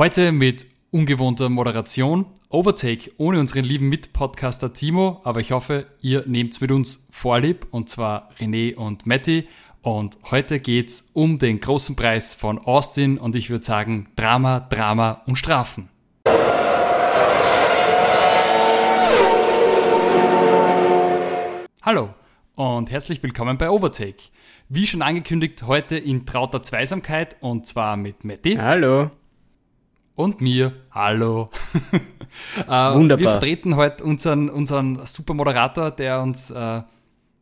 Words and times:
Heute 0.00 0.32
mit 0.32 0.64
ungewohnter 0.90 1.50
Moderation, 1.50 2.24
Overtake 2.48 3.12
ohne 3.18 3.38
unseren 3.38 3.66
lieben 3.66 3.90
Mitpodcaster 3.90 4.72
Timo, 4.72 5.20
aber 5.24 5.40
ich 5.40 5.52
hoffe, 5.52 5.88
ihr 6.00 6.24
nehmt 6.26 6.58
mit 6.58 6.70
uns 6.70 7.06
Vorlieb, 7.10 7.66
und 7.70 7.90
zwar 7.90 8.30
René 8.38 8.76
und 8.76 9.04
Matti. 9.06 9.46
Und 9.82 10.16
heute 10.30 10.58
geht's 10.58 11.10
um 11.12 11.38
den 11.38 11.60
großen 11.60 11.96
Preis 11.96 12.34
von 12.34 12.58
Austin 12.58 13.18
und 13.18 13.36
ich 13.36 13.50
würde 13.50 13.62
sagen 13.62 14.08
Drama, 14.16 14.60
Drama 14.60 15.20
und 15.26 15.36
Strafen. 15.36 15.90
Hallo 21.82 22.14
und 22.54 22.90
herzlich 22.90 23.22
willkommen 23.22 23.58
bei 23.58 23.68
Overtake. 23.68 24.22
Wie 24.70 24.86
schon 24.86 25.02
angekündigt, 25.02 25.64
heute 25.66 25.98
in 25.98 26.24
trauter 26.24 26.62
Zweisamkeit 26.62 27.36
und 27.40 27.66
zwar 27.66 27.98
mit 27.98 28.24
Matti. 28.24 28.56
Hallo. 28.56 29.10
Und 30.20 30.42
mir. 30.42 30.74
Hallo. 30.90 31.48
äh, 32.68 32.68
Wunderbar. 32.68 33.18
Wir 33.18 33.30
vertreten 33.30 33.76
heute 33.76 34.04
unseren, 34.04 34.50
unseren 34.50 35.06
super 35.06 35.32
Moderator, 35.32 35.90
der 35.90 36.20
uns, 36.20 36.50
äh, 36.50 36.82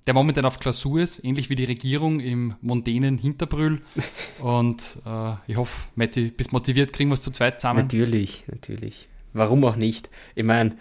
der 0.06 0.14
momentan 0.14 0.44
auf 0.44 0.60
Klausur 0.60 1.00
ist, 1.00 1.24
ähnlich 1.24 1.50
wie 1.50 1.56
die 1.56 1.64
Regierung 1.64 2.20
im 2.20 2.54
mondänen 2.60 3.18
Hinterbrühl. 3.18 3.82
Und 4.38 4.98
äh, 5.04 5.32
ich 5.48 5.56
hoffe, 5.56 5.88
Matti, 5.96 6.30
bist 6.30 6.52
motiviert, 6.52 6.92
kriegen 6.92 7.10
wir 7.10 7.14
es 7.14 7.22
zu 7.22 7.32
zweit 7.32 7.60
zusammen. 7.60 7.80
Natürlich, 7.80 8.44
natürlich. 8.46 9.08
Warum 9.32 9.64
auch 9.64 9.74
nicht? 9.74 10.08
Ich 10.36 10.44
meine, 10.44 10.76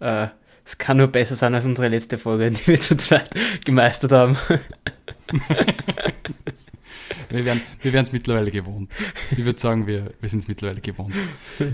äh, 0.00 0.28
es 0.64 0.78
kann 0.78 0.96
nur 0.96 1.08
besser 1.08 1.34
sein 1.34 1.54
als 1.54 1.66
unsere 1.66 1.88
letzte 1.88 2.18
Folge, 2.18 2.50
die 2.50 2.66
wir 2.66 2.80
zu 2.80 2.96
zweit 2.96 3.30
gemeistert 3.64 4.12
haben. 4.12 4.36
wir 7.30 7.44
werden 7.44 7.62
wir 7.80 7.94
es 7.94 8.12
mittlerweile 8.12 8.50
gewohnt. 8.50 8.94
Ich 9.32 9.44
würde 9.44 9.58
sagen, 9.58 9.86
wir, 9.86 10.12
wir 10.20 10.28
sind 10.28 10.40
es 10.40 10.48
mittlerweile 10.48 10.80
gewohnt. 10.80 11.14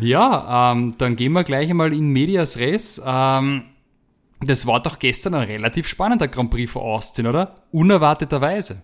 Ja, 0.00 0.72
ähm, 0.72 0.94
dann 0.98 1.16
gehen 1.16 1.32
wir 1.32 1.44
gleich 1.44 1.70
einmal 1.70 1.92
in 1.92 2.10
Medias 2.10 2.58
Res. 2.58 3.00
Ähm, 3.04 3.64
das 4.40 4.66
war 4.66 4.82
doch 4.82 4.98
gestern 4.98 5.34
ein 5.34 5.48
relativ 5.48 5.88
spannender 5.88 6.28
Grand 6.28 6.50
Prix 6.50 6.70
von 6.70 6.82
Austin, 6.82 7.26
oder? 7.26 7.56
Unerwarteterweise. 7.72 8.82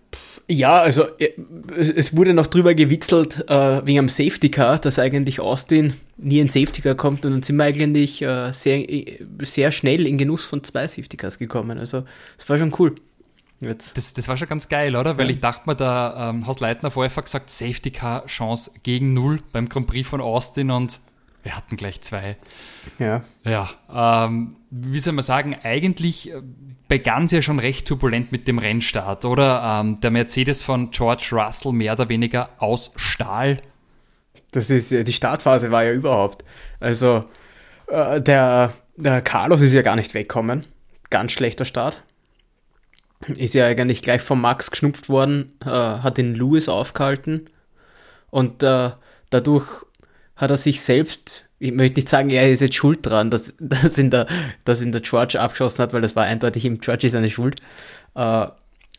Ja, 0.49 0.79
also 0.79 1.05
äh, 1.17 1.29
es 1.75 2.15
wurde 2.15 2.33
noch 2.33 2.47
drüber 2.47 2.75
gewitzelt 2.75 3.49
äh, 3.49 3.85
wegen 3.85 3.99
am 3.99 4.09
Safety 4.09 4.49
Car, 4.49 4.79
dass 4.79 4.99
eigentlich 4.99 5.39
Austin 5.39 5.93
nie 6.17 6.41
ein 6.41 6.49
Safety 6.49 6.81
Car 6.81 6.95
kommt 6.95 7.25
und 7.25 7.31
dann 7.31 7.43
sind 7.43 7.55
wir 7.55 7.63
eigentlich 7.63 8.21
äh, 8.21 8.51
sehr, 8.51 8.89
äh, 8.89 9.25
sehr 9.43 9.71
schnell 9.71 10.05
in 10.05 10.17
Genuss 10.17 10.45
von 10.45 10.63
zwei 10.63 10.87
Safety 10.87 11.17
Cars 11.17 11.39
gekommen. 11.39 11.79
Also 11.79 12.03
es 12.37 12.47
war 12.49 12.57
schon 12.57 12.73
cool. 12.77 12.95
Das, 13.61 14.13
das 14.13 14.27
war 14.27 14.35
schon 14.35 14.49
ganz 14.49 14.67
geil, 14.67 14.95
oder? 14.95 15.17
Weil 15.17 15.27
ja. 15.27 15.35
ich 15.35 15.39
dachte 15.39 15.63
mir, 15.65 15.75
der 15.75 16.15
ähm, 16.17 16.45
Haus 16.45 16.59
Leitner 16.59 16.91
vorher 16.91 17.23
gesagt, 17.23 17.49
Safety 17.49 17.91
Car 17.91 18.25
Chance 18.25 18.71
gegen 18.83 19.13
null 19.13 19.41
beim 19.53 19.69
Grand 19.69 19.87
Prix 19.87 20.07
von 20.07 20.19
Austin 20.21 20.69
und 20.69 20.99
wir 21.45 21.55
hatten 21.55 21.77
gleich 21.77 22.01
zwei. 22.01 22.37
Ja. 22.97 23.21
Ja, 23.43 23.69
ähm, 24.25 24.57
wie 24.71 24.99
soll 24.99 25.13
man 25.13 25.23
sagen, 25.23 25.55
eigentlich 25.61 26.31
äh, 26.31 26.41
begann 26.87 27.25
es 27.25 27.31
ja 27.31 27.43
schon 27.43 27.59
recht 27.59 27.87
turbulent 27.87 28.31
mit 28.31 28.47
dem 28.47 28.57
Rennstart, 28.57 29.25
oder? 29.25 29.81
Ähm, 29.81 29.99
der 30.01 30.09
Mercedes 30.09 30.63
von 30.63 30.89
George 30.89 31.29
Russell 31.31 31.71
mehr 31.71 31.93
oder 31.93 32.09
weniger 32.09 32.49
aus 32.57 32.91
Stahl. 32.95 33.61
Das 34.51 34.71
ist, 34.71 34.89
die 34.89 35.13
Startphase 35.13 35.69
war 35.69 35.83
ja 35.83 35.91
überhaupt. 35.91 36.43
Also, 36.79 37.25
äh, 37.87 38.19
der, 38.21 38.73
der 38.95 39.21
Carlos 39.21 39.61
ist 39.61 39.73
ja 39.73 39.83
gar 39.83 39.95
nicht 39.95 40.15
weggekommen. 40.15 40.65
Ganz 41.11 41.31
schlechter 41.31 41.65
Start. 41.65 42.01
Ist 43.27 43.53
ja 43.53 43.67
eigentlich 43.67 44.01
gleich 44.01 44.23
vom 44.23 44.41
Max 44.41 44.71
geschnupft 44.71 45.09
worden, 45.09 45.53
äh, 45.63 45.69
hat 45.69 46.17
den 46.17 46.33
Lewis 46.33 46.69
aufgehalten 46.69 47.49
und 48.31 48.63
äh, 48.63 48.91
dadurch 49.29 49.85
hat 50.35 50.51
er 50.51 50.57
sich 50.57 50.81
selbst, 50.81 51.45
ich 51.59 51.71
möchte 51.71 51.99
nicht 51.99 52.09
sagen, 52.09 52.29
er 52.29 52.49
ist 52.49 52.61
jetzt 52.61 52.75
schuld 52.75 52.99
dran, 53.05 53.31
dass, 53.31 53.53
dass, 53.59 53.97
in 53.97 54.09
der, 54.09 54.27
dass 54.63 54.81
in 54.81 54.91
der 54.91 55.01
George 55.01 55.39
abgeschossen 55.39 55.81
hat, 55.81 55.93
weil 55.93 56.01
das 56.01 56.15
war 56.15 56.25
eindeutig 56.25 56.65
im 56.65 56.79
George 56.79 57.09
seine 57.09 57.29
Schuld. 57.29 57.61
Äh, 58.15 58.47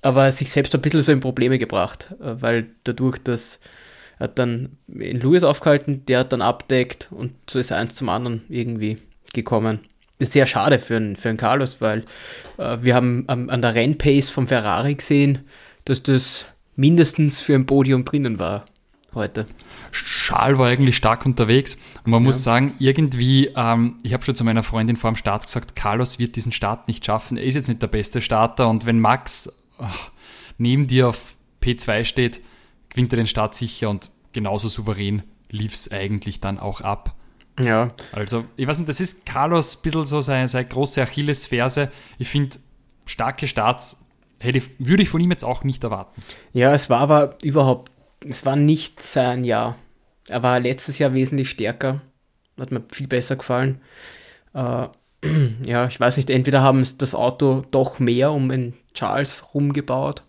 aber 0.03 0.31
sich 0.31 0.51
selbst 0.51 0.75
ein 0.75 0.83
bisschen 0.83 1.03
so 1.03 1.13
in 1.13 1.21
Probleme 1.21 1.59
gebracht, 1.59 2.15
äh, 2.21 2.41
weil 2.41 2.69
dadurch, 2.85 3.19
dass 3.19 3.61
er 4.19 4.29
dann 4.29 4.79
in 4.89 5.21
Lewis 5.21 5.43
aufgehalten, 5.43 6.05
der 6.07 6.21
hat 6.21 6.33
dann 6.33 6.43
abdeckt 6.43 7.09
und 7.11 7.33
so 7.51 7.59
ist 7.59 7.73
eins 7.73 7.97
zum 7.97 8.09
anderen 8.09 8.43
irgendwie 8.49 8.97
gekommen. 9.35 9.81
Ist 10.19 10.33
sehr 10.33 10.47
schade 10.47 10.79
für 10.79 10.97
einen, 10.97 11.17
für 11.17 11.29
einen 11.29 11.37
Carlos, 11.37 11.81
weil 11.81 12.05
äh, 12.57 12.79
wir 12.81 12.95
haben 12.95 13.25
an, 13.27 13.51
an 13.51 13.61
der 13.61 13.75
Rennpace 13.75 14.31
vom 14.31 14.49
Ferrari 14.49 14.95
gesehen, 14.95 15.41
dass 15.85 16.03
das 16.03 16.47
mindestens 16.77 17.41
für 17.43 17.55
ein 17.55 17.67
Podium 17.67 18.05
drinnen 18.05 18.39
war 18.39 18.65
heute. 19.17 19.47
Schal 19.91 20.59
war 20.59 20.69
eigentlich 20.69 20.97
stark 20.97 21.27
unterwegs. 21.27 21.77
Und 22.05 22.13
man 22.13 22.23
ja. 22.23 22.27
muss 22.27 22.45
sagen, 22.45 22.75
irgendwie, 22.79 23.51
ähm, 23.57 23.99
ich 24.03 24.13
habe 24.13 24.25
schon 24.25 24.37
zu 24.37 24.45
meiner 24.45 24.63
Freundin 24.63 24.97
vor 24.97 25.11
dem 25.11 25.17
Start 25.17 25.47
gesagt, 25.47 25.75
Carlos 25.75 26.19
wird 26.21 26.37
diesen 26.37 26.53
Start 26.53 26.87
nicht 26.87 27.05
schaffen. 27.05 27.37
Er 27.37 27.45
ist 27.45 27.55
jetzt 27.55 27.69
nicht 27.69 27.83
der 27.83 27.89
beste 27.89 28.21
Starter. 28.21 28.69
Und 28.69 28.87
wenn 28.87 29.01
Max 29.01 29.65
ach, 29.79 30.11
neben 30.59 30.87
dir 30.87 31.09
auf 31.09 31.35
P2 31.63 32.05
steht, 32.05 32.41
gewinnt 32.91 33.13
er 33.13 33.17
den 33.17 33.27
Start 33.27 33.55
sicher 33.55 33.91
und 33.91 34.11
genauso 34.33 34.69
souverän 34.69 35.23
lief 35.51 35.75
es 35.75 35.91
eigentlich 35.91 36.41
dann 36.41 36.59
auch 36.59 36.81
ab. 36.81 37.15
Ja. 37.59 37.89
Also, 38.13 38.45
ich 38.57 38.67
weiß 38.67 38.79
nicht, 38.79 38.89
das 38.89 39.01
ist 39.01 39.25
Carlos 39.25 39.77
ein 39.77 39.83
bisschen 39.83 40.07
so 40.07 40.21
seine, 40.21 40.49
seine 40.49 40.67
große 40.67 41.03
Achillesferse. 41.03 41.91
Ich 42.19 42.29
finde, 42.29 42.59
starke 43.07 43.49
Starts 43.49 44.05
hätte, 44.39 44.63
würde 44.79 45.03
ich 45.03 45.09
von 45.09 45.21
ihm 45.21 45.31
jetzt 45.31 45.45
auch 45.45 45.65
nicht 45.65 45.83
erwarten. 45.85 46.23
Ja, 46.53 46.75
es 46.75 46.91
war 46.91 47.01
aber 47.01 47.39
überhaupt 47.43 47.93
es 48.21 48.45
war 48.47 48.57
nicht 48.57 49.03
sein 49.03 49.45
Jahr. 49.45 49.77
Er 50.29 50.43
war 50.43 50.61
letztes 50.61 50.99
Jahr 50.99 51.15
wesentlich 51.15 51.51
stärker. 51.51 51.99
Hat 52.59 52.73
mir 52.73 52.83
viel 52.91 53.07
besser 53.07 53.37
gefallen. 53.37 53.81
Äh, 54.55 54.89
ja, 55.65 55.87
ich 55.87 56.01
weiß 56.01 56.17
nicht, 56.17 56.31
entweder 56.31 56.63
haben 56.63 56.81
es 56.81 56.97
das 56.97 57.15
Auto 57.15 57.65
doch 57.71 57.99
mehr 57.99 58.33
um 58.33 58.49
den 58.49 58.75
Charles 58.95 59.55
rumgebaut. 59.55 60.23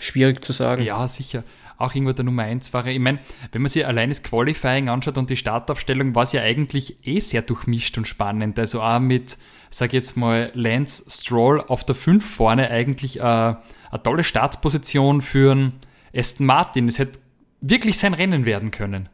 schwierig 0.00 0.44
zu 0.44 0.52
sagen. 0.52 0.82
Ja, 0.82 1.08
sicher. 1.08 1.44
Auch 1.76 1.94
irgendwo 1.94 2.12
der 2.12 2.24
Nummer 2.24 2.42
1 2.42 2.72
war. 2.74 2.86
Ich 2.86 2.98
meine, 2.98 3.20
wenn 3.52 3.62
man 3.62 3.68
sich 3.68 3.86
allein 3.86 4.08
das 4.08 4.22
Qualifying 4.24 4.88
anschaut 4.88 5.16
und 5.16 5.30
die 5.30 5.36
Startaufstellung, 5.36 6.14
war 6.14 6.24
es 6.24 6.32
ja 6.32 6.42
eigentlich 6.42 7.06
eh 7.06 7.20
sehr 7.20 7.42
durchmischt 7.42 7.96
und 7.98 8.08
spannend. 8.08 8.58
Also 8.58 8.82
auch 8.82 8.98
mit, 8.98 9.38
sag 9.70 9.92
jetzt 9.92 10.16
mal, 10.16 10.50
Lance 10.54 11.04
Stroll 11.08 11.60
auf 11.60 11.84
der 11.84 11.94
5 11.94 12.24
vorne 12.28 12.70
eigentlich 12.70 13.20
äh, 13.20 13.54
eine 13.90 14.02
tolle 14.02 14.24
Startposition 14.24 15.22
für 15.22 15.52
einen 15.52 15.72
Aston 16.14 16.46
Martin. 16.46 16.88
Es 16.88 16.98
hätte 16.98 17.18
wirklich 17.60 17.98
sein 17.98 18.14
Rennen 18.14 18.46
werden 18.46 18.70
können. 18.70 19.08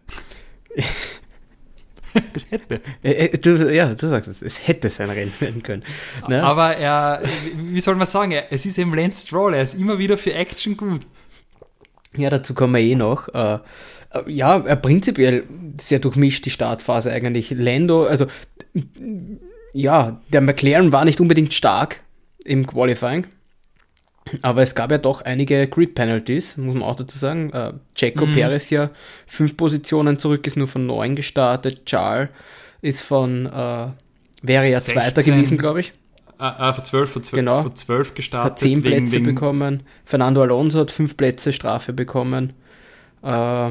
es 2.35 2.51
hätte. 2.51 2.81
Äh, 3.03 3.13
äh, 3.13 3.39
du, 3.39 3.73
ja, 3.73 3.95
du 3.95 4.09
sagst 4.09 4.29
es, 4.29 4.43
es 4.43 4.67
hätte 4.67 4.91
sein 4.91 5.11
Rennen 5.11 5.33
werden 5.41 5.63
können. 5.63 5.85
Ne? 6.29 6.43
Aber 6.43 6.77
er, 6.77 7.23
wie 7.57 7.81
soll 7.81 7.97
man 7.97 8.07
sagen, 8.07 8.33
es 8.51 8.67
ist 8.67 8.79
eben 8.79 8.95
Lance 8.95 9.27
Stroll, 9.27 9.55
er 9.55 9.63
ist 9.63 9.75
immer 9.75 9.99
wieder 9.99 10.19
für 10.19 10.33
Action 10.35 10.77
gut. 10.77 11.03
Ja, 12.17 12.31
dazu 12.31 12.55
kommen 12.55 12.75
wir 12.75 12.81
eh 12.81 12.95
noch. 12.95 13.29
Äh, 13.29 13.59
ja, 14.27 14.59
prinzipiell 14.77 15.45
sehr 15.81 15.99
durchmischt 15.99 16.45
die 16.45 16.51
Startphase 16.51 17.11
eigentlich. 17.11 17.51
Lando, 17.51 18.05
also 18.05 18.27
ja, 19.73 20.21
der 20.33 20.41
McLaren 20.41 20.93
war 20.93 21.05
nicht 21.05 21.21
unbedingt 21.21 21.53
stark 21.53 22.01
im 22.45 22.67
Qualifying. 22.67 23.27
Aber 24.43 24.63
es 24.63 24.75
gab 24.75 24.91
ja 24.91 24.99
doch 24.99 25.23
einige 25.23 25.67
Grid-Penalties, 25.67 26.57
muss 26.57 26.75
man 26.75 26.83
auch 26.83 26.97
dazu 26.97 27.19
sagen. 27.19 27.51
Äh, 27.53 27.73
Checo 27.95 28.27
mhm. 28.27 28.35
Perez 28.35 28.71
ja 28.71 28.91
fünf 29.27 29.57
Positionen 29.57 30.19
zurück, 30.19 30.47
ist 30.47 30.57
nur 30.57 30.69
von 30.69 30.87
neun 30.87 31.17
gestartet. 31.17 31.87
Charles 31.87 32.29
ist 32.83 33.03
von, 33.03 33.47
äh, 33.47 33.87
wäre 34.43 34.69
ja 34.69 34.81
16. 34.81 34.95
Zweiter 34.95 35.23
gewesen, 35.23 35.59
glaube 35.59 35.81
ich. 35.81 35.93
Ah, 36.39 36.55
ah, 36.59 36.73
von 36.75 36.85
12, 36.85 37.11
von 37.11 37.23
12, 37.23 37.41
genau. 37.41 37.63
von 37.63 37.75
12 37.75 38.15
gestartet. 38.15 38.51
Hat 38.53 38.59
zehn 38.59 38.83
Plätze 38.83 39.13
wegen, 39.13 39.25
bekommen. 39.25 39.83
Fernando 40.05 40.43
Alonso 40.43 40.81
hat 40.81 40.91
fünf 40.91 41.17
Plätze 41.17 41.53
Strafe 41.53 41.93
bekommen. 41.93 42.53
Äh, 43.23 43.71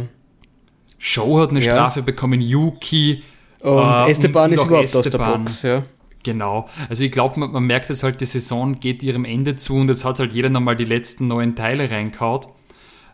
Show 0.98 1.40
hat 1.40 1.50
eine 1.50 1.60
ja. 1.60 1.74
Strafe 1.74 2.02
bekommen, 2.02 2.40
Yuki. 2.40 3.24
Und 3.60 3.78
äh, 3.78 4.12
Esteban 4.12 4.52
und 4.52 4.58
ist 4.58 4.66
überhaupt 4.66 4.86
Esteban. 4.86 5.04
aus 5.04 5.12
der 5.12 5.38
Box, 5.38 5.62
ja. 5.62 5.84
Genau. 6.24 6.70
Also 6.90 7.04
ich 7.04 7.12
glaube, 7.12 7.40
man, 7.40 7.52
man, 7.52 7.64
merkt 7.64 7.90
jetzt 7.90 8.04
halt, 8.04 8.22
die 8.22 8.26
Saison 8.26 8.80
geht 8.80 9.04
ihrem 9.04 9.26
Ende 9.26 9.56
zu 9.56 9.76
und 9.76 9.90
jetzt 9.90 10.06
hat 10.06 10.20
halt 10.20 10.34
jeder 10.34 10.50
nochmal 10.50 10.76
die 10.76 10.86
letzten 10.86 11.28
neuen 11.28 11.56
Teile 11.56 11.90
reinkaut. 11.92 12.48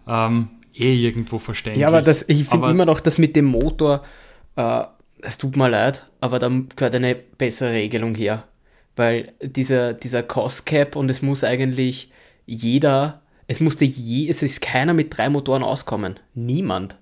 Ähm, 0.07 0.49
eh 0.73 0.93
irgendwo 0.93 1.39
verständlich. 1.39 1.81
Ja, 1.81 1.87
aber 1.87 2.01
das, 2.01 2.23
ich 2.27 2.45
finde 2.45 2.69
immer 2.69 2.85
noch, 2.85 2.99
dass 2.99 3.17
mit 3.17 3.35
dem 3.35 3.45
Motor, 3.45 4.03
äh, 4.55 4.83
es 5.21 5.37
tut 5.37 5.57
mir 5.57 5.69
leid, 5.69 6.09
aber 6.21 6.39
da 6.39 6.49
gehört 6.75 6.95
eine 6.95 7.15
bessere 7.15 7.73
Regelung 7.73 8.15
her. 8.15 8.45
Weil 8.95 9.33
dieser, 9.41 9.93
dieser 9.93 10.23
Cost 10.23 10.65
Cap 10.65 10.95
und 10.95 11.09
es 11.09 11.21
muss 11.21 11.43
eigentlich 11.43 12.11
jeder, 12.45 13.21
es 13.47 13.59
musste 13.59 13.85
je, 13.85 14.29
es 14.29 14.43
ist 14.43 14.61
keiner 14.61 14.93
mit 14.93 15.15
drei 15.15 15.29
Motoren 15.29 15.63
auskommen. 15.63 16.19
Niemand. 16.33 16.97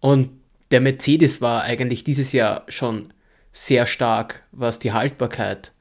Und 0.00 0.30
der 0.70 0.80
Mercedes 0.80 1.40
war 1.40 1.62
eigentlich 1.62 2.04
dieses 2.04 2.32
Jahr 2.32 2.64
schon 2.68 3.12
sehr 3.52 3.86
stark, 3.86 4.42
was 4.52 4.78
die 4.78 4.92
Haltbarkeit 4.92 5.72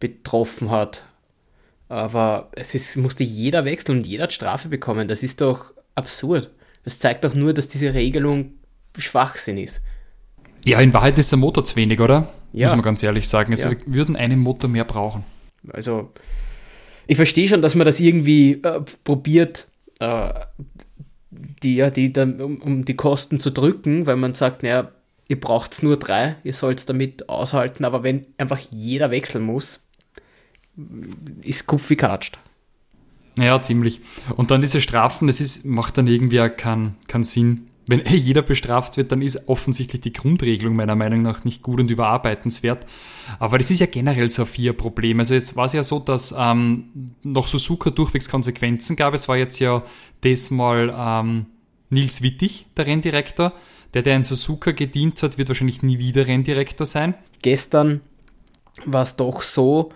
betroffen 0.00 0.70
hat. 0.70 1.04
Aber 1.88 2.50
es 2.52 2.74
ist, 2.74 2.96
musste 2.96 3.24
jeder 3.24 3.64
wechseln 3.64 3.98
und 3.98 4.06
jeder 4.06 4.24
hat 4.24 4.32
Strafe 4.32 4.68
bekommen. 4.68 5.08
Das 5.08 5.22
ist 5.22 5.40
doch 5.40 5.72
absurd. 5.94 6.50
Das 6.84 6.98
zeigt 6.98 7.24
doch 7.24 7.34
nur, 7.34 7.54
dass 7.54 7.68
diese 7.68 7.94
Regelung 7.94 8.52
Schwachsinn 8.96 9.58
ist. 9.58 9.82
Ja, 10.64 10.80
in 10.80 10.92
Wahrheit 10.92 11.18
ist 11.18 11.30
der 11.32 11.38
Motor 11.38 11.64
zu 11.64 11.76
wenig, 11.76 12.00
oder? 12.00 12.28
Ja. 12.52 12.66
Muss 12.66 12.76
man 12.76 12.82
ganz 12.82 13.02
ehrlich 13.02 13.28
sagen. 13.28 13.52
Also 13.52 13.70
Ja. 13.70 13.76
wir 13.86 13.94
würden 13.94 14.16
einen 14.16 14.38
Motor 14.38 14.68
mehr 14.68 14.84
brauchen. 14.84 15.24
Also, 15.72 16.12
ich 17.06 17.16
verstehe 17.16 17.48
schon, 17.48 17.62
dass 17.62 17.74
man 17.74 17.86
das 17.86 18.00
irgendwie 18.00 18.60
äh, 18.62 18.80
probiert, 19.04 19.66
äh, 20.00 20.30
die, 21.30 21.76
ja, 21.76 21.90
die 21.90 22.12
um, 22.18 22.58
um 22.58 22.84
die 22.84 22.96
Kosten 22.96 23.40
zu 23.40 23.50
drücken, 23.50 24.06
weil 24.06 24.16
man 24.16 24.34
sagt, 24.34 24.62
naja, 24.62 24.90
ihr 25.28 25.38
braucht 25.38 25.82
nur 25.82 25.98
drei, 25.98 26.36
ihr 26.42 26.54
sollt 26.54 26.78
es 26.78 26.86
damit 26.86 27.28
aushalten, 27.28 27.84
aber 27.84 28.02
wenn 28.02 28.26
einfach 28.38 28.58
jeder 28.70 29.10
wechseln 29.10 29.44
muss, 29.44 29.80
ist 31.42 31.66
Kupfi 31.66 31.96
katscht. 31.96 32.38
Ja, 33.36 33.62
ziemlich. 33.62 34.00
Und 34.36 34.50
dann 34.50 34.60
diese 34.60 34.80
Strafen, 34.80 35.26
das 35.26 35.40
ist, 35.40 35.64
macht 35.64 35.98
dann 35.98 36.06
irgendwie 36.06 36.40
auch 36.40 36.54
keinen 36.56 36.96
keinen 37.06 37.24
Sinn. 37.24 37.68
Wenn 37.86 38.00
eh 38.00 38.16
jeder 38.16 38.42
bestraft 38.42 38.96
wird, 38.96 39.12
dann 39.12 39.22
ist 39.22 39.48
offensichtlich 39.48 40.02
die 40.02 40.12
Grundregelung 40.12 40.76
meiner 40.76 40.96
Meinung 40.96 41.22
nach 41.22 41.44
nicht 41.44 41.62
gut 41.62 41.80
und 41.80 41.90
überarbeitenswert. 41.90 42.86
Aber 43.38 43.56
das 43.56 43.70
ist 43.70 43.78
ja 43.78 43.86
generell 43.86 44.28
so 44.30 44.42
ein 44.42 44.48
Vier-Problem. 44.48 45.20
Also 45.20 45.34
jetzt 45.34 45.56
war 45.56 45.66
es 45.66 45.72
ja 45.72 45.82
so, 45.82 45.98
dass 45.98 46.34
ähm, 46.36 47.14
noch 47.22 47.48
Suzuka 47.48 47.90
durchwegs 47.90 48.28
Konsequenzen 48.28 48.94
gab. 48.96 49.14
Es 49.14 49.28
war 49.28 49.38
jetzt 49.38 49.58
ja 49.58 49.84
diesmal 50.22 50.94
ähm, 50.94 51.46
Nils 51.88 52.22
Wittig, 52.22 52.66
der 52.76 52.86
Renndirektor. 52.86 53.54
Der, 53.94 54.02
der 54.02 54.16
in 54.16 54.24
Suzuka 54.24 54.72
gedient 54.72 55.22
hat, 55.22 55.38
wird 55.38 55.48
wahrscheinlich 55.48 55.82
nie 55.82 55.98
wieder 55.98 56.26
Renndirektor 56.26 56.86
sein. 56.86 57.14
Gestern 57.42 58.00
war 58.84 59.02
es 59.02 59.16
doch 59.16 59.42
so, 59.42 59.90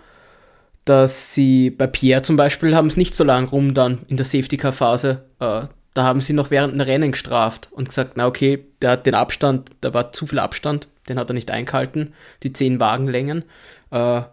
dass 0.85 1.33
sie 1.33 1.69
bei 1.69 1.87
Pierre 1.87 2.21
zum 2.21 2.35
Beispiel 2.35 2.75
haben 2.75 2.87
es 2.87 2.97
nicht 2.97 3.15
so 3.15 3.23
lang 3.23 3.47
rum 3.47 3.73
dann 3.73 4.01
in 4.07 4.17
der 4.17 4.25
Safety-Car-Phase. 4.25 5.23
Äh, 5.39 5.67
da 5.93 6.03
haben 6.03 6.21
sie 6.21 6.33
noch 6.33 6.49
während 6.49 6.73
dem 6.73 6.81
Rennen 6.81 7.11
gestraft 7.11 7.69
und 7.71 7.89
gesagt, 7.89 8.13
na 8.15 8.25
okay, 8.25 8.65
der 8.81 8.91
hat 8.91 9.05
den 9.05 9.15
Abstand, 9.15 9.69
da 9.81 9.93
war 9.93 10.11
zu 10.11 10.25
viel 10.25 10.39
Abstand, 10.39 10.87
den 11.07 11.19
hat 11.19 11.29
er 11.29 11.35
nicht 11.35 11.51
eingehalten, 11.51 12.13
die 12.41 12.51
10 12.51 12.79
Wagenlängen. 12.79 13.43
Äh, 13.91 14.23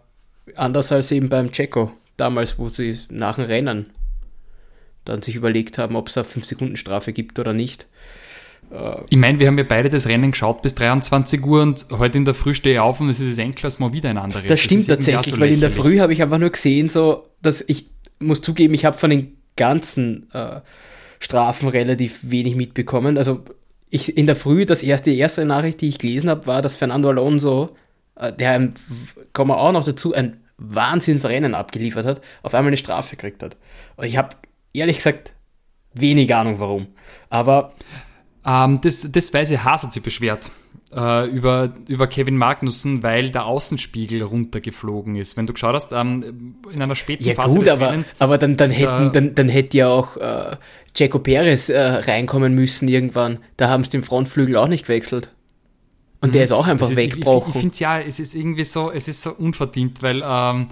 anders 0.55 0.91
als 0.91 1.11
eben 1.11 1.29
beim 1.29 1.51
Checo, 1.51 1.91
damals, 2.17 2.57
wo 2.57 2.69
sie 2.69 2.99
nach 3.09 3.35
dem 3.35 3.45
Rennen 3.45 3.89
dann 5.05 5.21
sich 5.21 5.35
überlegt 5.35 5.77
haben, 5.77 5.95
ob 5.95 6.09
es 6.09 6.17
eine 6.17 6.27
5-Sekunden-Strafe 6.27 7.13
gibt 7.13 7.39
oder 7.39 7.53
nicht. 7.53 7.87
Ich 9.09 9.17
meine, 9.17 9.39
wir 9.39 9.47
haben 9.47 9.57
ja 9.57 9.65
beide 9.67 9.89
das 9.89 10.07
Rennen 10.07 10.31
geschaut 10.31 10.61
bis 10.61 10.75
23 10.75 11.43
Uhr 11.45 11.61
und 11.61 11.85
heute 11.91 12.17
in 12.17 12.25
der 12.25 12.33
Früh 12.33 12.53
stehe 12.53 12.75
ich 12.75 12.79
auf 12.79 13.01
und 13.01 13.09
es 13.09 13.19
ist 13.19 13.37
das 13.63 13.79
mal 13.79 13.91
wieder 13.91 14.09
ein 14.09 14.17
anderes. 14.17 14.45
Das 14.47 14.61
stimmt 14.61 14.83
auch 14.83 14.95
tatsächlich, 14.95 15.35
so 15.35 15.41
weil 15.41 15.51
in 15.51 15.59
der. 15.59 15.71
Früh 15.71 15.99
habe 15.99 16.13
ich 16.13 16.21
einfach 16.21 16.37
nur 16.37 16.51
gesehen, 16.51 16.87
so, 16.87 17.27
dass 17.41 17.63
ich 17.67 17.89
muss 18.19 18.41
zugeben, 18.41 18.73
ich 18.73 18.85
habe 18.85 18.97
von 18.97 19.09
den 19.09 19.37
ganzen 19.55 20.31
äh, 20.31 20.61
Strafen 21.19 21.67
relativ 21.67 22.19
wenig 22.23 22.55
mitbekommen. 22.55 23.17
Also 23.17 23.43
ich 23.89 24.17
in 24.17 24.25
der 24.25 24.35
Früh, 24.35 24.65
das 24.65 24.83
erste, 24.83 25.11
die 25.11 25.19
erste 25.19 25.45
Nachricht, 25.45 25.81
die 25.81 25.89
ich 25.89 25.97
gelesen 25.97 26.29
habe, 26.29 26.47
war, 26.47 26.61
dass 26.61 26.77
Fernando 26.77 27.09
Alonso, 27.09 27.75
äh, 28.15 28.31
der 28.31 28.51
ein, 28.51 28.73
kommen 29.33 29.51
wir 29.51 29.59
auch 29.59 29.73
noch 29.73 29.85
dazu, 29.85 30.13
ein 30.13 30.37
Wahnsinnsrennen 30.57 31.55
abgeliefert 31.55 32.05
hat, 32.05 32.21
auf 32.43 32.53
einmal 32.53 32.69
eine 32.69 32.77
Strafe 32.77 33.15
gekriegt 33.15 33.43
hat. 33.43 33.57
Und 33.97 34.05
ich 34.05 34.17
habe 34.17 34.35
ehrlich 34.73 34.97
gesagt 34.97 35.33
wenig 35.93 36.33
Ahnung 36.33 36.59
warum. 36.59 36.87
Aber 37.29 37.73
Ähm, 38.45 38.79
das, 38.81 39.07
das 39.11 39.33
ich, 39.51 39.63
Haas 39.63 39.83
hat 39.83 39.93
sich 39.93 40.01
beschwert 40.03 40.51
äh, 40.95 41.29
über, 41.29 41.73
über 41.87 42.07
Kevin 42.07 42.37
Magnussen, 42.37 43.03
weil 43.03 43.29
der 43.31 43.45
Außenspiegel 43.45 44.23
runtergeflogen 44.23 45.15
ist. 45.15 45.37
Wenn 45.37 45.45
du 45.47 45.53
geschaut 45.53 45.75
hast, 45.75 45.91
ähm, 45.93 46.55
in 46.73 46.81
einer 46.81 46.95
späten 46.95 47.23
Ja 47.23 47.35
Phase 47.35 47.55
gut, 47.57 47.65
des 47.67 47.73
aber, 47.73 47.91
Rennens, 47.91 48.15
aber 48.19 48.37
dann, 48.37 48.57
dann, 48.57 48.71
hätten, 48.71 48.85
da- 49.05 49.09
dann, 49.09 49.35
dann 49.35 49.49
hätte 49.49 49.77
ja 49.77 49.87
auch 49.89 50.17
äh, 50.17 50.57
Checo 50.95 51.19
Perez 51.19 51.69
äh, 51.69 51.79
reinkommen 51.79 52.55
müssen 52.55 52.87
irgendwann. 52.87 53.39
Da 53.57 53.69
haben 53.69 53.83
sie 53.83 53.91
den 53.91 54.03
Frontflügel 54.03 54.57
auch 54.57 54.67
nicht 54.67 54.85
gewechselt. 54.87 55.33
Und 56.19 56.35
der 56.35 56.43
ist 56.43 56.51
auch 56.51 56.67
einfach 56.67 56.87
Mhm. 56.87 56.93
es 56.93 56.97
ist, 56.99 57.03
ich, 57.03 57.03
ich, 57.05 57.09
ich 57.11 57.15
weggebrochen. 57.17 57.53
finde 57.53 57.77
ja, 57.79 57.99
es 57.99 58.19
ist 58.19 58.35
irgendwie 58.35 58.63
so, 58.63 58.91
es 58.91 59.07
ist 59.07 59.21
so 59.23 59.31
unverdient, 59.31 60.03
weil 60.03 60.21
ähm, 60.23 60.67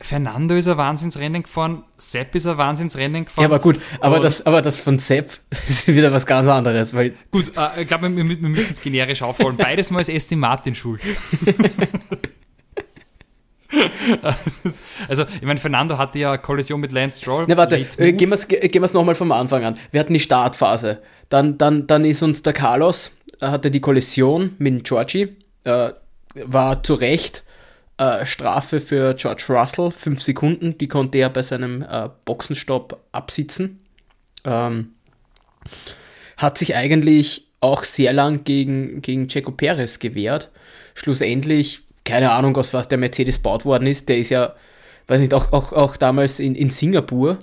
Fernando 0.00 0.54
ist 0.54 0.66
ein 0.68 0.76
Wahnsinnsrennen 0.76 1.44
gefahren, 1.44 1.84
Sepp 1.96 2.34
ist 2.34 2.46
ein 2.46 2.58
Wahnsinnsrennen 2.58 3.24
gefahren. 3.24 3.42
Ja, 3.42 3.48
aber 3.48 3.58
gut, 3.60 3.80
aber 4.00 4.16
Und- 4.16 4.22
das, 4.24 4.44
aber 4.44 4.60
das 4.60 4.80
von 4.80 4.98
Sepp 4.98 5.38
ist 5.68 5.88
wieder 5.88 6.12
was 6.12 6.26
ganz 6.26 6.48
anderes, 6.48 6.92
weil 6.94 7.14
Gut, 7.30 7.52
äh, 7.56 7.82
ich 7.82 7.88
glaube, 7.88 8.14
wir, 8.14 8.28
wir 8.28 8.48
müssen 8.48 8.72
es 8.72 8.80
generisch 8.80 9.22
aufholen. 9.22 9.56
Beides 9.56 9.90
mal 9.90 10.00
ist 10.00 10.10
Aston 10.10 10.38
Martin 10.40 10.74
schuld. 10.74 11.00
Ist- 14.64 14.82
also, 15.08 15.24
ich 15.34 15.42
meine, 15.42 15.58
Fernando 15.58 15.98
hatte 15.98 16.18
ja 16.18 16.36
Kollision 16.36 16.80
mit 16.80 16.92
Lance 16.92 17.20
Stroll. 17.20 17.44
Na 17.48 17.56
warte, 17.56 17.76
Late 17.76 17.98
äh, 17.98 18.12
gehen 18.12 18.28
wir 18.30 18.34
es 18.36 18.46
gehen 18.46 18.82
wir's 18.82 18.92
nochmal 18.92 19.14
vom 19.14 19.32
Anfang 19.32 19.64
an. 19.64 19.74
Wir 19.90 20.00
hatten 20.00 20.12
die 20.14 20.20
Startphase. 20.20 21.00
Dann, 21.28 21.58
dann, 21.58 21.86
dann 21.86 22.04
ist 22.04 22.22
uns 22.22 22.42
der 22.42 22.52
Carlos, 22.52 23.12
er 23.40 23.50
hatte 23.50 23.70
die 23.70 23.80
Kollision 23.80 24.54
mit 24.58 24.72
dem 24.74 24.82
Georgie, 24.82 25.36
äh, 25.64 25.90
war 26.34 26.82
zu 26.82 26.94
Recht 26.94 27.42
äh, 27.98 28.26
Strafe 28.26 28.80
für 28.80 29.14
George 29.14 29.46
Russell, 29.48 29.90
fünf 29.90 30.22
Sekunden, 30.22 30.76
die 30.78 30.88
konnte 30.88 31.18
er 31.18 31.30
bei 31.30 31.42
seinem 31.42 31.82
äh, 31.82 32.08
Boxenstopp 32.24 33.00
absitzen. 33.12 33.80
Ähm, 34.44 34.94
hat 36.36 36.58
sich 36.58 36.74
eigentlich 36.74 37.46
auch 37.60 37.84
sehr 37.84 38.12
lang 38.12 38.44
gegen, 38.44 39.00
gegen 39.00 39.28
Checo 39.28 39.52
Perez 39.52 39.98
gewehrt. 39.98 40.50
Schlussendlich, 40.94 41.82
keine 42.04 42.32
Ahnung, 42.32 42.56
aus 42.56 42.74
was 42.74 42.88
der 42.88 42.98
Mercedes 42.98 43.38
baut 43.38 43.64
worden 43.64 43.86
ist, 43.86 44.08
der 44.08 44.18
ist 44.18 44.28
ja, 44.28 44.54
weiß 45.06 45.20
nicht, 45.20 45.32
auch, 45.32 45.52
auch, 45.52 45.72
auch 45.72 45.96
damals 45.96 46.40
in, 46.40 46.54
in 46.54 46.70
Singapur, 46.70 47.38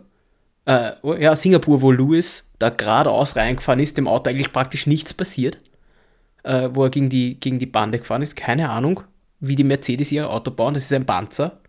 äh, 0.66 0.92
ja, 1.20 1.36
Singapur, 1.36 1.82
wo 1.82 1.92
Lewis 1.92 2.44
da 2.60 2.70
geradeaus 2.70 3.36
reingefahren 3.36 3.80
ist, 3.80 3.98
dem 3.98 4.08
Auto 4.08 4.30
eigentlich 4.30 4.54
praktisch 4.54 4.86
nichts 4.86 5.14
passiert, 5.14 5.60
äh, 6.44 6.70
wo 6.74 6.84
er 6.84 6.92
gegen 6.92 7.10
die, 7.10 7.40
gegen 7.40 7.58
die 7.58 7.66
Bande 7.66 7.98
gefahren 7.98 8.22
ist. 8.22 8.36
Keine 8.36 8.70
Ahnung, 8.70 9.02
wie 9.42 9.56
die 9.56 9.64
Mercedes 9.64 10.12
ihr 10.12 10.30
Auto 10.30 10.52
bauen, 10.52 10.76
das 10.76 10.86
ist 10.86 10.94
ein 10.94 11.06
Panzer. 11.06 11.60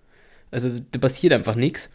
Also 0.51 0.71
da 0.91 0.99
passiert 0.99 1.33
einfach 1.33 1.55
nichts. 1.55 1.91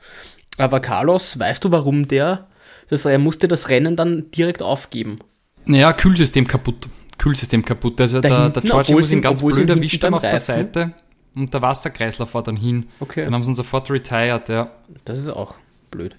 Aber 0.57 0.79
Carlos, 0.79 1.37
weißt 1.39 1.63
du, 1.63 1.71
warum 1.71 2.07
der, 2.07 2.47
das, 2.89 3.05
er 3.05 3.19
musste 3.19 3.47
das 3.47 3.69
Rennen 3.69 3.95
dann 3.95 4.29
direkt 4.31 4.61
aufgeben? 4.61 5.19
Naja, 5.65 5.93
Kühlsystem 5.93 6.47
kaputt. 6.47 6.89
Kühlsystem 7.17 7.63
kaputt. 7.63 8.01
Also 8.01 8.21
Da 8.21 8.27
der, 8.29 8.37
hinten, 8.37 8.53
der 8.53 8.63
George 8.63 8.93
muss 8.93 9.11
ihn 9.11 9.21
ganz 9.21 9.41
blöd 9.41 9.69
erwischt 9.69 10.03
haben 10.03 10.15
auf 10.15 10.21
der 10.21 10.39
Seite 10.39 10.93
und 11.35 11.53
der 11.53 11.61
Wasserkreislauf 11.61 12.33
war 12.33 12.43
dann 12.43 12.57
hin. 12.57 12.87
Okay. 12.99 13.23
Dann 13.23 13.33
haben 13.33 13.43
sie 13.43 13.51
ihn 13.51 13.55
sofort 13.55 13.89
retired, 13.91 14.49
ja. 14.49 14.71
Das 15.05 15.19
ist 15.19 15.29
auch 15.29 15.55
blöd. 15.91 16.15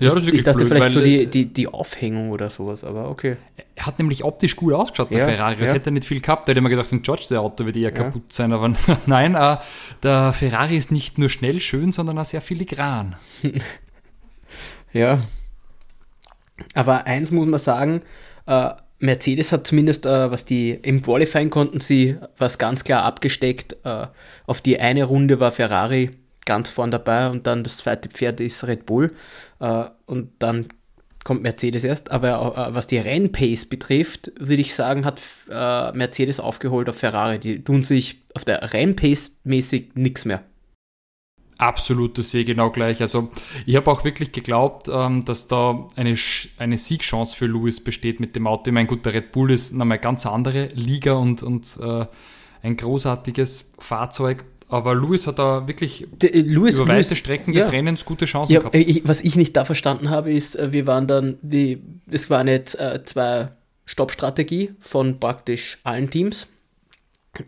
Ja, 0.00 0.14
das 0.14 0.24
ist 0.24 0.32
ich 0.32 0.42
dachte 0.42 0.58
blöd, 0.58 0.68
vielleicht 0.68 0.92
so 0.92 1.00
die, 1.00 1.22
äh, 1.22 1.26
die, 1.26 1.46
die 1.52 1.68
Aufhängung 1.68 2.30
oder 2.30 2.48
sowas, 2.48 2.84
aber 2.84 3.10
okay. 3.10 3.36
Er 3.76 3.86
hat 3.86 3.98
nämlich 3.98 4.24
optisch 4.24 4.56
gut 4.56 4.72
ausgeschaut, 4.72 5.10
der 5.10 5.20
Ja, 5.20 5.24
Ferrari. 5.26 5.56
Das 5.56 5.68
ja. 5.68 5.74
hätte 5.74 5.90
er 5.90 5.92
nicht 5.92 6.06
viel 6.06 6.20
gehabt. 6.20 6.48
Da 6.48 6.52
hätte 6.52 6.60
man 6.60 6.70
gedacht, 6.70 6.90
ein 6.92 7.02
George, 7.02 7.26
der 7.30 7.40
Auto 7.40 7.66
wird 7.66 7.76
eher 7.76 7.92
kaputt 7.92 8.32
sein. 8.32 8.52
Aber 8.52 8.74
nein, 9.06 9.34
äh, 9.34 9.58
der 10.02 10.32
Ferrari 10.32 10.76
ist 10.76 10.90
nicht 10.90 11.18
nur 11.18 11.28
schnell 11.28 11.60
schön, 11.60 11.92
sondern 11.92 12.18
auch 12.18 12.24
sehr 12.24 12.40
filigran. 12.40 13.16
Ja. 14.92 15.20
Aber 16.74 17.06
eins 17.06 17.30
muss 17.30 17.46
man 17.46 17.60
sagen, 17.60 18.02
äh, 18.46 18.70
Mercedes 18.98 19.52
hat 19.52 19.66
zumindest, 19.66 20.04
äh, 20.04 20.30
was 20.30 20.44
die 20.44 20.70
im 20.70 21.02
Qualifying 21.02 21.50
konnten 21.50 21.80
sie 21.80 22.16
was 22.36 22.58
ganz 22.58 22.84
klar 22.84 23.04
abgesteckt. 23.04 23.76
Äh, 23.84 24.06
auf 24.46 24.60
die 24.60 24.78
eine 24.78 25.04
Runde 25.04 25.40
war 25.40 25.52
Ferrari 25.52 26.10
ganz 26.50 26.68
vorn 26.68 26.90
dabei 26.90 27.30
und 27.30 27.46
dann 27.46 27.62
das 27.62 27.76
zweite 27.76 28.08
Pferd 28.08 28.40
ist 28.40 28.66
Red 28.66 28.86
Bull. 28.86 29.12
Äh, 29.60 29.84
und 30.06 30.32
dann 30.40 30.66
kommt 31.22 31.42
Mercedes 31.42 31.84
erst. 31.84 32.10
Aber 32.10 32.28
äh, 32.56 32.74
was 32.74 32.88
die 32.88 32.98
Rennpace 32.98 33.66
betrifft, 33.66 34.32
würde 34.40 34.62
ich 34.62 34.74
sagen, 34.74 35.04
hat 35.04 35.20
äh, 35.48 35.92
Mercedes 35.92 36.40
aufgeholt 36.40 36.88
auf 36.88 36.96
Ferrari. 36.96 37.38
Die 37.38 37.62
tun 37.62 37.84
sich 37.84 38.22
auf 38.34 38.44
der 38.44 38.72
Rennpace 38.72 39.36
mäßig 39.44 39.92
nichts 39.94 40.24
mehr. 40.24 40.42
Absolut, 41.58 42.16
das 42.16 42.30
sehe 42.30 42.40
ich 42.40 42.46
genau 42.46 42.70
gleich. 42.70 43.00
Also 43.00 43.30
ich 43.66 43.76
habe 43.76 43.90
auch 43.90 44.02
wirklich 44.02 44.32
geglaubt, 44.32 44.88
ähm, 44.90 45.24
dass 45.26 45.46
da 45.46 45.86
eine, 45.94 46.14
Sch- 46.14 46.48
eine 46.58 46.78
Siegchance 46.78 47.36
für 47.36 47.46
Lewis 47.46 47.84
besteht 47.84 48.18
mit 48.18 48.34
dem 48.34 48.46
Auto. 48.46 48.70
Ich 48.70 48.72
meine, 48.72 48.88
gut, 48.88 49.04
der 49.04 49.12
Red 49.12 49.30
Bull 49.30 49.50
ist 49.52 49.72
nochmal 49.74 49.98
ganz 49.98 50.26
andere 50.26 50.68
Liga 50.74 51.12
und, 51.12 51.42
und 51.42 51.78
äh, 51.80 52.06
ein 52.62 52.76
großartiges 52.76 53.72
Fahrzeug. 53.78 54.44
Aber 54.70 54.94
Lewis 54.94 55.26
hat 55.26 55.38
da 55.38 55.66
wirklich 55.66 56.06
Der, 56.22 56.34
äh, 56.34 56.40
Lewis, 56.40 56.76
über 56.76 56.84
Lewis- 56.86 57.06
weite 57.10 57.16
Strecken 57.16 57.52
ja. 57.52 57.60
des 57.60 57.72
Rennens 57.72 58.04
gute 58.04 58.24
Chancen 58.24 58.52
Ja, 58.52 58.60
gehabt. 58.60 58.74
äh, 58.74 58.78
ich, 58.80 59.02
was 59.06 59.20
ich 59.20 59.36
nicht 59.36 59.56
da 59.56 59.64
verstanden 59.64 60.10
habe, 60.10 60.32
ist, 60.32 60.56
äh, 60.56 60.72
wir 60.72 60.86
waren 60.86 61.06
dann, 61.06 61.38
die, 61.42 61.82
es 62.10 62.30
war 62.30 62.38
eine 62.38 62.54
äh, 62.54 63.02
zwei 63.04 63.48
Stoppstrategie 63.86 64.70
von 64.80 65.18
praktisch 65.20 65.78
allen 65.84 66.10
Teams. 66.10 66.46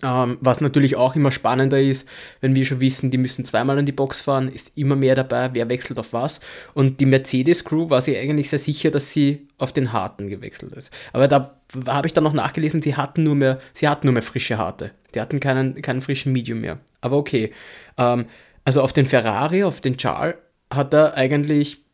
Ähm, 0.02 0.38
was 0.40 0.60
natürlich 0.60 0.96
auch 0.96 1.16
immer 1.16 1.32
spannender 1.32 1.80
ist, 1.80 2.08
wenn 2.40 2.54
wir 2.54 2.64
schon 2.64 2.80
wissen, 2.80 3.10
die 3.10 3.18
müssen 3.18 3.44
zweimal 3.44 3.78
in 3.78 3.86
die 3.86 3.92
Box 3.92 4.20
fahren, 4.20 4.48
ist 4.48 4.76
immer 4.78 4.94
mehr 4.94 5.16
dabei, 5.16 5.50
wer 5.54 5.68
wechselt 5.68 5.98
auf 5.98 6.12
was. 6.12 6.40
Und 6.72 7.00
die 7.00 7.06
Mercedes-Crew 7.06 7.90
war 7.90 8.00
sich 8.00 8.16
eigentlich 8.16 8.48
sehr 8.48 8.60
sicher, 8.60 8.90
dass 8.92 9.12
sie 9.12 9.48
auf 9.58 9.72
den 9.72 9.92
harten 9.92 10.28
gewechselt 10.28 10.72
ist. 10.74 10.92
Aber 11.12 11.26
da 11.26 11.60
habe 11.86 12.06
ich 12.06 12.14
dann 12.14 12.24
noch 12.24 12.32
nachgelesen, 12.32 12.80
sie 12.80 12.96
hatten 12.96 13.24
nur 13.24 13.34
mehr, 13.34 13.58
sie 13.74 13.88
hatten 13.88 14.06
nur 14.06 14.14
mehr 14.14 14.22
frische 14.22 14.56
harte. 14.56 14.92
Die 15.14 15.20
hatten 15.20 15.40
keinen, 15.40 15.82
keinen 15.82 16.00
frischen 16.00 16.32
Medium 16.32 16.60
mehr. 16.60 16.78
Aber 17.00 17.16
okay. 17.16 17.52
Ähm, 17.98 18.26
also 18.64 18.82
auf 18.82 18.92
den 18.92 19.06
Ferrari, 19.06 19.64
auf 19.64 19.80
den 19.80 19.96
Charles 19.96 20.36
hat 20.72 20.94
er 20.94 21.14
eigentlich 21.14 21.84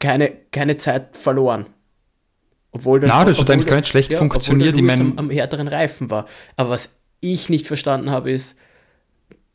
keine, 0.00 0.32
keine 0.50 0.76
Zeit 0.76 1.16
verloren. 1.16 1.66
Obwohl 2.76 3.00
das, 3.00 3.08
Na, 3.08 3.24
das 3.24 3.38
hat 3.38 3.50
eigentlich 3.50 3.66
gar 3.66 3.76
nicht 3.76 3.88
schlecht 3.88 4.12
ja, 4.12 4.18
funktioniert. 4.18 4.76
Ich 4.76 4.82
mein, 4.82 5.00
am, 5.00 5.18
am 5.18 5.30
härteren 5.30 5.66
Reifen 5.66 6.10
war. 6.10 6.26
Aber 6.56 6.70
was 6.70 6.90
ich 7.20 7.48
nicht 7.48 7.66
verstanden 7.66 8.10
habe, 8.10 8.30
ist, 8.30 8.58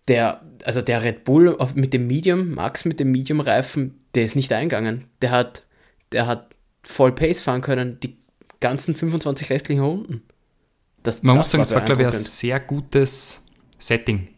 der, 0.08 0.42
also 0.66 0.82
der 0.82 1.04
Red 1.04 1.24
Bull 1.24 1.56
mit 1.76 1.94
dem 1.94 2.08
Medium, 2.08 2.56
Max 2.56 2.84
mit 2.86 3.00
dem 3.00 3.12
Medium-Reifen, 3.12 4.00
der 4.16 4.26
ist 4.26 4.36
nicht 4.36 4.52
eingegangen. 4.52 5.06
Der 5.22 5.30
hat, 5.30 5.64
der 6.12 6.26
hat 6.26 6.56
voll 6.82 7.14
Pace 7.14 7.42
fahren 7.42 7.62
können, 7.62 8.00
die 8.00 8.18
ganzen 8.60 8.96
25 8.96 9.52
restlichen 9.52 9.84
Runden. 9.84 10.24
Das, 11.04 11.22
Man 11.22 11.36
das 11.36 11.46
muss 11.46 11.52
sagen, 11.52 11.62
es 11.62 11.76
war, 11.76 11.82
glaube 11.82 12.02
ich, 12.02 12.08
ein 12.08 12.14
sehr 12.14 12.60
gutes 12.60 13.44
Setting. 13.78 14.30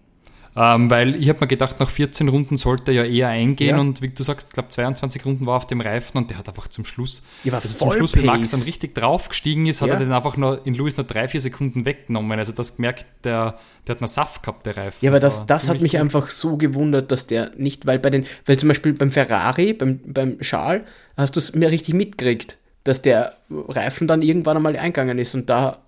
Ähm, 0.56 0.90
weil 0.92 1.16
ich 1.16 1.30
habe 1.30 1.40
mir 1.42 1.48
gedacht, 1.48 1.80
nach 1.80 1.90
14 1.90 2.30
Runden 2.30 2.58
sollte 2.58 2.92
er 2.92 3.06
ja 3.06 3.12
eher 3.12 3.28
eingehen 3.30 3.76
ja. 3.76 3.82
und 3.82 4.04
wie 4.04 4.10
du 4.10 4.24
sagst, 4.24 4.50
ich 4.50 4.54
glaube 4.54 4.70
22 4.70 5.26
Runden 5.26 5.48
war 5.48 5.58
auf 5.58 5.66
dem 5.66 5.82
Reifen 5.82 6.18
und 6.18 6.30
der 6.30 6.38
hat 6.38 6.48
einfach 6.48 6.68
zum 6.68 6.86
Schluss, 6.86 7.24
ja, 7.44 7.54
also 7.54 7.76
zum 7.76 7.92
Schluss, 7.92 8.16
wie 8.16 8.22
Max 8.22 8.52
dann 8.52 8.62
richtig 8.62 8.94
draufgestiegen 8.94 9.66
ist, 9.66 9.82
hat 9.82 9.88
ja. 9.88 9.96
er 9.96 10.00
den 10.00 10.12
einfach 10.12 10.38
nur 10.38 10.66
in 10.68 10.76
Lewis 10.76 10.98
nur 10.98 11.08
drei, 11.08 11.28
vier 11.28 11.42
Sekunden 11.42 11.86
weggenommen. 11.86 12.38
Also 12.38 12.52
das 12.52 12.76
gemerkt, 12.76 13.08
der, 13.24 13.58
der 13.88 13.96
hat 13.96 14.02
noch 14.02 14.08
Saft 14.08 14.44
gehabt, 14.44 14.68
der 14.68 14.78
Reifen. 14.78 14.98
Ja, 15.02 15.10
aber 15.10 15.20
das, 15.20 15.38
das, 15.40 15.64
das 15.64 15.70
hat 15.70 15.82
mich 15.82 15.94
gut. 15.94 16.02
einfach 16.02 16.30
so 16.30 16.56
gewundert, 16.58 17.12
dass 17.12 17.26
der 17.26 17.52
nicht, 17.58 17.88
weil 17.88 17.98
bei 17.98 18.12
den, 18.12 18.26
weil 18.46 18.58
zum 18.58 18.70
Beispiel 18.70 18.94
beim 18.94 19.12
Ferrari, 19.12 19.74
beim, 19.74 20.02
beim 20.06 20.38
Schal, 20.42 20.86
hast 21.18 21.36
du 21.36 21.40
es 21.40 21.56
mir 21.56 21.72
richtig 21.72 21.96
mitgekriegt, 21.96 22.58
dass 22.84 23.02
der 23.02 23.34
Reifen 23.50 24.08
dann 24.08 24.22
irgendwann 24.22 24.58
einmal 24.58 24.76
eingegangen 24.76 25.18
ist 25.18 25.34
und 25.34 25.50
da, 25.50 25.80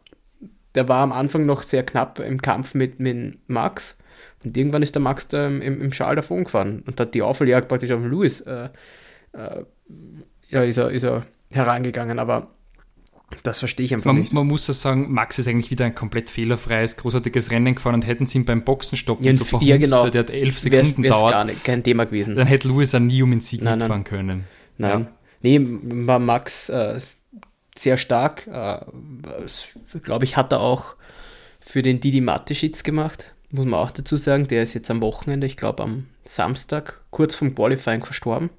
der 0.74 0.90
war 0.90 1.04
am 1.04 1.12
Anfang 1.12 1.46
noch 1.46 1.62
sehr 1.62 1.84
knapp 1.84 2.18
im 2.18 2.42
Kampf 2.42 2.74
mit, 2.74 3.00
mit 3.00 3.38
Max 3.48 3.98
und 4.46 4.56
irgendwann 4.56 4.84
ist 4.84 4.96
der 4.96 5.02
Max 5.02 5.28
da 5.28 5.48
im, 5.48 5.62
im 5.62 5.92
Schal 5.92 6.16
davon 6.16 6.44
gefahren 6.44 6.84
und 6.86 7.00
hat 7.00 7.14
die 7.14 7.22
Aufholjagd 7.22 7.68
praktisch 7.68 7.92
auf 7.92 8.02
den 8.02 8.12
Lewis 8.12 8.42
äh, 8.42 8.70
äh, 9.34 9.64
ja, 10.50 10.64
ist 10.64 10.78
er, 10.78 10.92
ist 10.92 11.04
er 11.04 11.26
herangegangen, 11.52 12.20
aber 12.20 12.52
das 13.44 13.60
verstehe 13.60 13.86
ich 13.86 13.94
einfach 13.94 14.14
man, 14.14 14.22
nicht. 14.22 14.34
Man 14.34 14.46
muss 14.46 14.68
ja 14.68 14.74
sagen, 14.74 15.12
Max 15.12 15.40
ist 15.40 15.48
eigentlich 15.48 15.72
wieder 15.72 15.86
ein 15.86 15.96
komplett 15.96 16.30
fehlerfreies, 16.30 16.96
großartiges 16.98 17.50
Rennen 17.52 17.76
gefahren 17.76 17.96
und 17.96 18.08
hätten 18.08 18.28
sie 18.28 18.38
ihn 18.38 18.46
beim 18.46 18.64
Boxenstoppen 18.64 19.26
ja, 19.26 19.36
so 19.36 19.44
verhunzt, 19.44 19.68
ja, 19.68 19.78
genau. 19.78 20.10
der 20.10 20.22
hat 20.22 20.30
elf 20.30 20.60
Sekunden 20.60 21.04
wär's, 21.04 21.12
wär's 21.12 21.14
dauert. 21.14 21.32
Gar 21.32 21.46
nicht, 21.46 21.64
kein 21.64 21.84
Thema 21.84 22.06
gewesen. 22.06 22.36
Dann 22.36 22.48
hätte 22.48 22.68
Lewis 22.68 22.94
auch 22.94 23.00
nie 23.00 23.24
um 23.24 23.32
den 23.32 23.42
Sieg 23.42 23.62
nein, 23.62 23.80
mitfahren 23.80 24.02
nein. 24.02 24.04
können. 24.04 24.44
Nein. 24.78 25.00
Ja. 25.02 25.08
Nee, 25.42 25.60
war 26.08 26.20
Max 26.20 26.70
äh, 26.70 27.00
sehr 27.76 27.98
stark. 27.98 28.48
Äh, 28.48 28.80
Glaube 30.02 30.26
ich, 30.26 30.38
hat 30.38 30.52
er 30.52 30.62
auch 30.62 30.96
für 31.60 31.82
den 31.82 32.00
Didi 32.00 32.22
Mateschitz 32.22 32.84
gemacht 32.84 33.35
muss 33.52 33.66
man 33.66 33.80
auch 33.80 33.92
dazu 33.92 34.18
sagen, 34.18 34.48
der 34.48 34.64
ist 34.64 34.74
jetzt 34.74 34.90
am 34.92 35.02
Wochenende, 35.02 35.48
ich 35.48 35.58
glaube 35.58 35.84
am 35.84 36.08
Samstag, 36.24 37.02
kurz 37.12 37.36
vom 37.36 37.54
Qualifying 37.56 38.04
verstorben. 38.04 38.50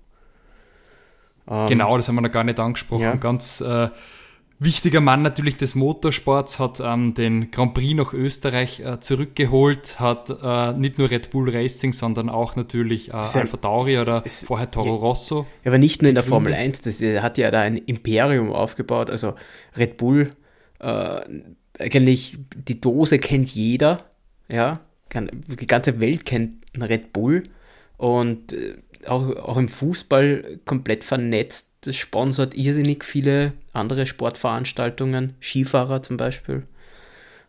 Ähm, 1.48 1.68
genau, 1.68 1.96
das 1.96 2.08
haben 2.08 2.16
wir 2.16 2.22
noch 2.22 2.30
gar 2.30 2.44
nicht 2.44 2.60
angesprochen. 2.60 3.02
Ja. 3.02 3.14
Ganz 3.16 3.60
äh, 3.60 3.88
wichtiger 4.58 5.00
Mann 5.00 5.22
natürlich 5.22 5.56
des 5.56 5.74
Motorsports, 5.74 6.58
hat 6.58 6.80
ähm, 6.80 7.14
den 7.14 7.50
Grand 7.50 7.74
Prix 7.74 7.94
nach 7.94 8.12
Österreich 8.12 8.80
äh, 8.80 9.00
zurückgeholt, 9.00 10.00
hat 10.00 10.30
äh, 10.42 10.72
nicht 10.72 10.98
nur 10.98 11.10
Red 11.10 11.30
Bull 11.30 11.50
Racing, 11.50 11.92
sondern 11.92 12.28
auch 12.28 12.56
natürlich 12.56 13.10
äh, 13.10 13.12
Alpha 13.12 13.56
Tauri 13.56 13.98
oder 13.98 14.22
vorher 14.26 14.70
Toro 14.70 14.96
Rosso. 14.96 15.46
Ja, 15.64 15.70
aber 15.70 15.78
nicht 15.78 16.02
nur 16.02 16.08
in 16.08 16.14
der 16.14 16.24
Formel 16.24 16.54
1, 16.54 16.80
das, 16.82 17.00
hat 17.22 17.38
ja 17.38 17.50
da 17.50 17.60
ein 17.60 17.76
Imperium 17.76 18.52
aufgebaut, 18.52 19.10
also 19.10 19.34
Red 19.76 19.96
Bull, 19.98 20.30
äh, 20.80 21.20
eigentlich 21.78 22.38
die 22.54 22.80
Dose 22.80 23.18
kennt 23.18 23.50
jeder, 23.50 24.04
ja, 24.48 24.80
die 25.12 25.66
ganze 25.66 26.00
Welt 26.00 26.24
kennt 26.24 26.64
Red 26.78 27.12
Bull 27.12 27.44
und 27.96 28.52
äh, 28.52 28.76
auch, 29.06 29.28
auch 29.36 29.56
im 29.56 29.68
Fußball 29.68 30.60
komplett 30.64 31.04
vernetzt. 31.04 31.70
Das 31.82 31.96
sponsert 31.96 32.56
irrsinnig 32.56 33.04
viele 33.04 33.52
andere 33.72 34.06
Sportveranstaltungen, 34.06 35.34
Skifahrer 35.40 36.02
zum 36.02 36.16
Beispiel. 36.16 36.66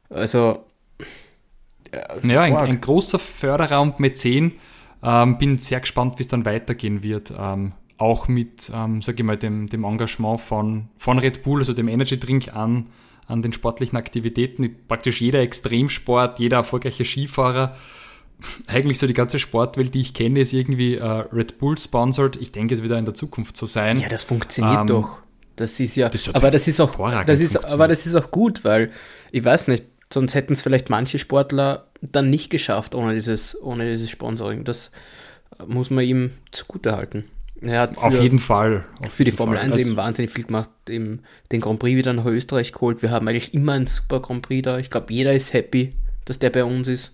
Also. 0.09 0.63
Äh, 1.91 2.27
ja, 2.27 2.41
ein, 2.41 2.55
ein, 2.55 2.81
großer 2.81 3.19
Förderraum 3.19 3.95
Mäzen. 3.97 4.53
Ähm, 5.03 5.37
bin 5.37 5.57
sehr 5.57 5.79
gespannt, 5.79 6.17
wie 6.17 6.23
es 6.23 6.27
dann 6.27 6.45
weitergehen 6.45 7.03
wird. 7.03 7.33
Ähm, 7.37 7.73
auch 7.97 8.27
mit, 8.27 8.71
ähm, 8.73 9.01
sage 9.01 9.17
ich 9.19 9.23
mal, 9.23 9.37
dem, 9.37 9.67
dem 9.67 9.83
Engagement 9.83 10.41
von, 10.41 10.89
von 10.97 11.19
Red 11.19 11.43
Bull, 11.43 11.59
also 11.59 11.73
dem 11.73 11.87
Energy 11.87 12.19
Drink 12.19 12.53
an 12.53 12.87
an 13.27 13.41
den 13.41 13.53
sportlichen 13.53 13.98
Aktivitäten. 13.98 14.75
Praktisch 14.88 15.22
jeder 15.22 15.41
Extremsport, 15.41 16.39
jeder 16.39 16.57
erfolgreiche 16.57 17.05
Skifahrer, 17.05 17.75
eigentlich 18.67 19.00
so 19.00 19.07
die 19.07 19.13
ganze 19.13 19.39
Sportwelt, 19.39 19.93
die 19.93 20.01
ich 20.01 20.13
kenne, 20.13 20.39
ist 20.39 20.53
irgendwie 20.53 20.96
äh, 20.96 21.03
Red 21.03 21.60
Bull 21.60 21.77
sponsored. 21.77 22.36
Ich 22.36 22.51
denke, 22.51 22.74
es 22.74 22.84
wird 22.84 22.98
in 22.98 23.05
der 23.05 23.13
Zukunft 23.13 23.57
so 23.57 23.65
sein. 23.65 24.00
Ja, 24.00 24.10
das 24.10 24.24
funktioniert 24.24 24.81
ähm, 24.81 24.88
doch. 24.88 25.17
Das 25.55 25.79
ist 25.79 25.96
ja, 25.96 26.07
das 26.07 26.29
aber 26.36 26.51
das 26.51 26.67
ist 26.67 26.79
auch, 26.79 26.96
das 27.25 27.39
ist, 27.39 27.65
aber 27.65 27.88
das 27.88 28.05
ist 28.05 28.13
auch 28.13 28.29
gut, 28.29 28.63
weil 28.63 28.91
ich 29.31 29.43
weiß 29.43 29.69
nicht, 29.69 29.86
sonst 30.13 30.36
hätten 30.36 30.53
es 30.53 30.62
vielleicht 30.62 30.91
manche 30.91 31.17
Sportler 31.17 31.88
dann 32.01 32.29
nicht 32.29 32.51
geschafft 32.51 32.93
ohne 32.93 33.15
dieses, 33.15 33.60
ohne 33.60 33.91
dieses 33.91 34.12
Sponsoring. 34.12 34.65
Das 34.65 34.91
muss 35.65 35.89
man 35.89 36.03
ihm 36.03 36.31
zugute 36.51 36.96
hat 37.65 37.95
für, 37.95 38.01
auf 38.01 38.21
jeden 38.21 38.39
Fall. 38.39 38.85
Auf 39.05 39.13
für 39.13 39.23
die 39.23 39.31
Formel 39.31 39.57
Fall. 39.57 39.65
1 39.65 39.73
also, 39.73 39.87
eben 39.87 39.97
wahnsinnig 39.97 40.31
viel 40.31 40.43
gemacht, 40.43 40.69
eben 40.89 41.21
den 41.51 41.61
Grand 41.61 41.79
Prix 41.79 41.97
wieder 41.97 42.13
nach 42.13 42.25
Österreich 42.25 42.71
geholt. 42.71 43.01
Wir 43.01 43.11
haben 43.11 43.27
eigentlich 43.27 43.53
immer 43.53 43.73
einen 43.73 43.87
super 43.87 44.19
Grand 44.19 44.43
Prix 44.43 44.63
da. 44.63 44.77
Ich 44.77 44.89
glaube, 44.89 45.11
jeder 45.11 45.33
ist 45.33 45.53
happy, 45.53 45.93
dass 46.25 46.39
der 46.39 46.49
bei 46.49 46.63
uns 46.63 46.87
ist. 46.87 47.13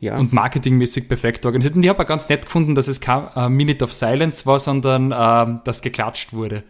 Ja. 0.00 0.18
Und 0.18 0.32
marketingmäßig 0.32 1.06
perfekt 1.06 1.46
organisiert. 1.46 1.76
Und 1.76 1.84
ich 1.84 1.88
habe 1.88 2.02
auch 2.02 2.06
ganz 2.08 2.28
nett 2.28 2.46
gefunden, 2.46 2.74
dass 2.74 2.88
es 2.88 3.00
kein 3.00 3.28
äh, 3.36 3.48
Minute 3.48 3.84
of 3.84 3.92
Silence 3.92 4.46
war, 4.46 4.58
sondern 4.58 5.12
äh, 5.12 5.60
dass 5.64 5.80
geklatscht 5.80 6.32
wurde, 6.32 6.64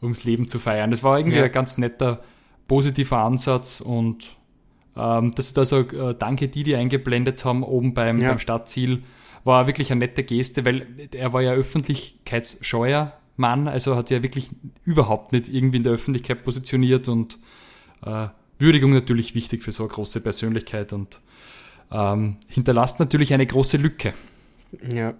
ums 0.00 0.24
Leben 0.24 0.48
zu 0.48 0.58
feiern. 0.58 0.90
Das 0.90 1.04
war 1.04 1.18
irgendwie 1.18 1.36
ja. 1.36 1.44
ein 1.44 1.52
ganz 1.52 1.76
netter, 1.76 2.22
positiver 2.66 3.18
Ansatz 3.18 3.82
und 3.82 4.34
ähm, 4.96 5.32
dass 5.34 5.52
da 5.52 5.66
so 5.66 5.80
äh, 5.80 6.14
Danke, 6.18 6.48
die 6.48 6.64
die 6.64 6.76
eingeblendet 6.76 7.44
haben, 7.44 7.62
oben 7.62 7.92
beim, 7.92 8.20
ja. 8.20 8.28
beim 8.28 8.38
Startziel 8.38 9.02
war 9.48 9.66
wirklich 9.66 9.90
eine 9.90 10.00
nette 10.00 10.22
Geste, 10.22 10.64
weil 10.66 10.86
er 11.12 11.32
war 11.32 11.40
ja 11.40 11.52
öffentlichkeitsscheuer 11.52 13.14
Mann, 13.36 13.66
also 13.66 13.96
hat 13.96 14.08
sich 14.08 14.18
ja 14.18 14.22
wirklich 14.22 14.50
überhaupt 14.84 15.32
nicht 15.32 15.48
irgendwie 15.48 15.78
in 15.78 15.84
der 15.84 15.94
Öffentlichkeit 15.94 16.44
positioniert 16.44 17.08
und 17.08 17.38
äh, 18.04 18.28
Würdigung 18.58 18.92
natürlich 18.92 19.34
wichtig 19.34 19.62
für 19.62 19.72
so 19.72 19.84
eine 19.84 19.92
große 19.92 20.20
Persönlichkeit 20.20 20.92
und 20.92 21.20
ähm, 21.90 22.36
hinterlasst 22.48 23.00
natürlich 23.00 23.32
eine 23.32 23.46
große 23.46 23.78
Lücke. 23.78 24.12
Ja. 24.92 25.14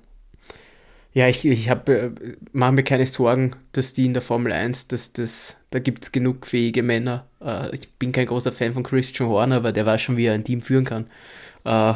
Ja, 1.15 1.27
ich, 1.27 1.47
ich 1.47 1.71
habe, 1.71 1.93
äh, 1.99 2.11
mache 2.53 2.73
mir 2.73 2.83
keine 2.83 3.07
Sorgen, 3.07 3.57
dass 3.73 3.95
die 3.95 4.05
in 4.05 4.13
der 4.13 4.23
Formel 4.23 4.53
1, 4.53 4.89
dass 4.89 5.15
das, 5.15 5.57
da 5.71 5.79
gibt 5.79 6.05
es 6.05 6.13
genug 6.13 6.47
fähige 6.47 6.83
Männer. 6.83 7.27
Äh, 7.41 7.75
ich 7.75 7.93
bin 7.95 8.13
kein 8.13 8.27
großer 8.27 8.53
Fan 8.53 8.75
von 8.75 8.83
Christian 8.83 9.31
Horner, 9.31 9.57
aber 9.57 9.73
der 9.73 9.87
weiß 9.87 10.03
schon, 10.03 10.19
wie 10.19 10.27
er 10.27 10.35
ein 10.35 10.45
Team 10.45 10.61
führen 10.61 10.85
kann. 10.85 11.07
Äh, 11.69 11.95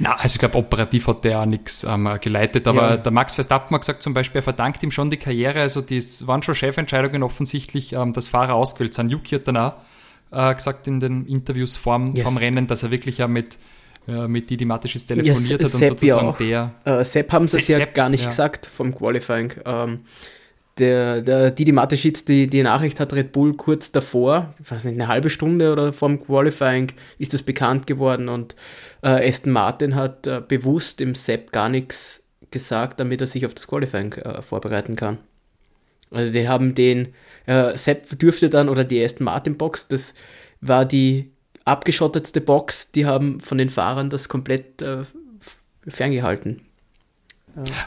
Na, 0.00 0.16
also 0.16 0.34
ich 0.34 0.38
glaube, 0.38 0.58
operativ 0.58 1.06
hat 1.06 1.24
der 1.24 1.40
auch 1.40 1.46
nichts 1.46 1.84
ähm, 1.84 2.08
geleitet, 2.20 2.66
aber 2.66 2.90
ja. 2.90 2.96
der 2.96 3.12
Max 3.12 3.36
Verstappen 3.36 3.72
hat 3.72 3.82
gesagt 3.82 4.02
zum 4.02 4.14
Beispiel, 4.14 4.40
er 4.40 4.42
verdankt 4.42 4.82
ihm 4.82 4.90
schon 4.90 5.10
die 5.10 5.16
Karriere, 5.16 5.60
also 5.60 5.80
das 5.80 6.26
waren 6.26 6.42
schon 6.42 6.56
Chefentscheidungen 6.56 7.22
offensichtlich, 7.22 7.92
ähm, 7.92 8.12
dass 8.12 8.26
Fahrer 8.26 8.54
ausgewählt 8.54 8.94
sind. 8.94 9.10
Yuki 9.10 9.36
hat 9.36 9.46
dann 9.46 9.56
auch 9.58 9.74
äh, 10.32 10.52
gesagt 10.52 10.88
in 10.88 10.98
den 10.98 11.24
Interviews 11.26 11.76
vorm, 11.76 12.14
yes. 12.14 12.24
vorm 12.24 12.36
Rennen, 12.36 12.66
dass 12.66 12.82
er 12.82 12.90
wirklich 12.90 13.18
ja 13.18 13.28
mit 13.28 13.58
äh, 14.08 14.26
mit 14.26 14.50
Didi 14.50 14.64
Matischis 14.64 15.06
telefoniert 15.06 15.62
ja, 15.62 15.68
hat 15.68 15.74
und 15.74 15.78
Sepp 15.78 15.88
sozusagen 15.90 16.48
ja 16.48 16.70
der. 16.84 17.00
Äh, 17.00 17.04
Sepp 17.04 17.30
haben 17.30 17.46
sie 17.46 17.58
es 17.58 17.68
ja 17.68 17.84
gar 17.84 18.08
nicht 18.08 18.24
ja. 18.24 18.30
gesagt 18.30 18.66
vom 18.66 18.92
Qualifying. 18.92 19.52
Ähm, 19.64 20.00
der, 20.82 21.22
der 21.22 21.50
Didi 21.52 21.70
Mateschitz, 21.70 22.24
die, 22.24 22.48
die 22.48 22.62
Nachricht 22.62 22.98
hat 22.98 23.12
Red 23.12 23.30
Bull 23.30 23.54
kurz 23.54 23.92
davor, 23.92 24.52
ich 24.62 24.70
weiß 24.70 24.84
nicht, 24.84 24.94
eine 24.94 25.06
halbe 25.06 25.30
Stunde 25.30 25.72
oder 25.72 25.92
vor 25.92 26.08
dem 26.08 26.20
Qualifying 26.20 26.92
ist 27.18 27.32
das 27.32 27.42
bekannt 27.42 27.86
geworden 27.86 28.28
und 28.28 28.56
äh, 29.02 29.28
Aston 29.28 29.52
Martin 29.52 29.94
hat 29.94 30.26
äh, 30.26 30.42
bewusst 30.46 30.98
dem 30.98 31.14
Sepp 31.14 31.52
gar 31.52 31.68
nichts 31.68 32.24
gesagt, 32.50 32.98
damit 32.98 33.20
er 33.20 33.28
sich 33.28 33.46
auf 33.46 33.54
das 33.54 33.68
Qualifying 33.68 34.12
äh, 34.14 34.42
vorbereiten 34.42 34.96
kann. 34.96 35.18
Also 36.10 36.32
die 36.32 36.48
haben 36.48 36.74
den, 36.74 37.14
äh, 37.46 37.78
Sepp 37.78 38.18
dürfte 38.18 38.50
dann, 38.50 38.68
oder 38.68 38.82
die 38.82 39.02
Aston 39.02 39.24
Martin 39.24 39.56
Box, 39.56 39.86
das 39.86 40.14
war 40.60 40.84
die 40.84 41.30
abgeschottetste 41.64 42.40
Box, 42.40 42.90
die 42.90 43.06
haben 43.06 43.40
von 43.40 43.56
den 43.56 43.70
Fahrern 43.70 44.10
das 44.10 44.28
komplett 44.28 44.82
äh, 44.82 45.04
ferngehalten. 45.86 46.62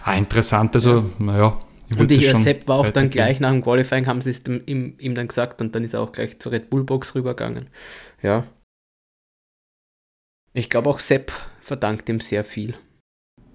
Ah, 0.03 0.15
interessant, 0.15 0.75
also, 0.75 0.99
ja. 1.19 1.25
naja, 1.25 1.59
und 1.97 2.09
die 2.09 2.17
Sepp 2.17 2.67
war 2.67 2.79
auch 2.79 2.89
dann 2.89 3.09
gleich 3.09 3.39
nach 3.39 3.51
dem 3.51 3.63
Qualifying, 3.63 4.07
haben 4.07 4.21
sie 4.21 4.31
es 4.31 4.43
ihm, 4.47 4.95
ihm, 4.97 5.15
dann 5.15 5.27
gesagt 5.27 5.61
und 5.61 5.75
dann 5.75 5.83
ist 5.83 5.93
er 5.93 6.01
auch 6.01 6.11
gleich 6.11 6.39
zur 6.39 6.51
Red 6.51 6.69
Bull 6.69 6.83
Box 6.83 7.15
rübergegangen. 7.15 7.69
Ja. 8.21 8.45
Ich 10.53 10.69
glaube 10.69 10.89
auch 10.89 10.99
Sepp 10.99 11.31
verdankt 11.61 12.09
ihm 12.09 12.19
sehr 12.19 12.43
viel. 12.43 12.75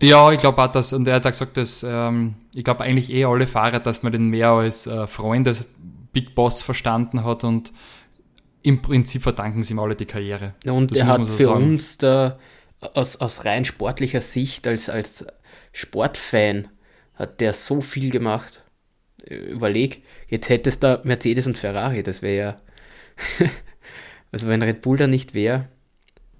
Ja, 0.02 0.32
ich 0.32 0.38
glaube 0.38 0.62
auch, 0.62 0.72
dass, 0.72 0.92
und 0.92 1.06
er 1.08 1.16
hat 1.16 1.26
auch 1.26 1.30
gesagt, 1.30 1.56
dass, 1.56 1.84
ähm, 1.86 2.34
ich 2.54 2.64
glaube 2.64 2.84
eigentlich 2.84 3.12
eh 3.12 3.24
alle 3.24 3.46
Fahrer, 3.46 3.80
dass 3.80 4.02
man 4.02 4.12
den 4.12 4.28
mehr 4.28 4.48
als 4.48 4.86
äh, 4.86 5.06
Freund, 5.06 5.46
als 5.46 5.66
Big 6.12 6.34
Boss 6.34 6.62
verstanden 6.62 7.24
hat 7.24 7.44
und 7.44 7.72
im 8.62 8.82
Prinzip 8.82 9.22
verdanken 9.22 9.62
sie 9.62 9.74
ihm 9.74 9.78
alle 9.78 9.96
die 9.96 10.06
Karriere. 10.06 10.54
Und 10.64 10.90
das 10.90 10.98
er 10.98 11.06
hat 11.06 11.26
so 11.26 11.32
für 11.32 11.42
sagen. 11.44 11.64
uns 11.64 11.98
da 11.98 12.38
aus, 12.80 13.16
aus 13.16 13.44
rein 13.44 13.64
sportlicher 13.64 14.20
Sicht 14.20 14.66
als, 14.66 14.88
als 14.88 15.26
Sportfan 15.72 16.68
hat 17.20 17.40
der 17.40 17.52
so 17.52 17.82
viel 17.82 18.10
gemacht. 18.10 18.62
überleg, 19.28 20.02
jetzt 20.28 20.48
hättest 20.48 20.82
du 20.82 21.00
Mercedes 21.04 21.46
und 21.46 21.58
Ferrari, 21.58 22.02
das 22.02 22.22
wäre 22.22 22.36
ja. 22.36 22.60
also 24.32 24.48
wenn 24.48 24.62
Red 24.62 24.80
Bull 24.80 24.96
da 24.96 25.06
nicht 25.06 25.34
wäre. 25.34 25.68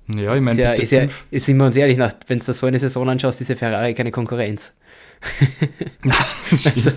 Ja, 0.09 0.35
ich 0.35 0.41
meine, 0.41 0.61
ist 0.61 0.65
ja, 0.65 0.73
ist 0.73 0.91
ja, 0.91 1.07
ist, 1.31 1.47
sind 1.47 1.59
wir 1.59 1.67
uns 1.67 1.77
ehrlich, 1.77 1.99
wenn 2.27 2.39
du 2.39 2.53
so 2.53 2.67
eine 2.67 2.79
Saison 2.79 3.09
anschaust, 3.09 3.41
ist 3.43 3.49
ja 3.49 3.57
Ferrari 3.57 3.95
keine 3.95 4.11
Konkurrenz. 4.11 4.73
also. 6.65 6.93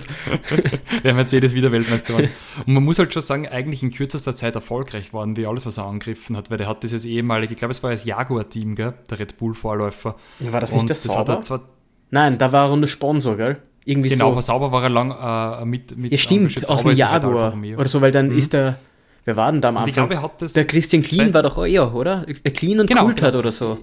Der 1.04 1.14
Mercedes 1.14 1.54
wieder 1.54 1.74
Weltmeister 1.74 2.14
war. 2.14 2.22
Und 2.22 2.74
man 2.74 2.84
muss 2.84 2.98
halt 2.98 3.14
schon 3.14 3.22
sagen, 3.22 3.50
eigentlich 3.50 3.84
in 3.84 3.92
kürzester 3.92 4.34
Zeit 4.34 4.56
erfolgreich 4.56 5.12
worden, 5.12 5.36
wie 5.36 5.46
alles, 5.46 5.66
was 5.66 5.78
er 5.78 5.86
angegriffen 5.86 6.38
hat, 6.38 6.50
weil 6.50 6.62
er 6.62 6.68
hat 6.68 6.84
dieses 6.84 7.04
ehemalige, 7.04 7.54
ich 7.54 7.60
glaube, 7.60 7.74
es 7.74 7.84
war 7.84 7.92
das 7.92 8.06
Jaguar-Team, 8.06 8.76
der 8.76 8.96
Red 9.12 9.38
Bull-Vorläufer. 9.38 10.16
War 10.40 10.62
das 10.62 10.72
nicht 10.72 10.82
Und 10.82 10.90
das 10.90 11.04
Sauber? 11.04 11.42
Zwar, 11.42 11.68
Nein, 12.12 12.38
da 12.38 12.52
war 12.52 12.70
er 12.70 12.78
nur 12.78 12.88
Sponsor, 12.88 13.36
gell? 13.36 13.62
Irgendwie 13.86 14.10
genau, 14.10 14.28
so. 14.28 14.32
aber 14.32 14.42
Sauber 14.42 14.72
war 14.72 14.84
er 14.84 14.90
lang 14.90 15.12
äh, 15.12 15.66
mit, 15.66 15.98
mit. 15.98 16.12
Ja, 16.12 16.18
stimmt, 16.18 16.70
aus 16.70 16.84
dem 16.84 16.96
Jaguar. 16.96 17.54
Oder 17.78 17.88
so, 17.88 18.02
weil 18.02 18.12
dann 18.12 18.30
mhm. 18.30 18.38
ist 18.38 18.54
der. 18.54 18.80
Wer 19.26 19.38
war 19.38 19.52
denn 19.52 19.62
da 19.62 19.70
am 19.70 19.78
Anfang? 19.78 19.90
Ich 19.90 19.94
glaube, 19.94 20.14
er 20.16 20.22
hat 20.22 20.42
das 20.42 20.54
der 20.54 20.66
Christian 20.66 21.02
Clean 21.02 21.34
war 21.34 21.44
doch 21.44 21.66
eher, 21.66 21.94
oder? 21.94 22.26
Clean 22.54 22.80
und 22.80 22.88
genau, 22.88 23.06
Coulthard 23.06 23.36
oder 23.36 23.52
so. 23.52 23.78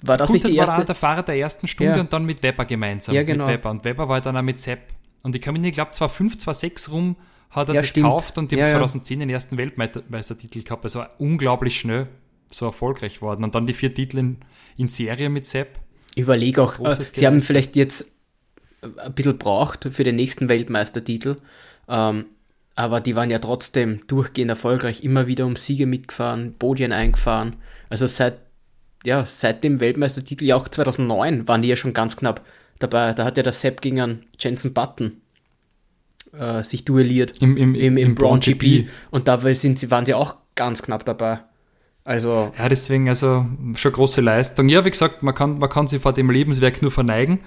War 0.00 0.16
das 0.16 0.28
Coulthard 0.28 0.32
nicht 0.32 0.54
die 0.54 0.56
erste? 0.58 0.76
war 0.76 0.84
der 0.84 0.94
Fahrer 0.94 1.22
der 1.22 1.36
ersten 1.36 1.66
Stunde 1.66 1.94
ja. 1.94 2.00
und 2.00 2.12
dann 2.12 2.24
mit 2.24 2.42
Weber 2.42 2.64
gemeinsam. 2.64 3.14
Ja, 3.14 3.22
genau. 3.22 3.46
Mit 3.46 3.54
Weber. 3.54 3.70
Und 3.70 3.84
Weber 3.84 4.08
war 4.08 4.20
dann 4.20 4.36
auch 4.36 4.42
mit 4.42 4.60
Sepp. 4.60 4.80
Und 5.22 5.34
ich 5.34 5.42
kann 5.42 5.52
mich 5.52 5.60
nicht, 5.60 5.70
ich 5.70 5.74
glaube, 5.74 5.90
2005, 5.90 6.38
2006 6.38 6.90
rum 6.90 7.16
hat 7.50 7.68
er 7.68 7.74
ja, 7.74 7.80
das 7.80 7.90
stimmt. 7.90 8.06
gekauft 8.06 8.38
und 8.38 8.50
die 8.50 8.56
ja, 8.56 8.62
haben 8.62 8.70
2010 8.70 9.20
den 9.20 9.30
ersten 9.30 9.58
Weltmeistertitel 9.58 10.62
gehabt. 10.62 10.84
Also 10.84 11.02
unglaublich 11.18 11.80
schnell 11.80 12.06
so 12.52 12.66
erfolgreich 12.66 13.20
worden. 13.20 13.44
Und 13.44 13.54
dann 13.54 13.66
die 13.66 13.74
vier 13.74 13.92
Titel 13.92 14.18
in, 14.18 14.36
in 14.76 14.88
Serie 14.88 15.28
mit 15.28 15.44
Sepp. 15.46 15.78
Überleg 16.16 16.58
auch, 16.58 16.78
äh, 16.80 17.04
sie 17.04 17.26
haben 17.26 17.40
vielleicht 17.40 17.76
jetzt 17.76 18.06
ein 18.82 19.12
bisschen 19.14 19.38
braucht 19.38 19.88
für 19.90 20.04
den 20.04 20.16
nächsten 20.16 20.48
Weltmeistertitel. 20.48 21.36
Ähm, 21.88 22.26
aber 22.76 23.00
die 23.00 23.16
waren 23.16 23.30
ja 23.30 23.40
trotzdem 23.40 24.06
durchgehend 24.06 24.50
erfolgreich, 24.50 25.02
immer 25.02 25.26
wieder 25.26 25.46
um 25.46 25.56
Siege 25.56 25.86
mitgefahren, 25.86 26.54
Podien 26.58 26.92
eingefahren. 26.92 27.56
Also 27.88 28.06
seit, 28.06 28.38
ja, 29.04 29.26
seit 29.26 29.64
dem 29.64 29.80
Weltmeistertitel, 29.80 30.44
ja 30.44 30.54
auch 30.54 30.68
2009, 30.68 31.48
waren 31.48 31.62
die 31.62 31.68
ja 31.68 31.76
schon 31.76 31.92
ganz 31.92 32.16
knapp 32.16 32.44
dabei. 32.78 33.14
Da 33.14 33.24
hat 33.24 33.36
ja 33.36 33.42
der 33.42 33.52
Sepp 33.52 33.80
gegen 33.80 34.00
einen 34.00 34.26
Jensen 34.38 34.74
Button 34.74 35.20
äh, 36.32 36.62
sich 36.62 36.84
duelliert 36.84 37.34
im, 37.40 37.56
im, 37.56 37.74
im, 37.74 37.96
im, 37.96 37.96
im 37.96 38.14
Brown 38.14 38.38
GP. 38.38 38.58
GP. 38.58 38.88
Und 39.10 39.26
dabei 39.26 39.54
sind 39.54 39.80
sie, 39.80 39.90
waren 39.90 40.06
sie 40.06 40.14
auch 40.14 40.36
ganz 40.54 40.82
knapp 40.82 41.04
dabei. 41.04 41.40
Also. 42.04 42.52
Ja, 42.56 42.68
deswegen, 42.68 43.08
also 43.08 43.44
schon 43.74 43.92
große 43.92 44.20
Leistung. 44.20 44.68
Ja, 44.68 44.84
wie 44.84 44.90
gesagt, 44.90 45.22
man 45.24 45.34
kann, 45.34 45.58
man 45.58 45.68
kann 45.68 45.88
sich 45.88 46.00
vor 46.00 46.12
dem 46.12 46.30
Lebenswerk 46.30 46.80
nur 46.80 46.92
verneigen 46.92 47.40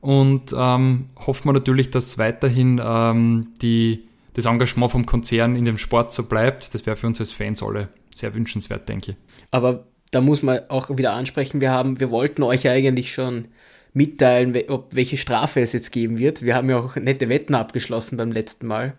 und 0.00 0.54
ähm, 0.56 1.10
hoffen 1.26 1.48
wir 1.48 1.52
natürlich, 1.52 1.90
dass 1.90 2.18
weiterhin 2.18 2.80
ähm, 2.82 3.48
die, 3.60 4.08
das 4.34 4.46
Engagement 4.46 4.90
vom 4.90 5.06
Konzern 5.06 5.56
in 5.56 5.64
dem 5.64 5.76
Sport 5.76 6.12
so 6.12 6.24
bleibt. 6.24 6.74
Das 6.74 6.86
wäre 6.86 6.96
für 6.96 7.06
uns 7.06 7.20
als 7.20 7.32
Fans 7.32 7.62
alle 7.62 7.88
sehr 8.14 8.34
wünschenswert, 8.34 8.88
denke 8.88 9.12
ich. 9.12 9.16
Aber 9.50 9.86
da 10.10 10.20
muss 10.20 10.42
man 10.42 10.60
auch 10.68 10.96
wieder 10.96 11.12
ansprechen, 11.12 11.60
wir 11.60 11.70
haben, 11.70 12.00
wir 12.00 12.10
wollten 12.10 12.42
euch 12.42 12.68
eigentlich 12.68 13.12
schon 13.12 13.48
mitteilen, 13.92 14.56
ob 14.68 14.94
welche 14.94 15.16
Strafe 15.16 15.60
es 15.60 15.72
jetzt 15.72 15.92
geben 15.92 16.18
wird. 16.18 16.42
Wir 16.42 16.54
haben 16.54 16.70
ja 16.70 16.78
auch 16.78 16.96
nette 16.96 17.28
Wetten 17.28 17.54
abgeschlossen 17.54 18.16
beim 18.16 18.32
letzten 18.32 18.66
Mal. 18.66 18.94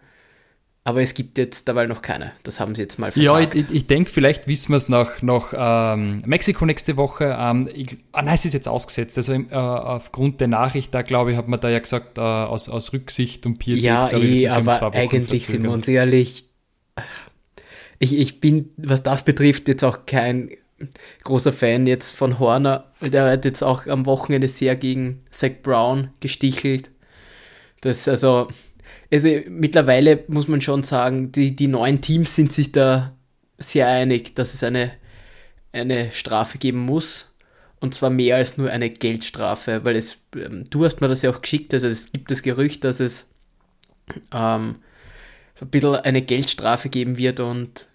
Aber 0.83 1.03
es 1.03 1.13
gibt 1.13 1.37
jetzt 1.37 1.67
dabei 1.67 1.85
noch 1.85 2.01
keine. 2.01 2.31
Das 2.41 2.59
haben 2.59 2.73
sie 2.73 2.81
jetzt 2.81 2.97
mal 2.97 3.11
vertagt. 3.11 3.53
Ja, 3.55 3.61
ich, 3.61 3.69
ich 3.69 3.85
denke, 3.85 4.09
vielleicht 4.09 4.47
wissen 4.47 4.71
wir 4.71 4.77
es 4.77 4.89
nach, 4.89 5.21
nach 5.21 5.53
ähm, 5.55 6.23
Mexiko 6.25 6.65
nächste 6.65 6.97
Woche. 6.97 7.37
Ähm, 7.39 7.69
ich, 7.71 7.97
ah, 8.13 8.23
nein, 8.23 8.33
es 8.33 8.45
ist 8.45 8.53
jetzt 8.53 8.67
ausgesetzt. 8.67 9.15
Also 9.15 9.33
äh, 9.33 9.53
aufgrund 9.53 10.41
der 10.41 10.47
Nachricht, 10.47 10.91
da 10.95 11.03
glaube 11.03 11.31
ich, 11.31 11.37
hat 11.37 11.47
man 11.47 11.59
da 11.59 11.69
ja 11.69 11.77
gesagt, 11.77 12.17
äh, 12.17 12.21
aus, 12.21 12.67
aus 12.67 12.93
Rücksicht 12.93 13.45
und 13.45 13.59
Pietät. 13.59 13.83
Ja, 13.83 14.11
eh, 14.11 14.47
aber 14.47 14.91
eigentlich 14.95 15.45
sind 15.45 15.61
wir 15.61 15.71
uns 15.71 15.87
ehrlich. 15.87 16.49
Ich, 17.99 18.17
ich 18.17 18.41
bin, 18.41 18.71
was 18.77 19.03
das 19.03 19.23
betrifft, 19.23 19.67
jetzt 19.67 19.83
auch 19.83 20.07
kein 20.07 20.49
großer 21.23 21.53
Fan 21.53 21.85
jetzt 21.85 22.15
von 22.15 22.39
Horner. 22.39 22.85
Der 23.01 23.29
hat 23.29 23.45
jetzt 23.45 23.63
auch 23.63 23.85
am 23.85 24.07
Wochenende 24.07 24.49
sehr 24.49 24.75
gegen 24.75 25.21
Zach 25.29 25.51
Brown 25.61 26.09
gestichelt. 26.19 26.89
Das 27.81 28.07
also 28.07 28.47
also 29.11 29.27
mittlerweile 29.49 30.23
muss 30.27 30.47
man 30.47 30.61
schon 30.61 30.83
sagen, 30.83 31.31
die, 31.31 31.55
die 31.55 31.67
neuen 31.67 32.01
Teams 32.01 32.35
sind 32.35 32.53
sich 32.53 32.71
da 32.71 33.15
sehr 33.57 33.87
einig, 33.87 34.35
dass 34.35 34.53
es 34.53 34.63
eine, 34.63 34.91
eine 35.71 36.11
Strafe 36.13 36.57
geben 36.57 36.79
muss. 36.79 37.27
Und 37.79 37.95
zwar 37.95 38.11
mehr 38.11 38.37
als 38.37 38.57
nur 38.57 38.69
eine 38.69 38.91
Geldstrafe, 38.91 39.83
weil 39.83 39.95
es, 39.95 40.17
ähm, 40.35 40.63
du 40.69 40.85
hast 40.85 41.01
mir 41.01 41.07
das 41.07 41.23
ja 41.23 41.31
auch 41.31 41.41
geschickt, 41.41 41.73
also 41.73 41.87
es 41.87 42.11
gibt 42.11 42.29
das 42.29 42.43
Gerücht, 42.43 42.83
dass 42.83 42.99
es 42.99 43.27
ähm, 44.31 44.75
so 45.55 45.65
ein 45.65 45.69
bisschen 45.71 45.95
eine 45.95 46.21
Geldstrafe 46.21 46.89
geben 46.89 47.17
wird 47.17 47.39
und 47.39 47.87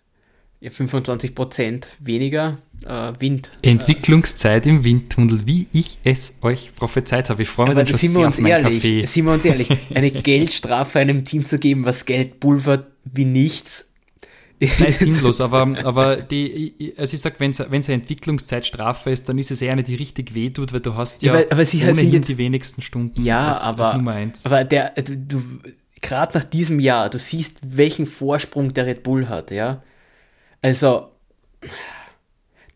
ja, 0.60 0.70
25% 0.70 1.84
weniger 1.98 2.58
äh, 2.84 3.12
Wind. 3.18 3.50
Entwicklungszeit 3.62 4.66
im 4.66 4.84
Windtunnel, 4.84 5.46
wie 5.46 5.68
ich 5.72 5.98
es 6.04 6.34
euch 6.42 6.74
prophezeit 6.74 7.30
habe. 7.30 7.42
Ich 7.42 7.48
freue 7.48 7.68
mich 7.68 7.76
dann 7.76 7.86
schon 7.86 7.98
sehr 7.98 8.28
auf 8.28 8.40
meinen 8.40 8.62
Kaffee. 8.62 9.04
Sind 9.06 9.26
wir 9.26 9.32
uns 9.32 9.44
ehrlich, 9.44 9.68
eine 9.94 10.10
Geldstrafe 10.22 10.98
einem 10.98 11.24
Team 11.24 11.44
zu 11.44 11.58
geben, 11.58 11.84
was 11.84 12.04
Geld 12.04 12.40
pulvert 12.40 12.86
wie 13.04 13.24
nichts. 13.24 13.90
Nein, 14.58 14.92
sinnlos, 14.92 15.42
aber, 15.42 15.76
aber 15.84 16.16
die, 16.16 16.94
also 16.96 17.14
ich 17.14 17.20
sag, 17.20 17.38
wenn 17.40 17.50
es 17.50 17.60
eine 17.60 17.94
Entwicklungszeitstrafe 17.94 19.10
ist, 19.10 19.28
dann 19.28 19.38
ist 19.38 19.50
es 19.50 19.60
eher 19.60 19.72
eine, 19.72 19.82
die 19.82 19.96
richtig 19.96 20.34
wehtut, 20.34 20.72
weil 20.72 20.80
du 20.80 20.94
hast 20.94 21.22
ja, 21.22 21.34
ja 21.34 21.40
aber, 21.40 21.52
aber 21.52 21.64
sie 21.66 21.82
ohnehin 21.82 22.12
jetzt, 22.12 22.28
die 22.28 22.38
wenigsten 22.38 22.80
Stunden 22.80 23.22
ja, 23.22 23.48
als, 23.48 23.60
aber, 23.60 23.88
als 23.88 23.96
Nummer 23.96 24.12
eins. 24.12 24.46
Aber 24.46 24.64
der, 24.64 24.92
du, 24.92 25.42
gerade 26.00 26.38
nach 26.38 26.44
diesem 26.44 26.80
Jahr, 26.80 27.10
du 27.10 27.18
siehst, 27.18 27.58
welchen 27.62 28.06
Vorsprung 28.06 28.72
der 28.72 28.86
Red 28.86 29.02
Bull 29.02 29.28
hat, 29.28 29.50
ja. 29.50 29.82
Also, 30.66 31.12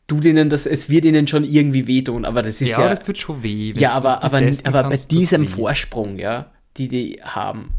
tut 0.06 0.24
ihnen 0.24 0.48
das, 0.48 0.64
es 0.64 0.88
wird 0.88 1.04
ihnen 1.04 1.26
schon 1.26 1.42
irgendwie 1.42 1.88
wehtun, 1.88 2.24
aber 2.24 2.42
das 2.42 2.60
ist 2.60 2.68
ja. 2.68 2.82
Ja, 2.82 2.88
das 2.88 3.02
tut 3.02 3.18
schon 3.18 3.42
weh. 3.42 3.72
Ja, 3.76 3.94
aber, 3.94 4.22
aber, 4.22 4.40
aber 4.62 4.84
bei 4.84 4.96
diesem 4.96 5.48
Vorsprung, 5.48 6.16
ja, 6.16 6.52
die 6.76 6.86
die 6.86 7.20
haben. 7.20 7.70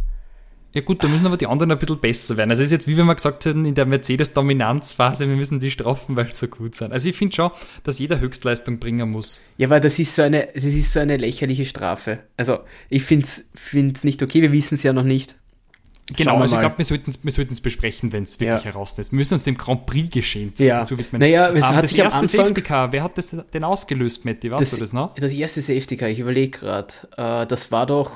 Ja 0.74 0.82
gut, 0.82 1.02
da 1.02 1.08
müssen 1.08 1.26
aber 1.26 1.38
die 1.38 1.48
anderen 1.48 1.72
ein 1.72 1.80
bisschen 1.80 2.00
besser 2.00 2.36
werden. 2.36 2.50
Also 2.50 2.62
es 2.62 2.68
ist 2.68 2.72
jetzt, 2.74 2.88
wie 2.88 2.98
wir 2.98 3.06
mal 3.06 3.14
gesagt 3.14 3.46
haben, 3.46 3.64
in 3.64 3.74
der 3.74 3.86
Mercedes-Dominanzphase, 3.86 5.30
wir 5.30 5.36
müssen 5.38 5.62
die 5.62 5.72
straffen, 5.72 6.18
weil 6.18 6.28
sie 6.28 6.34
so 6.34 6.48
gut 6.48 6.76
sind. 6.76 6.92
Also 6.92 7.08
ich 7.08 7.16
finde 7.16 7.34
schon, 7.34 7.52
dass 7.84 8.00
jeder 8.00 8.20
Höchstleistung 8.20 8.80
bringen 8.80 9.12
muss. 9.12 9.42
Ja, 9.58 9.70
weil 9.70 9.80
das 9.80 9.98
ist 9.98 10.14
so 10.14 10.24
eine, 10.24 10.50
das 10.54 10.66
ist 10.66 10.92
so 10.92 11.00
eine 11.00 11.16
lächerliche 11.16 11.64
Strafe. 11.64 12.20
Also 12.36 12.60
ich 12.90 13.04
finde 13.04 13.28
es 13.28 14.04
nicht 14.04 14.22
okay, 14.24 14.42
wir 14.42 14.52
wissen 14.52 14.76
es 14.76 14.84
ja 14.84 14.92
noch 14.92 15.04
nicht. 15.04 15.36
Genau, 16.16 16.38
also 16.38 16.56
ich 16.56 16.60
glaube, 16.60 16.78
wir 16.78 16.86
sollten 16.86 17.10
es 17.10 17.24
wir 17.24 17.46
besprechen, 17.62 18.12
wenn 18.12 18.24
es 18.24 18.40
wirklich 18.40 18.64
ja. 18.64 18.72
heraus 18.72 18.98
ist. 18.98 19.12
Wir 19.12 19.18
müssen 19.18 19.34
uns 19.34 19.44
dem 19.44 19.58
Grand 19.58 19.86
Prix-Geschehen 19.86 20.56
zu, 20.56 20.66
ja. 20.66 20.86
Naja, 21.12 21.48
es 21.48 21.52
um, 21.52 21.58
ähm, 21.58 21.76
hat 21.76 21.84
das 21.84 21.90
sich 21.92 22.00
erste 22.00 22.18
am 22.18 22.24
Anfang, 22.24 22.46
Safety 22.46 22.62
Car, 22.62 22.92
wer 22.92 23.04
hat 23.04 23.18
das 23.18 23.36
denn 23.54 23.64
ausgelöst, 23.64 24.26
Matti? 24.26 24.52
Weißt 24.52 24.62
das, 24.62 24.72
du 24.72 24.78
das 24.78 24.94
noch? 24.94 25.16
Das 25.16 25.32
erste 25.32 25.62
Safety 25.62 25.98
Car, 25.98 26.10
ich 26.10 26.20
überlege 26.20 26.60
gerade, 26.60 26.94
äh, 27.18 27.46
das 27.46 27.72
war 27.72 27.86
doch 27.86 28.12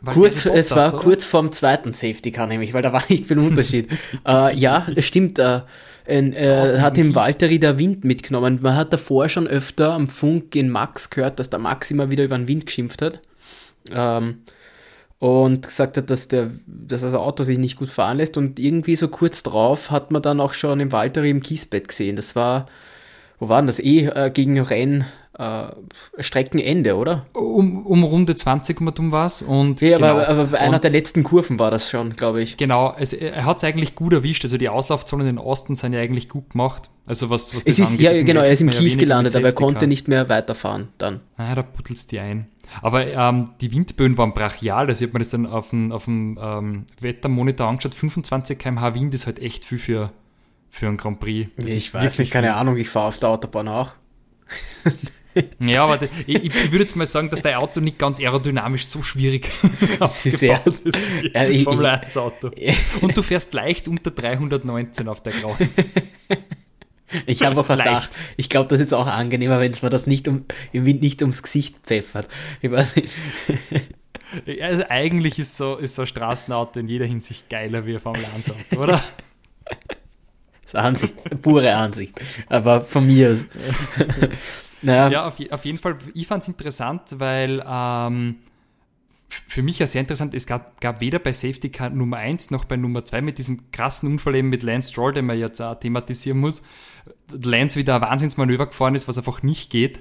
war 0.00 0.14
kurz, 0.14 0.44
Bottas, 0.44 0.58
es 0.58 0.70
war 0.70 0.94
oder? 0.94 1.02
kurz 1.02 1.24
vorm 1.24 1.52
zweiten 1.52 1.92
Safety 1.92 2.30
Car 2.30 2.46
nämlich, 2.46 2.72
weil 2.72 2.82
da 2.82 2.92
war 2.92 3.02
nicht 3.08 3.26
viel 3.26 3.38
Unterschied. 3.38 3.88
äh, 4.26 4.56
ja, 4.56 4.86
es 4.94 5.06
stimmt, 5.06 5.38
äh, 5.38 5.60
ein, 6.08 6.32
äh, 6.32 6.78
hat 6.80 6.98
im 6.98 7.14
Walteri 7.14 7.58
der 7.58 7.78
Wind 7.78 8.04
mitgenommen. 8.04 8.58
Man 8.62 8.76
hat 8.76 8.92
davor 8.92 9.28
schon 9.28 9.46
öfter 9.46 9.92
am 9.92 10.08
Funk 10.08 10.56
in 10.56 10.68
Max 10.68 11.10
gehört, 11.10 11.38
dass 11.38 11.50
der 11.50 11.58
Max 11.58 11.90
immer 11.90 12.10
wieder 12.10 12.24
über 12.24 12.36
den 12.36 12.48
Wind 12.48 12.66
geschimpft 12.66 13.02
hat. 13.02 13.20
Ähm, 13.94 14.38
und 15.20 15.66
gesagt 15.66 15.98
hat, 15.98 16.08
dass, 16.08 16.28
der, 16.28 16.50
dass 16.66 17.02
das 17.02 17.14
Auto 17.14 17.42
sich 17.42 17.58
nicht 17.58 17.76
gut 17.76 17.90
fahren 17.90 18.16
lässt. 18.16 18.38
Und 18.38 18.58
irgendwie 18.58 18.96
so 18.96 19.08
kurz 19.08 19.42
drauf 19.42 19.90
hat 19.90 20.10
man 20.10 20.22
dann 20.22 20.40
auch 20.40 20.54
schon 20.54 20.80
im 20.80 20.92
Walter 20.92 21.22
im 21.22 21.42
Kiesbett 21.42 21.88
gesehen. 21.88 22.16
Das 22.16 22.34
war, 22.34 22.66
wo 23.38 23.50
war 23.50 23.60
denn 23.60 23.66
das? 23.66 23.78
Eh 23.78 24.06
äh, 24.06 24.30
gegen 24.30 24.58
Renn. 24.58 25.04
Äh, 25.38 25.66
Streckenende, 26.18 26.96
oder? 26.96 27.26
Um, 27.34 27.86
um 27.86 28.02
Runde 28.02 28.34
20 28.34 28.80
um 28.80 29.12
was 29.12 29.42
und 29.42 29.82
Ja, 29.82 29.98
genau, 29.98 30.08
aber, 30.08 30.28
aber 30.28 30.44
bei 30.44 30.58
einer 30.58 30.78
der 30.78 30.90
letzten 30.90 31.22
Kurven 31.22 31.58
war 31.58 31.70
das 31.70 31.90
schon, 31.90 32.16
glaube 32.16 32.42
ich. 32.42 32.56
Genau, 32.56 32.88
also 32.88 33.16
er 33.16 33.44
hat 33.44 33.58
es 33.58 33.64
eigentlich 33.64 33.94
gut 33.94 34.14
erwischt. 34.14 34.44
Also 34.44 34.56
die 34.56 34.70
Auslaufzonen 34.70 35.26
in 35.26 35.36
den 35.36 35.44
Osten 35.44 35.74
sind 35.74 35.92
ja 35.92 36.00
eigentlich 36.00 36.30
gut 36.30 36.50
gemacht. 36.50 36.88
Also 37.06 37.28
was, 37.28 37.54
was 37.54 37.64
das 37.64 37.74
es 37.74 37.78
ist, 37.78 37.90
angeht, 37.92 38.16
Ja, 38.16 38.22
genau, 38.22 38.40
er 38.40 38.52
ist 38.52 38.62
im 38.62 38.70
Kies 38.70 38.96
gelandet, 38.96 39.36
aber 39.36 39.46
er 39.46 39.52
konnte 39.52 39.86
nicht 39.86 40.08
mehr 40.08 40.30
weiterfahren 40.30 40.88
dann. 40.96 41.20
Ah, 41.36 41.54
da 41.54 41.62
puttelst 41.62 42.10
die 42.10 42.20
ein. 42.20 42.48
Aber 42.82 43.06
ähm, 43.06 43.50
die 43.60 43.72
Windböen 43.72 44.16
waren 44.18 44.32
brachial, 44.32 44.88
also 44.88 45.04
ich 45.04 45.08
habe 45.08 45.18
mir 45.18 45.24
das 45.24 45.30
dann 45.30 45.46
auf 45.46 45.70
dem, 45.70 45.92
auf 45.92 46.04
dem 46.04 46.38
ähm, 46.40 46.86
Wettermonitor 47.00 47.66
angeschaut. 47.66 47.94
25 47.94 48.58
km/h 48.58 48.94
Wind 48.94 49.14
ist 49.14 49.26
halt 49.26 49.38
echt 49.38 49.64
viel 49.64 49.78
für, 49.78 50.12
für 50.68 50.86
einen 50.86 50.96
Grand 50.96 51.20
Prix. 51.20 51.50
Das 51.56 51.72
ich 51.72 51.92
weiß 51.92 52.18
nicht, 52.18 52.30
keine 52.30 52.48
viel. 52.48 52.56
Ahnung, 52.56 52.76
ich 52.76 52.88
fahre 52.88 53.08
auf 53.08 53.18
der 53.18 53.30
Autobahn 53.30 53.68
auch. 53.68 53.92
ja, 55.60 55.84
aber 55.84 56.02
ich, 56.26 56.44
ich, 56.44 56.72
würde 56.72 56.84
jetzt 56.84 56.96
mal 56.96 57.06
sagen, 57.06 57.30
dass 57.30 57.42
dein 57.42 57.56
Auto 57.56 57.80
nicht 57.80 57.98
ganz 57.98 58.18
aerodynamisch 58.18 58.86
so 58.86 59.02
schwierig 59.02 59.50
aufgebaut 60.00 60.66
ist 60.84 61.06
wie 61.22 61.28
ich, 61.28 61.64
Formel 61.64 61.86
1 61.86 62.16
Auto. 62.16 62.50
Und 63.00 63.16
du 63.16 63.22
fährst 63.22 63.54
leicht 63.54 63.88
unter 63.88 64.10
319 64.10 65.08
auf 65.08 65.22
der 65.22 65.32
Grauen. 65.32 65.56
Ich 67.26 67.42
habe 67.42 67.60
auch 67.60 67.68
gedacht, 67.68 68.10
ich 68.36 68.48
glaube, 68.48 68.68
das 68.68 68.80
ist 68.80 68.92
auch 68.92 69.06
angenehmer, 69.06 69.60
wenn 69.60 69.72
es 69.72 69.82
mir 69.82 69.90
das 69.90 70.06
nicht 70.06 70.28
um, 70.28 70.44
im 70.72 70.84
Wind 70.84 71.02
nicht 71.02 71.22
ums 71.22 71.42
Gesicht 71.42 71.76
pfeffert. 71.84 72.28
Also 74.60 74.84
eigentlich 74.88 75.38
ist 75.38 75.56
so, 75.56 75.76
ist 75.76 75.96
so 75.96 76.02
ein 76.02 76.08
Straßenauto 76.08 76.78
in 76.78 76.86
jeder 76.86 77.06
Hinsicht 77.06 77.50
geiler 77.50 77.84
wie 77.86 77.94
ein 77.94 78.00
Formel 78.00 78.24
1 78.34 78.50
Auto, 78.50 78.82
oder? 78.82 79.02
Das 80.72 80.74
ist 80.74 80.86
Ansicht, 80.86 81.42
pure 81.42 81.74
Ansicht. 81.74 82.20
Aber 82.48 82.82
von 82.82 83.04
mir 83.04 83.32
aus. 83.32 83.46
naja. 84.82 85.08
Ja, 85.08 85.26
auf, 85.26 85.34
auf, 85.50 85.64
jeden 85.64 85.78
Fall, 85.78 85.96
ich 86.14 86.28
fand 86.28 86.44
es 86.44 86.48
interessant, 86.48 87.18
weil 87.18 87.60
ähm, 87.66 88.36
für 89.30 89.62
mich 89.62 89.78
ja 89.78 89.86
sehr 89.86 90.00
interessant, 90.00 90.34
es 90.34 90.46
gab, 90.46 90.80
gab 90.80 91.00
weder 91.00 91.18
bei 91.18 91.32
Safety 91.32 91.70
Car 91.70 91.90
Nummer 91.90 92.18
1 92.18 92.50
noch 92.50 92.64
bei 92.64 92.76
Nummer 92.76 93.04
2 93.04 93.22
mit 93.22 93.38
diesem 93.38 93.70
krassen 93.70 94.10
Unfall 94.10 94.34
eben 94.34 94.48
mit 94.48 94.62
Lance 94.62 94.90
Stroll, 94.90 95.14
den 95.14 95.26
man 95.26 95.38
jetzt 95.38 95.60
auch 95.60 95.78
thematisieren 95.78 96.38
muss, 96.38 96.62
Lance 97.30 97.78
wieder 97.78 97.94
ein 97.96 98.02
Wahnsinnsmanöver 98.02 98.66
gefahren 98.66 98.94
ist, 98.94 99.08
was 99.08 99.18
einfach 99.18 99.42
nicht 99.42 99.70
geht. 99.70 100.00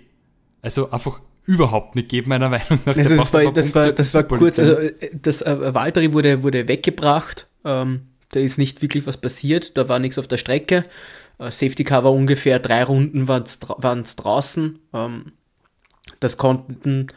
Also 0.61 0.91
einfach 0.91 1.21
überhaupt 1.45 1.95
nicht 1.95 2.09
geht, 2.09 2.27
meiner 2.27 2.49
Meinung 2.49 2.79
nach. 2.85 2.97
Also 2.97 3.15
das, 3.15 3.33
war, 3.33 3.51
das, 3.51 3.75
war, 3.75 3.91
das 3.91 4.13
war 4.13 4.23
kurz, 4.23 4.59
also 4.59 4.73
äh, 4.73 5.09
das 5.13 5.41
äh, 5.41 5.73
Valtteri 5.73 6.13
wurde, 6.13 6.43
wurde 6.43 6.67
weggebracht, 6.67 7.47
ähm, 7.65 8.01
da 8.31 8.39
ist 8.39 8.57
nicht 8.57 8.81
wirklich 8.81 9.07
was 9.07 9.17
passiert, 9.17 9.77
da 9.77 9.89
war 9.89 9.99
nichts 9.99 10.17
auf 10.17 10.27
der 10.27 10.37
Strecke. 10.37 10.83
Äh, 11.39 11.51
Safety 11.51 11.83
Car 11.83 12.03
war 12.03 12.11
ungefähr 12.11 12.59
drei 12.59 12.83
Runden 12.83 13.27
waren 13.27 13.43
es 13.43 14.15
draußen. 14.15 14.79
Ähm, 14.93 15.31
das 16.19 16.37
konnten 16.37 17.07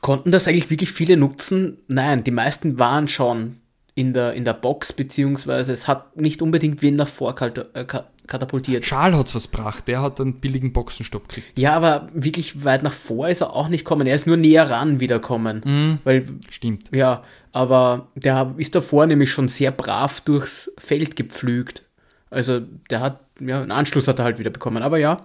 Konnten 0.00 0.32
das 0.32 0.48
eigentlich 0.48 0.70
wirklich 0.70 0.90
viele 0.90 1.16
nutzen? 1.16 1.78
Nein, 1.88 2.24
die 2.24 2.30
meisten 2.30 2.78
waren 2.78 3.08
schon 3.08 3.60
in 3.96 4.12
der, 4.12 4.34
in 4.34 4.44
der 4.44 4.52
Box, 4.52 4.92
beziehungsweise 4.92 5.72
es 5.72 5.88
hat 5.88 6.16
nicht 6.16 6.42
unbedingt 6.42 6.82
wen 6.82 6.96
nach 6.96 7.08
vor 7.08 7.34
äh, 7.40 7.84
katapultiert. 8.26 8.84
Charles 8.84 9.16
hat 9.16 9.28
es 9.28 9.34
was 9.34 9.50
gebracht, 9.50 9.88
der 9.88 10.02
hat 10.02 10.20
einen 10.20 10.34
billigen 10.34 10.74
Boxenstopp 10.74 11.28
gekriegt. 11.28 11.58
Ja, 11.58 11.74
aber 11.74 12.08
wirklich 12.12 12.62
weit 12.62 12.82
nach 12.82 12.92
vor 12.92 13.28
ist 13.28 13.40
er 13.40 13.54
auch 13.54 13.68
nicht 13.68 13.86
kommen. 13.86 14.06
Er 14.06 14.14
ist 14.14 14.26
nur 14.26 14.36
näher 14.36 14.68
ran 14.68 15.00
wiederkommen. 15.00 15.62
Mhm, 15.64 15.98
weil, 16.04 16.26
stimmt. 16.50 16.94
Ja, 16.94 17.22
aber 17.52 18.08
der 18.14 18.54
ist 18.58 18.74
davor 18.74 19.06
nämlich 19.06 19.30
schon 19.30 19.48
sehr 19.48 19.70
brav 19.70 20.20
durchs 20.20 20.70
Feld 20.76 21.16
gepflügt. 21.16 21.82
Also 22.28 22.60
der 22.90 23.00
hat, 23.00 23.20
ja, 23.40 23.62
einen 23.62 23.70
Anschluss 23.70 24.08
hat 24.08 24.18
er 24.18 24.26
halt 24.26 24.38
wieder 24.38 24.50
bekommen. 24.50 24.82
Aber 24.82 24.98
ja, 24.98 25.24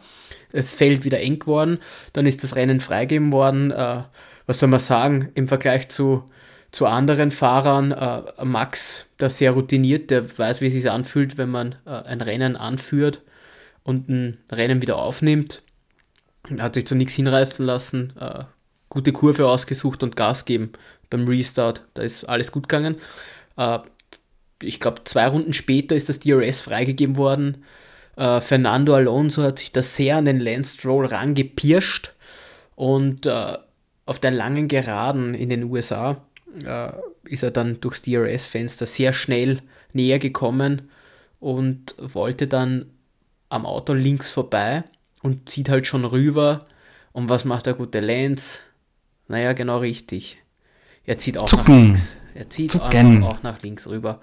es 0.54 0.74
Feld 0.74 1.04
wieder 1.04 1.20
eng 1.20 1.40
geworden. 1.40 1.80
Dann 2.14 2.26
ist 2.26 2.42
das 2.42 2.56
Rennen 2.56 2.80
freigegeben 2.80 3.34
worden. 3.34 3.72
Äh, 3.72 4.04
was 4.52 4.60
soll 4.60 4.68
man 4.68 4.82
sagen, 4.82 5.30
im 5.34 5.48
Vergleich 5.48 5.88
zu, 5.88 6.26
zu 6.74 6.86
anderen 6.86 7.32
Fahrern, 7.32 7.94
äh, 7.94 8.44
Max, 8.44 9.06
der 9.22 9.30
sehr 9.30 9.52
routiniert, 9.52 10.12
der 10.12 10.38
weiß, 10.38 10.60
wie 10.60 10.68
es 10.68 10.74
sich 10.74 10.92
anfühlt, 10.92 11.38
wenn 11.38 11.50
man 11.50 11.76
äh, 11.86 11.92
ein 11.92 12.20
Rennen 12.20 12.58
anführt 12.58 13.22
und 13.84 14.10
ein 14.10 14.40
Rennen 14.52 14.82
wieder 14.82 14.98
aufnimmt. 14.98 15.62
Hat 16.60 16.74
sich 16.74 16.86
zu 16.86 16.96
nichts 16.96 17.14
hinreißen 17.14 17.66
lassen, 17.66 18.12
äh, 18.20 18.44
gute 18.90 19.14
Kurve 19.14 19.48
ausgesucht 19.48 20.04
und 20.04 20.18
Gas 20.18 20.44
geben 20.44 20.74
beim 21.10 21.26
Restart. 21.30 21.86
Da 21.94 22.02
ist 22.02 22.26
alles 22.26 22.52
gut 22.52 22.68
gegangen. 22.68 22.98
Äh, 23.56 23.80
ich 24.62 24.82
glaube, 24.82 25.06
zwei 25.06 25.30
Runden 25.30 25.54
später 25.54 25.96
ist 25.96 26.10
das 26.10 26.20
DRS 26.20 26.60
freigegeben 26.60 27.16
worden. 27.16 27.64
Äh, 28.18 28.42
Fernando 28.42 28.96
Alonso 28.96 29.44
hat 29.44 29.60
sich 29.60 29.72
da 29.72 29.82
sehr 29.82 30.18
an 30.18 30.26
den 30.26 30.42
Lance 30.42 30.78
Stroll 30.78 31.06
rangepirscht 31.06 32.12
und 32.76 33.26
äh, 33.26 33.58
auf 34.12 34.20
der 34.20 34.32
langen 34.32 34.68
Geraden 34.68 35.34
in 35.34 35.48
den 35.48 35.64
USA 35.64 36.22
äh, 36.66 36.92
ist 37.24 37.44
er 37.44 37.52
dann 37.52 37.80
durchs 37.80 38.02
DRS-Fenster 38.02 38.86
sehr 38.86 39.14
schnell 39.14 39.62
näher 39.94 40.20
gekommen 40.20 40.90
und 41.40 41.96
wollte 41.98 42.48
dann 42.48 42.88
am 43.48 43.66
Auto 43.66 43.94
links 43.94 44.30
vorbei 44.30 44.84
und 45.22 45.48
zieht 45.48 45.70
halt 45.70 45.88
schon 45.88 46.04
rüber. 46.04 46.60
Und 47.14 47.30
was 47.30 47.46
macht 47.46 47.68
der 47.68 47.74
gute 47.74 48.02
Lance? 48.02 48.60
Naja, 49.30 49.54
genau 49.54 49.78
richtig. 49.78 50.38
Er 51.06 51.18
zieht 51.18 51.38
auch 51.38 51.46
Zucken. 51.48 51.64
nach 51.64 51.84
links. 51.86 52.18
Er 52.34 52.50
zieht 52.50 52.76
auch 52.76 53.44
nach 53.44 53.62
links 53.62 53.88
rüber. 53.88 54.20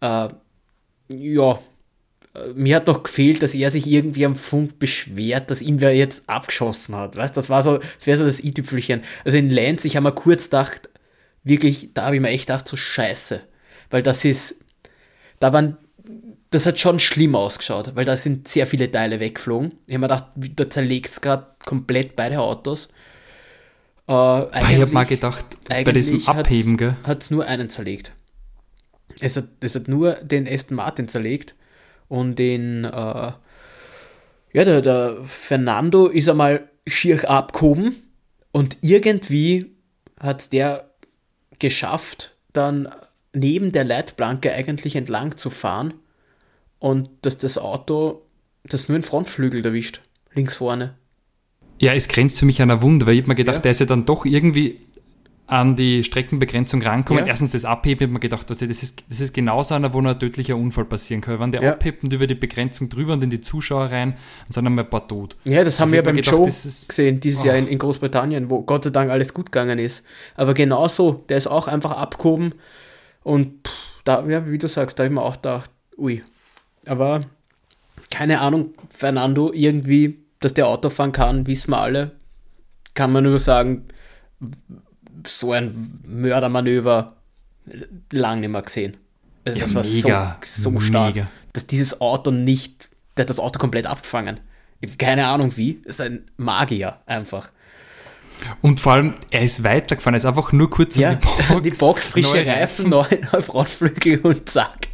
Äh, 0.00 0.28
ja, 1.08 1.58
mir 2.54 2.76
hat 2.76 2.86
noch 2.88 3.04
gefehlt, 3.04 3.42
dass 3.42 3.54
er 3.54 3.70
sich 3.70 3.86
irgendwie 3.86 4.26
am 4.26 4.34
Funk 4.34 4.78
beschwert, 4.78 5.50
dass 5.50 5.62
ihn 5.62 5.80
wer 5.80 5.94
jetzt 5.94 6.28
abgeschossen 6.28 6.96
hat. 6.96 7.16
Weißt 7.16 7.36
das 7.36 7.48
war 7.48 7.62
so, 7.62 7.78
das 7.78 8.06
wäre 8.06 8.18
so 8.18 8.26
das 8.26 8.42
i-Tüpfelchen. 8.42 9.02
Also 9.24 9.38
in 9.38 9.50
Lance, 9.50 9.86
ich 9.86 9.96
habe 9.96 10.04
mir 10.04 10.12
kurz 10.12 10.44
gedacht, 10.44 10.88
wirklich, 11.44 11.90
da 11.94 12.06
habe 12.06 12.16
ich 12.16 12.22
mir 12.22 12.30
echt 12.30 12.46
gedacht, 12.46 12.66
so 12.66 12.76
scheiße. 12.76 13.40
Weil 13.90 14.02
das 14.02 14.24
ist, 14.24 14.56
da 15.38 15.52
waren, 15.52 15.76
das 16.50 16.66
hat 16.66 16.80
schon 16.80 16.98
schlimm 16.98 17.36
ausgeschaut, 17.36 17.94
weil 17.94 18.04
da 18.04 18.16
sind 18.16 18.48
sehr 18.48 18.66
viele 18.66 18.90
Teile 18.90 19.20
weggeflogen. 19.20 19.74
Ich 19.86 19.94
habe 19.94 20.00
mir 20.00 20.08
gedacht, 20.08 20.32
da 20.56 20.70
zerlegt 20.70 21.10
es 21.10 21.20
gerade 21.20 21.46
komplett 21.64 22.16
beide 22.16 22.40
Autos. 22.40 22.88
Äh, 24.08 24.72
ich 24.72 24.80
habe 24.80 24.86
mal 24.88 25.04
gedacht, 25.04 25.44
bei 25.68 25.84
diesem 25.84 26.26
Abheben, 26.26 26.76
gell? 26.76 26.96
Hat 27.04 27.22
es 27.22 27.30
nur 27.30 27.46
einen 27.46 27.70
zerlegt. 27.70 28.10
Es 29.20 29.36
hat, 29.36 29.46
es 29.60 29.76
hat 29.76 29.86
nur 29.86 30.14
den 30.14 30.48
Aston 30.48 30.76
Martin 30.76 31.06
zerlegt 31.06 31.54
und 32.14 32.38
den, 32.38 32.84
äh, 32.84 33.32
ja, 34.52 34.64
der, 34.64 34.82
der 34.82 35.16
Fernando 35.26 36.06
ist 36.06 36.28
einmal 36.28 36.68
schier 36.86 37.28
abgehoben 37.28 37.96
und 38.52 38.76
irgendwie 38.82 39.74
hat 40.20 40.52
der 40.52 40.90
geschafft, 41.58 42.36
dann 42.52 42.88
neben 43.32 43.72
der 43.72 43.82
Leitplanke 43.82 44.52
eigentlich 44.52 44.94
entlang 44.94 45.36
zu 45.36 45.50
fahren 45.50 45.94
und 46.78 47.10
dass 47.22 47.36
das 47.36 47.58
Auto 47.58 48.22
das 48.62 48.88
nur 48.88 48.96
den 48.96 49.02
Frontflügel 49.02 49.64
erwischt, 49.66 50.00
links 50.34 50.54
vorne. 50.56 50.94
Ja, 51.80 51.94
es 51.94 52.06
grenzt 52.06 52.38
für 52.38 52.46
mich 52.46 52.62
an 52.62 52.70
einer 52.70 52.80
Wunde, 52.80 53.08
weil 53.08 53.14
ich 53.14 53.22
habe 53.22 53.30
mir 53.30 53.34
gedacht, 53.34 53.56
ja. 53.56 53.62
der 53.62 53.70
ist 53.72 53.80
ja 53.80 53.86
dann 53.86 54.06
doch 54.06 54.24
irgendwie 54.24 54.78
an 55.46 55.76
die 55.76 56.02
Streckenbegrenzung 56.04 56.80
rankommen. 56.80 57.24
Ja. 57.24 57.28
Erstens 57.28 57.52
das 57.52 57.66
Abheben, 57.66 57.98
ich 57.98 58.04
habe 58.04 58.12
mir 58.14 58.20
gedacht, 58.20 58.48
das 58.48 58.62
ist, 58.62 59.04
das 59.10 59.20
ist 59.20 59.34
genauso 59.34 59.74
einer, 59.74 59.92
wo 59.92 60.00
noch 60.00 60.12
ein 60.12 60.18
tödlicher 60.18 60.56
Unfall 60.56 60.86
passieren 60.86 61.20
kann. 61.20 61.38
Wenn 61.38 61.52
der 61.52 61.62
ja. 61.62 61.72
abhebt 61.72 62.02
und 62.02 62.12
über 62.12 62.26
die 62.26 62.34
Begrenzung 62.34 62.88
drüber 62.88 63.12
und 63.12 63.22
in 63.22 63.28
die 63.28 63.42
Zuschauer 63.42 63.90
rein, 63.90 64.12
dann 64.12 64.52
sind 64.52 64.66
einmal 64.66 64.84
ein 64.84 64.90
paar 64.90 65.06
tot. 65.06 65.36
Ja, 65.44 65.62
das 65.62 65.78
haben 65.80 65.84
also 65.84 65.94
wir 65.94 66.02
beim 66.02 66.16
gedacht, 66.16 66.32
Joe 66.32 66.46
gesehen, 66.46 67.20
dieses 67.20 67.42
oh. 67.42 67.46
Jahr 67.46 67.56
in, 67.56 67.68
in, 67.68 67.78
Großbritannien, 67.78 68.48
wo 68.48 68.62
Gott 68.62 68.84
sei 68.84 68.90
Dank 68.90 69.10
alles 69.10 69.34
gut 69.34 69.52
gegangen 69.52 69.78
ist. 69.78 70.04
Aber 70.34 70.54
genauso, 70.54 71.24
der 71.28 71.36
ist 71.36 71.46
auch 71.46 71.68
einfach 71.68 71.92
abgehoben 71.92 72.54
und 73.22 73.68
pff, 73.68 73.74
da, 74.04 74.24
ja, 74.26 74.50
wie 74.50 74.58
du 74.58 74.68
sagst, 74.68 74.98
da 74.98 75.04
habe 75.04 75.12
ich 75.12 75.14
mir 75.14 75.22
auch 75.22 75.34
gedacht, 75.34 75.70
ui. 75.98 76.22
Aber 76.86 77.24
keine 78.10 78.40
Ahnung, 78.40 78.74
Fernando, 78.94 79.52
irgendwie, 79.52 80.20
dass 80.40 80.54
der 80.54 80.68
Auto 80.68 80.88
fahren 80.88 81.12
kann, 81.12 81.46
wissen 81.46 81.70
wir 81.70 81.80
alle. 81.80 82.12
Kann 82.94 83.12
man 83.12 83.24
nur 83.24 83.38
sagen, 83.38 83.88
so 85.26 85.52
ein 85.52 86.00
Mördermanöver 86.06 87.16
lang 88.12 88.40
nicht 88.40 88.50
mehr 88.50 88.62
gesehen. 88.62 88.96
Also 89.44 89.58
ja, 89.58 89.64
das 89.64 89.74
war 89.74 89.84
mega, 89.84 90.38
so, 90.42 90.70
so 90.70 90.80
stark, 90.80 91.14
mega. 91.14 91.30
dass 91.52 91.66
dieses 91.66 92.00
Auto 92.00 92.30
nicht, 92.30 92.88
der 93.16 93.24
hat 93.24 93.30
das 93.30 93.38
Auto 93.38 93.58
komplett 93.58 93.86
abgefangen. 93.86 94.40
Keine 94.98 95.26
Ahnung 95.26 95.56
wie, 95.56 95.82
ist 95.84 96.00
ein 96.00 96.24
Magier 96.36 96.98
einfach. 97.06 97.50
Und 98.60 98.80
vor 98.80 98.94
allem, 98.94 99.14
er 99.30 99.42
ist 99.42 99.62
weitergefahren, 99.62 100.14
er 100.14 100.18
ist 100.18 100.24
einfach 100.26 100.52
nur 100.52 100.68
kurz 100.68 100.96
ja, 100.96 101.12
in 101.12 101.20
die 101.20 101.26
Box. 101.26 101.62
Die 101.62 101.70
Box, 101.70 102.06
frische 102.06 102.46
Reifen, 102.46 102.90
neuneinhalb 102.90 103.54
Radflügel 103.54 104.20
und 104.20 104.48
zack. 104.48 104.88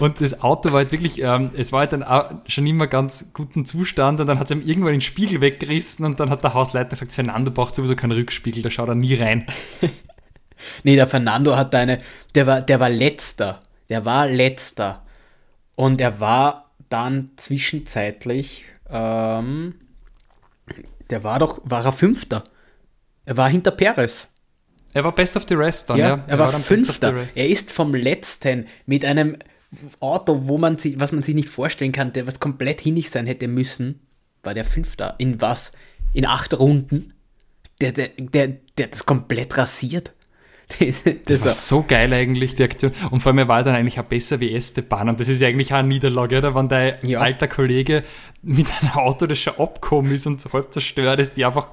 Und 0.00 0.20
das 0.20 0.42
Auto 0.42 0.70
war 0.72 0.78
halt 0.78 0.92
wirklich, 0.92 1.22
ähm, 1.22 1.50
es 1.56 1.72
war 1.72 1.80
halt 1.80 1.92
dann 1.92 2.02
auch 2.02 2.30
schon 2.46 2.66
immer 2.66 2.86
ganz 2.86 3.32
guten 3.32 3.64
Zustand 3.64 4.20
und 4.20 4.26
dann 4.26 4.38
hat 4.38 4.50
es 4.50 4.56
ihm 4.56 4.62
irgendwann 4.62 4.92
den 4.92 5.00
Spiegel 5.00 5.40
weggerissen 5.40 6.04
und 6.04 6.20
dann 6.20 6.30
hat 6.30 6.44
der 6.44 6.54
Hausleiter 6.54 6.90
gesagt, 6.90 7.12
Fernando 7.12 7.50
braucht 7.50 7.74
sowieso 7.74 7.96
keinen 7.96 8.12
Rückspiegel, 8.12 8.62
da 8.62 8.70
schaut 8.70 8.88
er 8.88 8.94
nie 8.94 9.14
rein. 9.14 9.46
nee, 10.82 10.96
der 10.96 11.06
Fernando 11.06 11.56
hat 11.56 11.74
eine, 11.74 12.00
der 12.34 12.46
war, 12.46 12.60
der 12.60 12.80
war 12.80 12.90
letzter, 12.90 13.60
der 13.88 14.04
war 14.04 14.26
letzter 14.26 15.04
und 15.74 16.00
er 16.00 16.20
war 16.20 16.70
dann 16.88 17.30
zwischenzeitlich, 17.36 18.64
ähm, 18.90 19.74
der 21.10 21.24
war 21.24 21.38
doch, 21.38 21.60
war 21.64 21.84
er 21.84 21.92
Fünfter. 21.92 22.44
Er 23.24 23.36
war 23.36 23.48
hinter 23.48 23.70
Perez. 23.70 24.28
Er 24.94 25.04
war 25.04 25.14
Best 25.14 25.36
of 25.36 25.44
the 25.48 25.54
Rest 25.54 25.90
dann, 25.90 25.98
ja. 25.98 26.08
ja. 26.08 26.14
Er, 26.14 26.28
er, 26.28 26.38
war, 26.38 26.52
war 26.52 26.60
Fünfter. 26.60 27.14
Er 27.34 27.48
ist 27.48 27.70
vom 27.70 27.94
Letzten 27.94 28.66
mit 28.86 29.04
einem 29.04 29.36
Auto, 30.00 30.42
wo 30.46 30.58
man 30.58 30.78
sich, 30.78 30.98
was 30.98 31.12
man 31.12 31.22
sich 31.22 31.34
nicht 31.34 31.48
vorstellen 31.48 31.92
kann, 31.92 32.12
der 32.12 32.26
was 32.26 32.40
komplett 32.40 32.80
hinnig 32.80 33.10
sein 33.10 33.26
hätte 33.26 33.48
müssen, 33.48 34.00
war 34.42 34.54
der 34.54 34.64
Fünfter. 34.64 35.14
In 35.18 35.40
was? 35.40 35.72
In 36.14 36.24
acht 36.24 36.58
Runden? 36.58 37.12
Der, 37.80 37.92
der, 37.92 38.08
der, 38.16 38.56
der 38.78 38.86
hat 38.86 38.92
das 38.92 39.04
komplett 39.04 39.56
rasiert. 39.58 40.14
das, 40.78 40.94
das 41.24 41.40
war 41.42 41.50
so 41.50 41.84
geil 41.86 42.12
eigentlich, 42.12 42.54
die 42.54 42.62
Aktion. 42.62 42.92
Und 43.10 43.20
vor 43.20 43.30
allem, 43.30 43.38
er 43.38 43.48
war 43.48 43.62
dann 43.62 43.74
eigentlich 43.74 44.00
auch 44.00 44.04
besser 44.04 44.40
wie 44.40 44.54
Esteban. 44.54 45.08
Und 45.08 45.20
das 45.20 45.28
ist 45.28 45.40
ja 45.40 45.48
eigentlich 45.48 45.72
auch 45.72 45.78
eine 45.78 45.88
Niederlage, 45.88 46.38
oder? 46.38 46.54
Wenn 46.54 46.68
dein 46.68 46.98
ja. 47.02 47.20
alter 47.20 47.48
Kollege 47.48 48.02
mit 48.42 48.66
einem 48.80 48.92
Auto, 48.92 49.26
das 49.26 49.38
schon 49.38 49.54
abgekommen 49.58 50.12
ist 50.12 50.26
und 50.26 50.40
so 50.40 50.52
halb 50.52 50.72
zerstört 50.72 51.20
ist, 51.20 51.36
die 51.36 51.44
einfach 51.44 51.68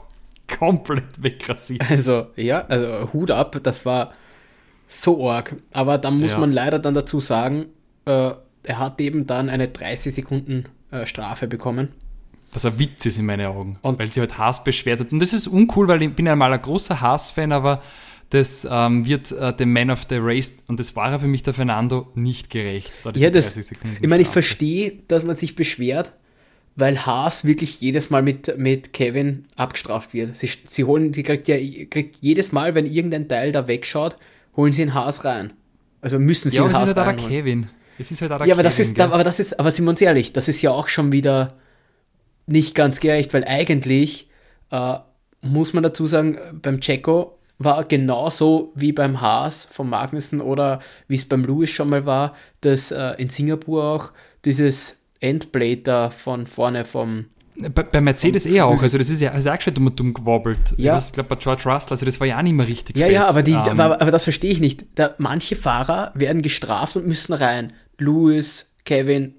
komplett 0.60 1.22
wegrasiert. 1.24 1.90
Also, 1.90 2.28
ja, 2.36 2.66
also 2.68 3.14
Hut 3.14 3.32
ab, 3.32 3.60
das 3.64 3.86
war 3.86 4.14
so 4.88 5.30
arg. 5.30 5.56
Aber 5.74 5.98
da 5.98 6.12
muss 6.12 6.34
ja. 6.34 6.40
man 6.40 6.52
leider 6.52 6.80
dann 6.80 6.94
dazu 6.94 7.20
sagen, 7.20 7.68
äh, 8.06 8.32
er 8.64 8.80
hat 8.80 9.00
eben 9.02 9.28
dann 9.28 9.50
eine 9.50 9.68
30 9.68 10.14
Sekunden 10.14 10.66
äh, 10.92 11.06
Strafe 11.06 11.48
bekommen. 11.48 11.90
was 12.54 12.66
ein 12.66 12.80
Witz 12.80 13.06
ist 13.06 13.18
in 13.18 13.26
meinen 13.26 13.48
Augen. 13.48 13.78
Und 13.82 14.00
weil 14.00 14.12
sie 14.12 14.20
halt 14.20 14.38
Haas 14.38 14.64
beschwert 14.64 15.00
hat. 15.00 15.12
Und 15.12 15.20
das 15.20 15.34
ist 15.34 15.48
uncool, 15.48 15.88
weil 15.88 16.02
ich 16.02 16.16
bin 16.16 16.26
ja 16.26 16.36
mal 16.36 16.54
ein 16.54 16.62
großer 16.62 17.02
Haas-Fan, 17.02 17.52
aber 17.52 17.82
das 18.30 18.68
ähm, 18.70 19.06
wird 19.06 19.32
äh, 19.32 19.54
dem 19.54 19.72
Man 19.72 19.92
of 19.92 20.06
the 20.10 20.18
Race, 20.20 20.54
und 20.68 20.80
das 20.80 20.96
war 20.96 21.12
ja 21.12 21.20
für 21.20 21.28
mich 21.28 21.44
der 21.44 21.54
Fernando, 21.54 22.12
nicht 22.16 22.50
gerecht. 22.50 22.92
Da 23.04 23.12
Ja, 23.12 23.30
das, 23.30 23.56
ich 23.56 23.78
meine, 24.08 24.22
ich 24.24 24.28
verstehe, 24.28 24.94
dass 25.08 25.24
man 25.24 25.36
sich 25.36 25.56
beschwert, 25.56 26.14
weil 26.76 27.06
Haas 27.06 27.46
wirklich 27.46 27.80
jedes 27.80 28.10
Mal 28.10 28.22
mit, 28.22 28.58
mit 28.58 28.94
Kevin 28.94 29.46
abgestraft 29.56 30.14
wird. 30.14 30.36
Sie, 30.36 30.50
sie 30.68 30.84
holen, 30.84 31.14
sie 31.14 31.24
kriegt 31.24 31.48
ja 31.48 31.56
kriegt 31.90 32.18
jedes 32.22 32.52
Mal, 32.52 32.76
wenn 32.76 32.86
irgendein 32.86 33.28
Teil 33.28 33.52
da 33.52 33.68
wegschaut, 33.68 34.18
holen 34.56 34.74
sie 34.74 34.82
in 34.82 34.94
Haas 34.94 35.24
rein. 35.24 35.54
Also 36.02 36.20
müssen 36.20 36.50
sie 36.50 36.58
ja, 36.58 36.66
in 36.66 36.70
aber 36.70 36.80
Haas 36.80 36.86
es 36.86 36.92
ist 36.92 36.98
halt 36.98 37.08
auch 37.08 37.12
der 37.14 37.24
reinholen. 37.24 37.46
Kevin. 37.46 37.70
Es 37.98 38.12
ist 38.12 38.22
halt 38.22 38.30
Ja, 38.32 38.36
aber 38.36 38.46
Kevin, 38.46 38.64
das 38.64 38.80
ist, 38.80 38.96
gell? 38.96 39.06
aber 39.06 39.24
das 39.24 39.40
ist, 39.40 39.60
aber 39.60 39.72
sind 39.72 39.86
wir 39.86 39.90
uns 39.92 40.02
ehrlich, 40.02 40.34
das 40.34 40.48
ist 40.48 40.62
ja 40.62 40.72
auch 40.72 40.90
schon 40.90 41.12
wieder 41.12 41.54
nicht 42.46 42.76
ganz 42.76 43.00
gerecht, 43.00 43.34
weil 43.34 43.46
eigentlich 43.46 44.30
äh, 44.72 44.98
muss 45.42 45.74
man 45.74 45.84
dazu 45.84 46.08
sagen, 46.08 46.38
beim 46.62 46.82
Checo 46.82 47.40
war 47.58 47.86
genauso 47.86 48.74
wie 48.76 48.92
beim 48.92 49.22
Haas 49.22 49.66
von 49.72 49.90
Magnussen 49.90 50.42
oder 50.42 50.82
wie 51.08 51.16
es 51.16 51.26
beim 51.26 51.46
Lewis 51.46 51.70
schon 51.70 51.90
mal 51.90 52.06
war, 52.06 52.36
dass 52.62 52.92
äh, 52.92 53.14
in 53.18 53.30
Singapur 53.30 53.84
auch 53.84 54.12
dieses 54.44 55.00
Endblade 55.20 55.78
da 55.78 56.10
von 56.10 56.48
vorne 56.48 56.86
vom 56.86 57.26
Bei, 57.58 57.84
bei 57.84 58.02
Mercedes 58.02 58.46
eh 58.46 58.62
auch, 58.62 58.82
also 58.82 58.98
das 58.98 59.10
ist 59.10 59.22
ja 59.22 59.32
also 59.32 59.50
auch 59.50 59.62
schon 59.62 59.74
dumm, 59.74 59.96
dumm 59.96 60.14
gewobbelt. 60.14 60.74
Ja. 60.78 60.98
Ich 60.98 61.12
glaube 61.14 61.30
bei 61.30 61.36
George 61.38 61.64
Russell, 61.66 61.92
also 61.92 62.06
das 62.06 62.20
war 62.20 62.28
ja 62.28 62.38
auch 62.38 62.42
nicht 62.42 62.54
mehr 62.54 62.68
richtig 62.68 62.98
Ja, 62.98 63.06
fest. 63.06 63.14
ja, 63.16 63.28
aber, 63.28 63.44
die, 63.44 63.54
Ähm, 63.54 63.80
aber, 63.80 64.02
aber 64.02 64.12
das 64.12 64.24
verstehe 64.24 64.52
ich 64.52 64.60
nicht. 64.60 64.86
Da, 64.96 65.16
manche 65.18 65.56
Fahrer 65.56 66.12
werden 66.16 66.42
gestraft 66.42 66.96
und 66.98 67.08
müssen 67.08 67.34
rein. 67.34 67.72
Lewis, 67.98 68.66
Kevin, 68.84 69.36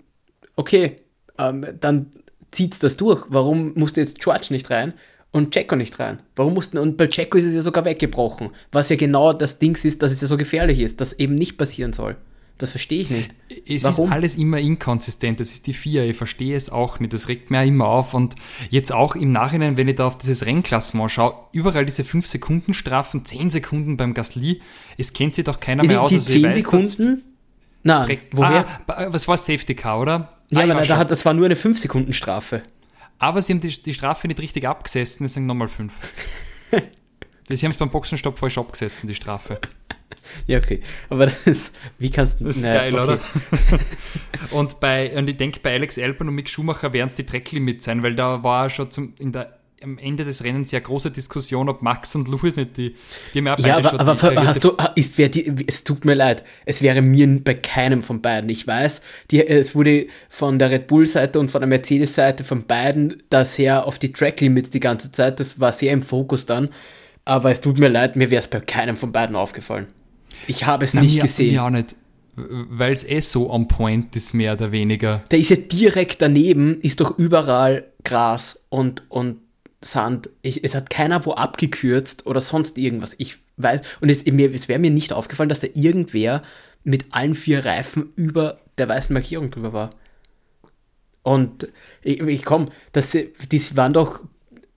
okay, 0.56 0.96
ähm, 1.38 1.66
dann 1.78 2.06
zieht's 2.52 2.78
das 2.78 2.96
durch. 2.96 3.26
Warum 3.28 3.74
musste 3.74 4.00
jetzt 4.00 4.18
George 4.18 4.46
nicht 4.50 4.70
rein 4.70 4.94
und 5.30 5.52
Checo 5.52 5.76
nicht 5.76 5.98
rein? 6.00 6.20
Warum 6.36 6.54
mussten, 6.54 6.78
und 6.78 6.96
bei 6.96 7.08
Checo 7.08 7.36
ist 7.36 7.44
es 7.44 7.54
ja 7.54 7.60
sogar 7.60 7.84
weggebrochen, 7.84 8.48
was 8.72 8.88
ja 8.88 8.96
genau 8.96 9.34
das 9.34 9.58
Ding 9.58 9.76
ist, 9.84 10.02
dass 10.02 10.12
es 10.12 10.22
ja 10.22 10.26
so 10.26 10.38
gefährlich 10.38 10.80
ist, 10.80 11.02
dass 11.02 11.12
eben 11.18 11.34
nicht 11.34 11.58
passieren 11.58 11.92
soll. 11.92 12.16
Das 12.58 12.70
verstehe 12.70 13.02
ich 13.02 13.10
nicht. 13.10 13.34
Es 13.68 13.84
Warum? 13.84 14.06
ist 14.08 14.12
alles 14.12 14.36
immer 14.36 14.58
inkonsistent. 14.58 15.40
Das 15.40 15.52
ist 15.52 15.66
die 15.66 15.74
FIA. 15.74 16.04
Ich 16.04 16.16
verstehe 16.16 16.56
es 16.56 16.70
auch 16.70 17.00
nicht. 17.00 17.12
Das 17.12 17.28
regt 17.28 17.50
mir 17.50 17.60
auch 17.60 17.66
immer 17.66 17.86
auf. 17.86 18.14
Und 18.14 18.34
jetzt 18.70 18.92
auch 18.92 19.14
im 19.14 19.30
Nachhinein, 19.30 19.76
wenn 19.76 19.88
ich 19.88 19.96
da 19.96 20.06
auf 20.06 20.16
dieses 20.16 20.46
Rennklassement 20.46 21.10
schaue, 21.10 21.34
überall 21.52 21.84
diese 21.84 22.02
5-Sekunden-Strafen, 22.02 23.26
10 23.26 23.50
Sekunden 23.50 23.98
beim 23.98 24.14
Gasly. 24.14 24.60
Es 24.96 25.12
kennt 25.12 25.34
sich 25.34 25.44
doch 25.44 25.60
keiner 25.60 25.82
Die, 25.82 25.88
mehr 25.88 26.00
aus. 26.02 26.10
die 26.10 26.16
Also 26.16 26.30
ich 26.32 26.40
10 26.40 26.44
weiß, 26.48 26.56
Sekunden? 26.56 27.22
Nein, 27.82 28.18
woher? 28.32 28.64
Ah, 28.86 29.06
was 29.10 29.28
war 29.28 29.36
Safety 29.36 29.74
Car, 29.74 30.00
oder? 30.00 30.30
ja, 30.50 30.60
Ah, 30.60 30.64
aber 30.64 30.74
war 30.76 30.86
da 30.86 30.96
hat, 30.96 31.10
das 31.10 31.24
war 31.26 31.34
nur 31.34 31.44
eine 31.44 31.56
5-Sekunden-Strafe. 31.56 32.62
Aber 33.18 33.40
sie 33.42 33.52
haben 33.52 33.60
die, 33.60 33.68
die 33.82 33.94
Strafe 33.94 34.26
nicht 34.28 34.40
richtig 34.40 34.66
abgesessen, 34.66 35.24
deswegen 35.24 35.46
nochmal 35.46 35.68
5. 35.68 35.92
Sie 37.48 37.64
haben 37.64 37.70
es 37.70 37.76
beim 37.76 37.90
Boxenstopp 37.90 38.38
falsch 38.38 38.58
abgesessen, 38.58 39.06
die 39.06 39.14
Strafe. 39.14 39.60
Ja, 40.46 40.58
okay. 40.58 40.80
Aber 41.08 41.26
das, 41.26 41.72
wie 41.98 42.10
kannst 42.10 42.40
du. 42.40 42.44
Das 42.44 42.56
ist 42.56 42.62
naja, 42.62 42.82
geil, 42.82 42.98
okay. 42.98 43.12
oder? 43.12 43.80
und, 44.50 44.80
bei, 44.80 45.16
und 45.16 45.28
ich 45.28 45.36
denke, 45.36 45.60
bei 45.62 45.72
Alex 45.72 45.98
Albon 45.98 46.28
und 46.28 46.34
Mick 46.34 46.48
Schumacher 46.48 46.92
werden 46.92 47.08
es 47.08 47.16
die 47.16 47.26
Tracklimits 47.26 47.84
sein, 47.84 48.02
weil 48.02 48.14
da 48.14 48.42
war 48.42 48.70
schon 48.70 48.90
zum, 48.90 49.14
in 49.18 49.32
der, 49.32 49.56
am 49.82 49.98
Ende 49.98 50.24
des 50.24 50.42
Rennens 50.42 50.70
ja 50.70 50.80
große 50.80 51.10
Diskussion, 51.10 51.68
ob 51.68 51.82
Max 51.82 52.14
und 52.14 52.28
Lewis 52.28 52.56
nicht 52.56 52.76
die, 52.76 52.96
die 53.34 53.38
haben 53.38 53.46
ja, 53.46 53.54
auch 53.54 53.58
Ja, 53.58 53.74
beide 53.76 54.00
aber, 54.00 54.18
schon 54.18 54.28
aber 54.30 54.40
die 54.40 54.46
hast 54.46 54.64
du, 54.64 54.72
ist 54.94 55.18
wer 55.18 55.28
die, 55.28 55.54
es 55.66 55.84
tut 55.84 56.04
mir 56.04 56.14
leid, 56.14 56.44
es 56.64 56.82
wäre 56.82 57.02
mir 57.02 57.40
bei 57.42 57.54
keinem 57.54 58.02
von 58.02 58.22
beiden. 58.22 58.48
Ich 58.50 58.66
weiß, 58.66 59.02
die, 59.30 59.46
es 59.46 59.74
wurde 59.74 60.06
von 60.28 60.58
der 60.58 60.70
Red 60.70 60.86
Bull-Seite 60.86 61.38
und 61.38 61.50
von 61.50 61.60
der 61.60 61.68
Mercedes-Seite 61.68 62.44
von 62.44 62.66
beiden 62.66 63.22
da 63.30 63.44
sehr 63.44 63.86
auf 63.86 63.98
die 63.98 64.12
Track-Limits 64.12 64.70
die 64.70 64.80
ganze 64.80 65.12
Zeit, 65.12 65.40
das 65.40 65.60
war 65.60 65.72
sehr 65.72 65.92
im 65.92 66.02
Fokus 66.02 66.46
dann, 66.46 66.70
aber 67.24 67.50
es 67.50 67.60
tut 67.60 67.78
mir 67.78 67.88
leid, 67.88 68.16
mir 68.16 68.30
wäre 68.30 68.40
es 68.40 68.48
bei 68.48 68.60
keinem 68.60 68.96
von 68.96 69.12
beiden 69.12 69.36
aufgefallen. 69.36 69.88
Ich 70.46 70.66
habe 70.66 70.84
es 70.84 70.94
Na, 70.94 71.00
nicht 71.00 71.16
mir, 71.16 71.22
gesehen. 71.22 71.58
Auch 71.58 71.70
nicht, 71.70 71.96
weil 72.36 72.92
es 72.92 73.04
eh 73.08 73.20
so 73.20 73.50
on 73.50 73.68
point 73.68 74.14
ist, 74.16 74.34
mehr 74.34 74.52
oder 74.52 74.72
weniger. 74.72 75.24
Da 75.28 75.36
ist 75.36 75.50
ja 75.50 75.56
direkt 75.56 76.22
daneben, 76.22 76.80
ist 76.80 77.00
doch 77.00 77.18
überall 77.18 77.84
Gras 78.04 78.60
und, 78.68 79.04
und 79.10 79.38
Sand. 79.80 80.30
Ich, 80.42 80.64
es 80.64 80.74
hat 80.74 80.90
keiner 80.90 81.24
wo 81.26 81.32
abgekürzt 81.32 82.26
oder 82.26 82.40
sonst 82.40 82.78
irgendwas. 82.78 83.14
Ich 83.18 83.38
weiß, 83.56 83.80
und 84.00 84.10
es, 84.10 84.24
mir, 84.26 84.54
es 84.54 84.68
wäre 84.68 84.78
mir 84.78 84.90
nicht 84.90 85.12
aufgefallen, 85.12 85.48
dass 85.48 85.60
da 85.60 85.68
irgendwer 85.74 86.42
mit 86.84 87.06
allen 87.10 87.34
vier 87.34 87.64
Reifen 87.64 88.12
über 88.16 88.60
der 88.78 88.88
weißen 88.88 89.12
Markierung 89.12 89.50
drüber 89.50 89.72
war. 89.72 89.90
Und 91.22 91.68
ich, 92.02 92.20
ich 92.20 92.44
komm, 92.44 92.68
das, 92.92 93.10
die 93.10 93.76
waren 93.76 93.92
doch, 93.92 94.20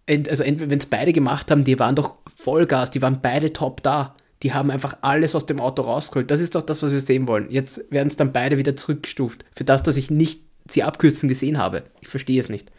also 0.08 0.43
entweder 0.43 0.72
wenn 0.72 0.80
es 0.80 0.88
beide 0.88 1.13
gemacht 1.13 1.52
haben, 1.52 1.63
die 1.63 1.78
waren 1.78 1.95
doch 1.95 2.15
Vollgas, 2.36 2.89
die 2.89 3.02
waren 3.02 3.22
beide 3.22 3.54
top 3.54 3.84
da. 3.84 4.15
Die 4.43 4.54
haben 4.54 4.71
einfach 4.71 4.97
alles 5.02 5.36
aus 5.36 5.45
dem 5.45 5.60
Auto 5.60 5.82
rausgeholt. 5.82 6.32
Das 6.32 6.39
ist 6.39 6.56
doch 6.56 6.62
das, 6.62 6.82
was 6.82 6.91
wir 6.91 6.99
sehen 6.99 7.28
wollen. 7.28 7.47
Jetzt 7.49 7.91
werden 7.91 8.08
es 8.08 8.15
dann 8.15 8.32
beide 8.32 8.58
wieder 8.58 8.75
zurückgestuft. 8.75 9.43
Für 9.52 9.65
das, 9.65 9.84
dass 9.84 9.97
ich 9.97 10.10
nicht 10.10 10.41
sie 10.69 10.84
abkürzen 10.84 11.28
gesehen 11.28 11.58
habe. 11.58 11.84
Ich 11.99 12.08
verstehe 12.08 12.39
es 12.39 12.47
nicht. 12.47 12.71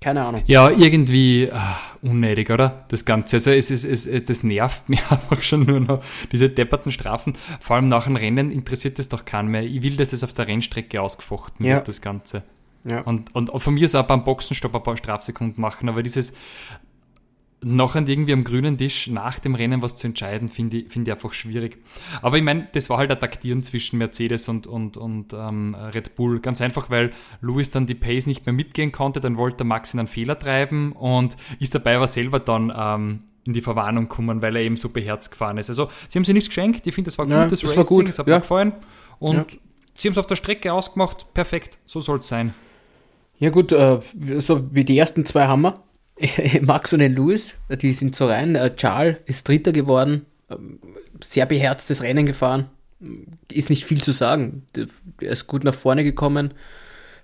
Keine 0.00 0.24
Ahnung. 0.24 0.42
Ja, 0.46 0.68
irgendwie 0.68 1.48
ah, 1.52 1.78
unnötig, 2.02 2.50
oder? 2.50 2.84
Das 2.88 3.04
Ganze. 3.04 3.36
Also 3.36 3.52
es 3.52 3.70
ist, 3.70 3.84
es, 3.84 4.24
das 4.24 4.42
nervt 4.42 4.88
mich 4.88 5.00
einfach 5.08 5.42
schon 5.42 5.64
nur 5.64 5.78
noch, 5.78 6.04
diese 6.32 6.50
depperten 6.50 6.90
Strafen. 6.90 7.34
Vor 7.60 7.76
allem 7.76 7.86
nach 7.86 8.04
dem 8.04 8.16
Rennen 8.16 8.50
interessiert 8.50 8.98
es 8.98 9.08
doch 9.08 9.24
keinen 9.24 9.48
mehr. 9.48 9.62
Ich 9.62 9.82
will, 9.82 9.96
dass 9.96 10.12
es 10.12 10.24
auf 10.24 10.32
der 10.32 10.48
Rennstrecke 10.48 11.00
ausgefochten 11.00 11.64
Ja. 11.64 11.76
wird, 11.76 11.88
das 11.88 12.00
Ganze. 12.00 12.42
Ja. 12.84 13.02
Und, 13.02 13.32
und, 13.34 13.50
und 13.50 13.60
von 13.60 13.74
mir 13.74 13.84
ist 13.84 13.94
auch 13.94 14.06
beim 14.06 14.24
Boxenstopp 14.24 14.74
ein 14.74 14.82
paar 14.82 14.96
Strafsekunden 14.96 15.60
machen, 15.60 15.88
aber 15.88 16.02
dieses 16.02 16.32
nachher 17.64 18.06
irgendwie 18.06 18.32
am 18.32 18.44
grünen 18.44 18.76
Tisch 18.76 19.06
nach 19.06 19.38
dem 19.38 19.54
Rennen 19.54 19.82
was 19.82 19.96
zu 19.96 20.06
entscheiden, 20.06 20.48
finde 20.48 20.78
ich, 20.78 20.88
finde 20.88 21.10
ich 21.10 21.14
einfach 21.14 21.32
schwierig. 21.32 21.78
Aber 22.20 22.36
ich 22.36 22.42
meine, 22.42 22.68
das 22.72 22.90
war 22.90 22.98
halt 22.98 23.10
ein 23.10 23.20
Taktieren 23.20 23.62
zwischen 23.62 23.98
Mercedes 23.98 24.48
und, 24.48 24.66
und, 24.66 24.96
und 24.96 25.32
ähm, 25.32 25.74
Red 25.74 26.16
Bull. 26.16 26.40
Ganz 26.40 26.60
einfach, 26.60 26.90
weil 26.90 27.10
Lewis 27.40 27.70
dann 27.70 27.86
die 27.86 27.94
Pace 27.94 28.26
nicht 28.26 28.46
mehr 28.46 28.52
mitgehen 28.52 28.92
konnte, 28.92 29.20
dann 29.20 29.36
wollte 29.36 29.58
der 29.58 29.66
Max 29.66 29.94
in 29.94 30.00
einen 30.00 30.08
Fehler 30.08 30.38
treiben 30.38 30.92
und 30.92 31.36
ist 31.60 31.74
dabei 31.74 31.96
aber 31.96 32.06
selber 32.08 32.40
dann 32.40 32.72
ähm, 32.76 33.20
in 33.44 33.52
die 33.52 33.60
Verwarnung 33.60 34.08
gekommen, 34.08 34.42
weil 34.42 34.56
er 34.56 34.62
eben 34.62 34.76
so 34.76 34.88
beherzt 34.88 35.30
gefahren 35.30 35.58
ist. 35.58 35.68
Also 35.68 35.90
sie 36.08 36.18
haben 36.18 36.24
sich 36.24 36.34
nichts 36.34 36.48
geschenkt, 36.48 36.86
ich 36.86 36.94
finde, 36.94 37.08
das 37.08 37.18
war 37.18 37.26
Ja, 37.28 37.44
gutes 37.44 37.60
das 37.60 37.70
war 37.70 37.78
Racing, 37.78 37.96
gut, 37.96 38.08
es 38.08 38.18
hat 38.18 38.26
ja. 38.26 38.34
mir 38.34 38.40
gefallen 38.40 38.72
und 39.18 39.36
Ja. 39.36 39.44
sie 39.96 40.08
haben 40.08 40.12
es 40.12 40.18
auf 40.18 40.26
der 40.26 40.36
Strecke 40.36 40.72
ausgemacht, 40.72 41.32
perfekt, 41.34 41.78
so 41.86 42.00
soll 42.00 42.18
es 42.18 42.28
sein. 42.28 42.54
Ja 43.38 43.50
gut, 43.50 43.72
äh, 43.72 43.98
so 44.38 44.72
wie 44.72 44.84
die 44.84 44.96
ersten 44.98 45.24
zwei 45.26 45.46
haben 45.46 45.62
wir. 45.62 45.74
Max 46.60 46.92
und 46.92 47.00
den 47.00 47.14
Lewis, 47.14 47.56
die 47.68 47.92
sind 47.92 48.14
so 48.14 48.26
rein. 48.26 48.54
Äh, 48.54 48.74
Charles 48.76 49.16
ist 49.26 49.48
Dritter 49.48 49.72
geworden, 49.72 50.26
ähm, 50.50 50.78
sehr 51.22 51.46
beherztes 51.46 52.02
Rennen 52.02 52.26
gefahren. 52.26 52.66
Ist 53.50 53.70
nicht 53.70 53.84
viel 53.84 54.02
zu 54.02 54.12
sagen. 54.12 54.64
Er 55.20 55.30
ist 55.32 55.48
gut 55.48 55.64
nach 55.64 55.74
vorne 55.74 56.04
gekommen, 56.04 56.54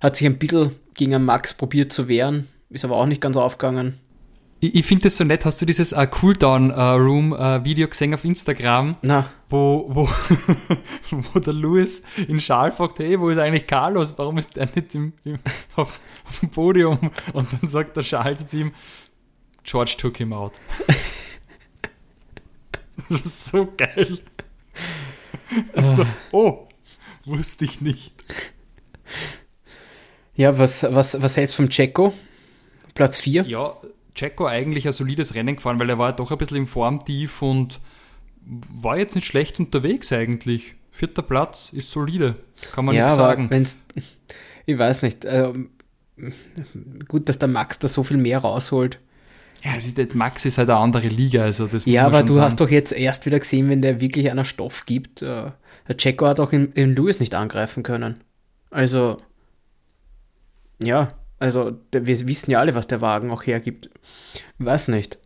hat 0.00 0.16
sich 0.16 0.26
ein 0.26 0.38
bisschen 0.38 0.72
gegen 0.94 1.14
einen 1.14 1.24
Max 1.24 1.54
probiert 1.54 1.92
zu 1.92 2.08
wehren, 2.08 2.48
ist 2.70 2.84
aber 2.84 2.96
auch 2.96 3.06
nicht 3.06 3.20
ganz 3.20 3.36
aufgegangen. 3.36 3.94
Ich, 4.60 4.74
ich 4.74 4.86
finde 4.86 5.04
das 5.04 5.16
so 5.16 5.24
nett, 5.24 5.44
hast 5.44 5.62
du 5.62 5.66
dieses 5.66 5.92
äh, 5.92 6.06
Cooldown-Room-Video 6.06 7.88
gesehen 7.88 8.14
auf 8.14 8.24
Instagram? 8.24 8.96
Na, 9.02 9.30
wo, 9.48 9.86
wo, 9.88 10.08
wo 11.10 11.38
der 11.38 11.52
Louis 11.52 12.02
in 12.26 12.40
Schal 12.40 12.72
fragt, 12.72 12.98
hey, 12.98 13.18
wo 13.20 13.30
ist 13.30 13.38
eigentlich 13.38 13.66
Carlos? 13.66 14.14
Warum 14.16 14.38
ist 14.38 14.56
der 14.56 14.68
nicht 14.74 14.94
im, 14.94 15.12
im, 15.24 15.38
auf, 15.76 16.00
auf 16.24 16.40
dem 16.40 16.50
Podium? 16.50 16.98
Und 17.32 17.48
dann 17.52 17.68
sagt 17.68 17.96
der 17.96 18.02
Charles 18.02 18.46
zu 18.46 18.58
ihm, 18.58 18.72
George 19.62 19.94
took 19.98 20.16
him 20.16 20.32
out. 20.32 20.60
das 23.08 23.20
ist 23.20 23.44
so 23.46 23.72
geil. 23.76 24.18
Also, 25.72 26.06
oh, 26.32 26.68
wusste 27.24 27.64
ich 27.64 27.80
nicht. 27.80 28.12
ja, 30.34 30.58
was, 30.58 30.82
was, 30.82 31.22
was 31.22 31.36
hältst 31.36 31.54
du 31.54 31.62
vom 31.62 31.68
Checo? 31.68 32.12
Platz 32.94 33.18
4? 33.18 33.44
Ja, 33.44 33.76
Checo 34.18 34.46
eigentlich 34.46 34.86
ein 34.86 34.92
solides 34.92 35.34
Rennen 35.34 35.56
gefahren, 35.56 35.78
weil 35.78 35.88
er 35.90 35.98
war 35.98 36.12
doch 36.14 36.32
ein 36.32 36.38
bisschen 36.38 36.56
im 36.56 36.66
Formtief 36.66 37.40
und 37.42 37.80
war 38.44 38.98
jetzt 38.98 39.14
nicht 39.14 39.26
schlecht 39.26 39.60
unterwegs 39.60 40.12
eigentlich. 40.12 40.74
Vierter 40.90 41.22
Platz 41.22 41.70
ist 41.72 41.90
solide, 41.90 42.36
kann 42.72 42.84
man 42.84 42.94
ja, 42.94 43.06
nicht 43.06 43.16
sagen. 43.16 43.50
wenn's, 43.50 43.76
ich 44.66 44.78
weiß 44.78 45.02
nicht. 45.02 45.24
ähm, 45.24 45.70
gut, 47.06 47.28
dass 47.28 47.38
der 47.38 47.48
Max 47.48 47.78
da 47.78 47.88
so 47.88 48.02
viel 48.02 48.16
mehr 48.16 48.38
rausholt. 48.38 48.98
Ja, 49.64 49.72
es 49.76 49.86
ist, 49.86 50.14
Max 50.14 50.44
ist 50.44 50.58
halt 50.58 50.70
eine 50.70 50.78
andere 50.78 51.08
Liga, 51.08 51.42
also 51.42 51.66
das 51.66 51.84
Ja, 51.84 52.06
aber 52.06 52.22
du 52.22 52.32
sagen. 52.32 52.46
hast 52.46 52.60
doch 52.60 52.70
jetzt 52.70 52.92
erst 52.92 53.26
wieder 53.26 53.38
gesehen, 53.40 53.68
wenn 53.68 53.82
der 53.82 54.00
wirklich 54.00 54.30
einer 54.30 54.44
Stoff 54.44 54.86
gibt. 54.86 55.22
Äh, 55.22 55.50
der 55.88 55.96
Checo 55.96 56.26
hat 56.26 56.38
auch 56.40 56.52
in, 56.52 56.72
in 56.72 56.94
Lewis 56.94 57.18
nicht 57.18 57.34
angreifen 57.34 57.82
können. 57.82 58.20
Also, 58.70 59.16
ja, 60.82 61.08
also 61.38 61.72
wir 61.92 62.26
wissen 62.26 62.50
ja 62.50 62.60
alle, 62.60 62.74
was 62.74 62.86
der 62.86 63.00
Wagen 63.00 63.30
auch 63.30 63.46
hergibt. 63.46 63.90
Weiß 64.58 64.88
nicht. 64.88 65.18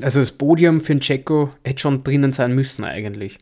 Also 0.00 0.20
das 0.20 0.32
Podium 0.32 0.80
für 0.80 0.94
den 0.94 1.00
Checo 1.00 1.50
hätte 1.64 1.80
schon 1.80 2.04
drinnen 2.04 2.32
sein 2.32 2.54
müssen 2.54 2.84
eigentlich. 2.84 3.38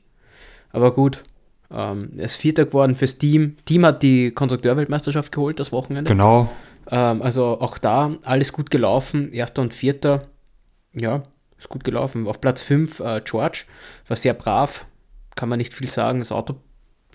Aber 0.71 0.95
gut, 0.95 1.23
ähm, 1.71 2.13
er 2.17 2.25
ist 2.25 2.37
Vierter 2.37 2.67
geworden 2.67 2.97
fürs 2.97 3.19
Team. 3.19 3.57
Team 3.65 3.85
hat 3.85 4.03
die 4.03 4.31
Konstrukteurweltmeisterschaft 4.31 5.33
geholt 5.33 5.61
das 5.61 5.73
Wochenende. 5.73 6.11
Genau. 6.11 6.49
Ähm, 6.91 7.21
also 7.23 7.61
auch 7.61 7.79
da 7.79 8.17
alles 8.23 8.53
gut 8.53 8.71
gelaufen. 8.71 9.33
Erster 9.33 9.63
und 9.63 9.75
vierter, 9.75 10.23
ja, 10.95 11.23
ist 11.59 11.69
gut 11.69 11.85
gelaufen. 11.85 12.27
Auf 12.27 12.41
Platz 12.41 12.63
5 12.63 13.01
äh, 13.01 13.21
George, 13.25 13.65
war 14.07 14.17
sehr 14.17 14.35
brav, 14.35 14.87
kann 15.35 15.49
man 15.49 15.59
nicht 15.59 15.75
viel 15.75 15.89
sagen. 15.89 16.21
Das 16.21 16.33
Auto, 16.33 16.57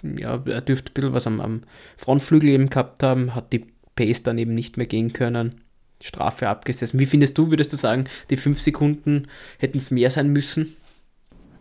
ja, 0.03 0.39
er 0.45 0.61
dürfte 0.61 0.91
ein 0.91 0.93
bisschen 0.93 1.13
was 1.13 1.25
am, 1.25 1.41
am 1.41 1.61
Frontflügel 1.97 2.49
eben 2.49 2.69
gehabt 2.69 3.01
haben, 3.01 3.33
hat 3.33 3.51
die 3.53 3.72
Pace 3.95 4.23
dann 4.23 4.37
eben 4.37 4.55
nicht 4.55 4.77
mehr 4.77 4.87
gehen 4.87 5.13
können. 5.13 5.55
Strafe 6.01 6.49
abgesessen. 6.49 6.99
Wie 6.99 7.05
findest 7.05 7.37
du, 7.37 7.49
würdest 7.49 7.71
du 7.71 7.77
sagen, 7.77 8.05
die 8.29 8.37
5 8.37 8.59
Sekunden 8.59 9.27
hätten 9.57 9.77
es 9.77 9.91
mehr 9.91 10.11
sein 10.11 10.33
müssen? 10.33 10.75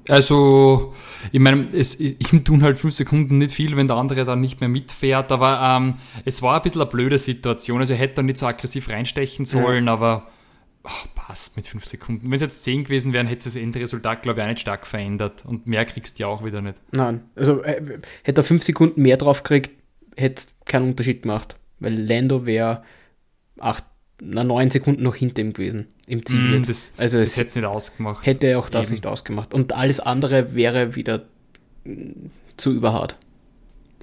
Also, 0.09 0.95
ich 1.31 1.38
meine, 1.38 1.68
es, 1.73 2.01
ihm 2.01 2.45
tun 2.45 2.62
halt 2.62 2.79
fünf 2.79 2.95
Sekunden 2.95 3.38
nicht 3.38 3.55
viel, 3.55 3.77
wenn 3.77 3.87
der 3.87 3.97
andere 3.97 4.25
dann 4.25 4.40
nicht 4.40 4.61
mehr 4.61 4.68
mitfährt, 4.68 5.31
aber 5.31 5.61
ähm, 5.62 5.95
es 6.25 6.42
war 6.42 6.57
ein 6.57 6.62
bisschen 6.62 6.81
eine 6.81 6.90
blöde 6.90 7.18
Situation. 7.18 7.81
Also, 7.81 7.92
er 7.92 8.01
hätte 8.01 8.14
da 8.14 8.23
nicht 8.23 8.38
so 8.38 8.47
aggressiv 8.47 8.88
reinstechen 8.88 9.45
sollen, 9.45 9.87
ja. 9.87 9.92
aber 9.92 10.29
oh, 10.83 11.09
passt 11.14 11.57
mit 11.57 11.68
fünf 11.68 11.85
Sekunden. 11.85 12.27
Wenn 12.27 12.35
es 12.35 12.40
jetzt 12.40 12.64
zehn 12.64 12.85
gewesen 12.85 13.12
wären, 13.12 13.29
hätte 13.29 13.45
das 13.45 13.55
Endresultat, 13.55 14.23
glaube 14.23 14.40
ich, 14.40 14.45
auch 14.45 14.49
nicht 14.49 14.61
stark 14.61 14.87
verändert. 14.87 15.45
Und 15.47 15.68
mehr 15.68 15.85
kriegst 15.85 16.18
du 16.18 16.23
ja 16.23 16.27
auch 16.27 16.45
wieder 16.45 16.62
nicht. 16.62 16.81
Nein, 16.90 17.23
also 17.37 17.62
äh, 17.62 18.01
hätte 18.25 18.40
er 18.40 18.45
fünf 18.45 18.64
Sekunden 18.64 19.03
mehr 19.03 19.16
drauf 19.16 19.45
gekriegt, 19.45 19.71
hätte 20.16 20.42
es 20.42 20.49
keinen 20.64 20.90
Unterschied 20.90 21.23
gemacht. 21.23 21.57
Weil 21.83 22.07
Lando 22.07 22.47
wäre 22.47 22.83
acht 23.59 23.85
na, 24.21 24.45
neun 24.45 24.71
Sekunden 24.71 25.03
noch 25.03 25.16
hinter 25.16 25.42
ihm 25.42 25.53
gewesen 25.53 25.87
im 26.07 26.25
Ziel. 26.25 26.59
Mm, 26.59 26.62
das, 26.64 26.92
also 26.97 27.18
das 27.18 27.37
hätte 27.37 27.49
es 27.49 27.57
nicht 27.57 27.64
ausgemacht. 27.64 28.25
Hätte 28.25 28.59
auch 28.59 28.68
das 28.68 28.87
Eben. 28.87 28.95
nicht 28.95 29.07
ausgemacht. 29.07 29.53
Und 29.53 29.73
alles 29.73 30.01
andere 30.01 30.55
wäre 30.55 30.95
wieder 30.95 31.23
mm, 31.85 32.31
zu 32.57 32.73
überhart. 32.73 33.16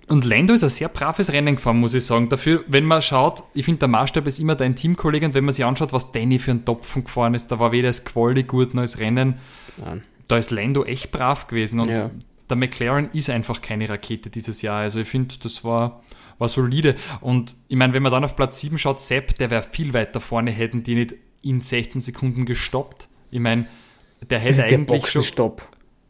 Und 0.08 0.26
Lando 0.26 0.56
ist 0.56 0.63
ein 0.63 0.70
sehr 0.70 0.89
braves 0.89 1.32
Rennen 1.32 1.56
gefahren, 1.56 1.78
muss 1.78 1.94
ich 1.94 2.04
sagen. 2.04 2.30
Dafür, 2.30 2.63
wenn 2.68 2.84
man 2.84 3.02
schaut, 3.02 3.44
ich 3.54 3.65
finde, 3.65 3.80
der 3.80 3.89
Maßstab 3.89 4.26
ist 4.26 4.39
immer 4.39 4.56
dein 4.56 4.76
Teamkollege 4.76 5.28
und 5.28 5.36
wenn 5.36 5.46
man 5.46 5.54
sich 5.54 5.63
anschaut, 5.63 5.94
was 5.94 6.12
Danny 6.12 6.39
für 6.39 6.52
einen 6.52 6.65
Topfen 6.65 7.04
gefahren 7.04 7.36
ist, 7.36 7.52
da 7.52 7.60
war 7.60 7.72
weder 7.72 7.89
das 7.89 8.04
Quali 8.06 8.44
gut 8.44 8.74
noch 8.74 8.82
das 8.82 8.98
Rennen. 8.98 9.36
Nein. 9.78 10.04
Da 10.28 10.38
ist 10.38 10.50
Lando 10.50 10.84
echt 10.84 11.12
brav 11.12 11.48
gewesen 11.48 11.80
und 11.80 11.89
ja. 11.89 12.10
der 12.50 12.58
McLaren 12.58 13.10
ist 13.13 13.30
einfach 13.30 13.62
keine 13.62 13.88
Rakete 13.88 14.32
dieses 14.32 14.63
Jahr. 14.63 14.80
Also 14.80 15.00
ich 15.00 15.08
finde, 15.08 15.36
das 15.42 15.63
war, 15.63 16.04
war 16.39 16.47
solide. 16.47 16.95
Und 17.21 17.56
ich 17.67 17.75
meine, 17.75 17.93
wenn 17.93 18.02
man 18.02 18.12
dann 18.12 18.23
auf 18.23 18.36
Platz 18.36 18.60
7 18.60 18.78
schaut, 18.78 18.99
Sepp, 18.99 19.38
der 19.38 19.52
wäre 19.52 19.63
viel 19.63 19.93
weiter 19.93 20.19
vorne, 20.19 20.52
hätten 20.52 20.82
die 20.82 20.95
nicht 20.95 21.15
in 21.41 21.62
16 21.62 22.02
Sekunden 22.02 22.45
gestoppt. 22.45 23.08
Ich 23.30 23.39
meine, 23.39 23.67
der 24.28 24.39
hätte 24.39 24.56
der 24.67 24.80
eigentlich 24.80 25.08
schon. 25.08 25.23
Stopp. 25.23 25.62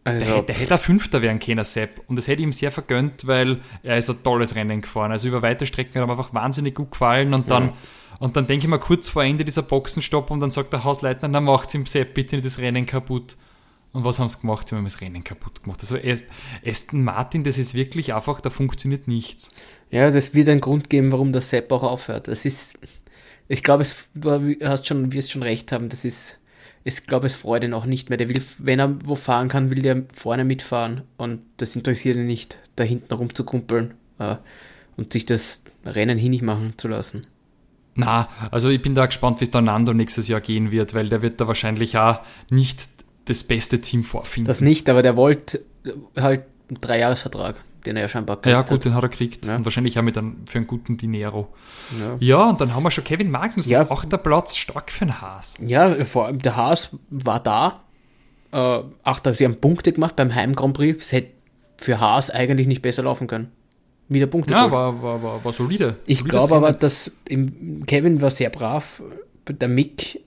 Also, 0.05 0.35
der, 0.35 0.43
der 0.43 0.55
hätte 0.55 0.73
ein 0.73 0.79
Fünfter 0.79 1.21
werden 1.21 1.39
können, 1.39 1.63
Sepp. 1.63 2.01
Und 2.07 2.15
das 2.15 2.27
hätte 2.27 2.41
ihm 2.41 2.53
sehr 2.53 2.71
vergönnt, 2.71 3.27
weil 3.27 3.59
er 3.83 3.97
ist 3.97 4.09
ein 4.09 4.23
tolles 4.23 4.55
Rennen 4.55 4.81
gefahren. 4.81 5.11
Also 5.11 5.27
über 5.27 5.41
weite 5.41 5.65
Strecken 5.65 5.95
hat 5.95 6.07
ihm 6.07 6.09
einfach 6.09 6.33
wahnsinnig 6.33 6.75
gut 6.75 6.91
gefallen. 6.91 7.33
Und 7.33 7.51
dann, 7.51 7.65
ja. 7.65 7.73
und 8.19 8.37
dann 8.37 8.47
denke 8.47 8.65
ich 8.65 8.69
mal 8.69 8.79
kurz 8.79 9.09
vor 9.09 9.23
Ende 9.23 9.45
dieser 9.45 9.61
Boxenstopp 9.61 10.31
und 10.31 10.39
dann 10.39 10.51
sagt 10.51 10.73
der 10.73 10.83
Hausleitner, 10.83 11.29
dann 11.29 11.43
macht 11.43 11.73
ihm 11.73 11.85
Sepp 11.85 12.13
bitte 12.13 12.35
nicht 12.35 12.45
das 12.45 12.59
Rennen 12.59 12.85
kaputt. 12.85 13.35
Und 13.91 14.05
was 14.05 14.19
haben 14.19 14.29
sie 14.29 14.39
gemacht? 14.39 14.67
Sie 14.67 14.75
haben 14.75 14.83
das 14.83 15.01
Rennen 15.01 15.23
kaputt 15.23 15.63
gemacht. 15.63 15.79
Also 15.81 15.97
Aston 16.65 17.03
Martin, 17.03 17.43
das 17.43 17.57
ist 17.57 17.73
wirklich 17.73 18.13
einfach, 18.13 18.39
da 18.39 18.49
funktioniert 18.49 19.07
nichts. 19.07 19.51
Ja, 19.91 20.11
das 20.11 20.33
wird 20.33 20.49
einen 20.49 20.61
Grund 20.61 20.89
geben, 20.89 21.11
warum 21.11 21.33
der 21.33 21.41
Sepp 21.41 21.71
auch 21.71 21.83
aufhört. 21.83 22.27
Das 22.27 22.45
ist, 22.45 22.75
ich 23.47 23.63
glaube, 23.63 23.85
du 24.13 24.55
hast 24.63 24.87
schon, 24.87 25.11
wirst 25.13 25.31
schon 25.31 25.43
recht 25.43 25.71
haben, 25.71 25.89
das 25.89 26.05
ist, 26.05 26.39
ich 26.83 27.05
glaube, 27.07 27.27
es 27.27 27.35
freut 27.35 27.63
ihn 27.63 27.73
auch 27.73 27.85
nicht 27.85 28.09
mehr. 28.09 28.17
Der 28.17 28.29
will, 28.29 28.41
wenn 28.59 28.79
er 28.79 28.95
wo 29.05 29.15
fahren 29.15 29.47
kann, 29.47 29.71
will 29.71 29.81
der 29.81 30.03
vorne 30.13 30.45
mitfahren 30.45 31.01
und 31.17 31.41
das 31.57 31.75
interessiert 31.75 32.17
ihn 32.17 32.27
nicht, 32.27 32.57
da 32.75 32.83
hinten 32.83 33.13
rumzukumpeln 33.13 33.95
äh, 34.19 34.35
und 34.95 35.13
sich 35.13 35.25
das 35.25 35.63
Rennen 35.85 36.17
hinig 36.17 36.41
machen 36.41 36.73
zu 36.77 36.87
lassen. 36.87 37.25
Na, 37.95 38.29
also 38.51 38.69
ich 38.69 38.81
bin 38.81 38.95
da 38.95 39.07
gespannt, 39.07 39.41
wie 39.41 39.43
es 39.43 39.51
da 39.51 39.59
Nando 39.59 39.93
nächstes 39.93 40.27
Jahr 40.27 40.39
gehen 40.39 40.71
wird, 40.71 40.93
weil 40.93 41.09
der 41.09 41.21
wird 41.21 41.41
da 41.41 41.47
wahrscheinlich 41.47 41.97
auch 41.97 42.21
nicht 42.49 42.87
das 43.25 43.43
beste 43.43 43.81
Team 43.81 44.03
vorfinden. 44.03 44.47
Das 44.47 44.61
nicht, 44.61 44.87
aber 44.89 45.01
der 45.01 45.17
wollte 45.17 45.63
halt 46.15 46.43
einen 46.69 46.79
Dreijahresvertrag, 46.79 47.61
den 47.89 47.97
er 47.97 48.03
ja 48.03 48.09
scheinbar 48.09 48.37
gekriegt 48.37 48.53
Ja, 48.53 48.61
gut, 48.61 48.85
den 48.85 48.93
hat 48.93 49.03
er 49.03 49.09
gekriegt. 49.09 49.45
Ja. 49.45 49.55
Und 49.55 49.65
wahrscheinlich 49.65 49.97
auch 49.97 50.03
mit 50.03 50.17
einem, 50.17 50.45
für 50.47 50.59
einen 50.59 50.67
guten 50.67 50.97
Dinero. 50.97 51.49
Ja. 51.99 52.15
ja. 52.19 52.49
und 52.49 52.61
dann 52.61 52.73
haben 52.73 52.83
wir 52.83 52.91
schon 52.91 53.03
Kevin 53.03 53.31
Magnus, 53.31 53.67
ja. 53.67 53.89
auch 53.89 54.05
der 54.05 54.17
Platz 54.17 54.55
stark 54.55 54.91
für 54.91 55.05
den 55.05 55.21
Haas. 55.21 55.55
Ja, 55.59 56.03
vor 56.05 56.27
allem 56.27 56.39
der 56.39 56.55
Haas 56.55 56.91
war 57.09 57.39
da. 57.39 57.81
Äh, 58.51 58.83
ach, 59.03 59.19
da 59.19 59.33
sie 59.33 59.45
haben 59.45 59.59
Punkte 59.59 59.91
gemacht 59.91 60.15
beim 60.15 60.33
Heim 60.33 60.55
Grand 60.55 60.75
Prix. 60.75 61.03
Es 61.03 61.11
hätte 61.11 61.31
für 61.77 61.99
Haas 61.99 62.29
eigentlich 62.29 62.67
nicht 62.67 62.81
besser 62.81 63.03
laufen 63.03 63.27
können. 63.27 63.51
Wieder 64.07 64.27
Punkte. 64.27 64.53
Ja, 64.53 64.71
war, 64.71 65.01
war, 65.01 65.21
war, 65.21 65.45
war 65.45 65.53
solide. 65.53 65.97
Ich 66.05 66.23
glaube 66.25 66.55
aber, 66.55 66.73
dass 66.73 67.11
im, 67.27 67.85
Kevin 67.85 68.21
war 68.21 68.31
sehr 68.31 68.49
brav. 68.49 69.01
Der 69.47 69.67
Mick 69.67 70.21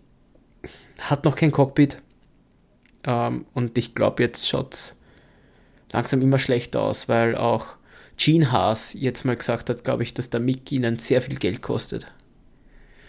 hat 1.01 1.25
noch 1.25 1.37
kein 1.37 1.51
Cockpit. 1.51 2.01
Ähm, 3.05 3.47
und 3.55 3.77
ich 3.79 3.95
glaube, 3.95 4.23
jetzt 4.23 4.49
schaut 4.49 4.75
es 4.75 5.02
langsam 5.93 6.23
immer 6.23 6.39
schlechter 6.39 6.83
aus, 6.83 7.09
weil 7.09 7.37
auch 7.37 7.67
Gene 8.17 8.53
Haas 8.53 8.95
jetzt 8.95 9.25
mal 9.25 9.37
gesagt 9.37 9.71
hat, 9.71 9.85
glaube 9.85 10.03
ich, 10.03 10.15
dass 10.15 10.31
der 10.31 10.41
Mick 10.41 10.71
ihnen 10.73 10.99
sehr 10.99 11.23
viel 11.23 11.37
Geld 11.37 11.63
kostet. 11.63 12.07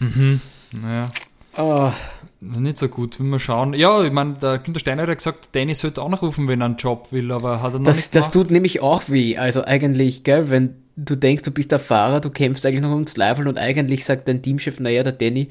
Mhm, 0.00 0.40
naja. 0.72 1.10
Oh. 1.56 1.92
Nicht 2.40 2.78
so 2.78 2.88
gut, 2.88 3.18
wenn 3.20 3.28
wir 3.28 3.38
schauen. 3.38 3.74
Ja, 3.74 4.02
ich 4.02 4.12
meine, 4.12 4.34
der 4.34 4.58
Günther 4.58 4.80
Steiner 4.80 5.02
hat 5.02 5.08
ja 5.08 5.14
gesagt, 5.14 5.50
Danny 5.52 5.74
sollte 5.74 6.02
auch 6.02 6.08
noch 6.08 6.22
rufen, 6.22 6.48
wenn 6.48 6.60
er 6.60 6.66
einen 6.66 6.76
Job 6.76 7.10
will, 7.10 7.32
aber 7.32 7.62
hat 7.62 7.74
er 7.74 7.78
noch 7.78 7.86
das, 7.86 7.96
nicht 7.96 8.12
gemacht. 8.12 8.26
Das 8.26 8.32
tut 8.32 8.50
nämlich 8.50 8.80
auch 8.82 9.04
weh. 9.08 9.38
Also 9.38 9.64
eigentlich, 9.64 10.24
gell, 10.24 10.50
wenn 10.50 10.74
du 10.96 11.16
denkst, 11.16 11.42
du 11.44 11.52
bist 11.52 11.72
der 11.72 11.78
Fahrer, 11.78 12.20
du 12.20 12.30
kämpfst 12.30 12.66
eigentlich 12.66 12.82
noch 12.82 12.90
ums 12.90 13.16
Level 13.16 13.48
und 13.48 13.58
eigentlich 13.58 14.04
sagt 14.04 14.28
dein 14.28 14.42
Teamchef, 14.42 14.80
naja, 14.80 15.02
der 15.02 15.12
Danny, 15.12 15.48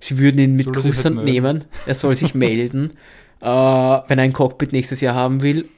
sie 0.00 0.18
würden 0.18 0.38
ihn 0.38 0.56
mit 0.56 0.72
Kusshand 0.72 1.16
halt 1.16 1.24
nehmen, 1.24 1.64
er 1.86 1.94
soll 1.94 2.16
sich 2.16 2.34
melden 2.34 2.90
äh, 3.40 3.46
wenn 3.46 4.18
er 4.18 4.24
ein 4.24 4.32
Cockpit 4.32 4.72
nächstes 4.72 5.00
Jahr 5.00 5.14
haben 5.14 5.42
will. 5.42 5.68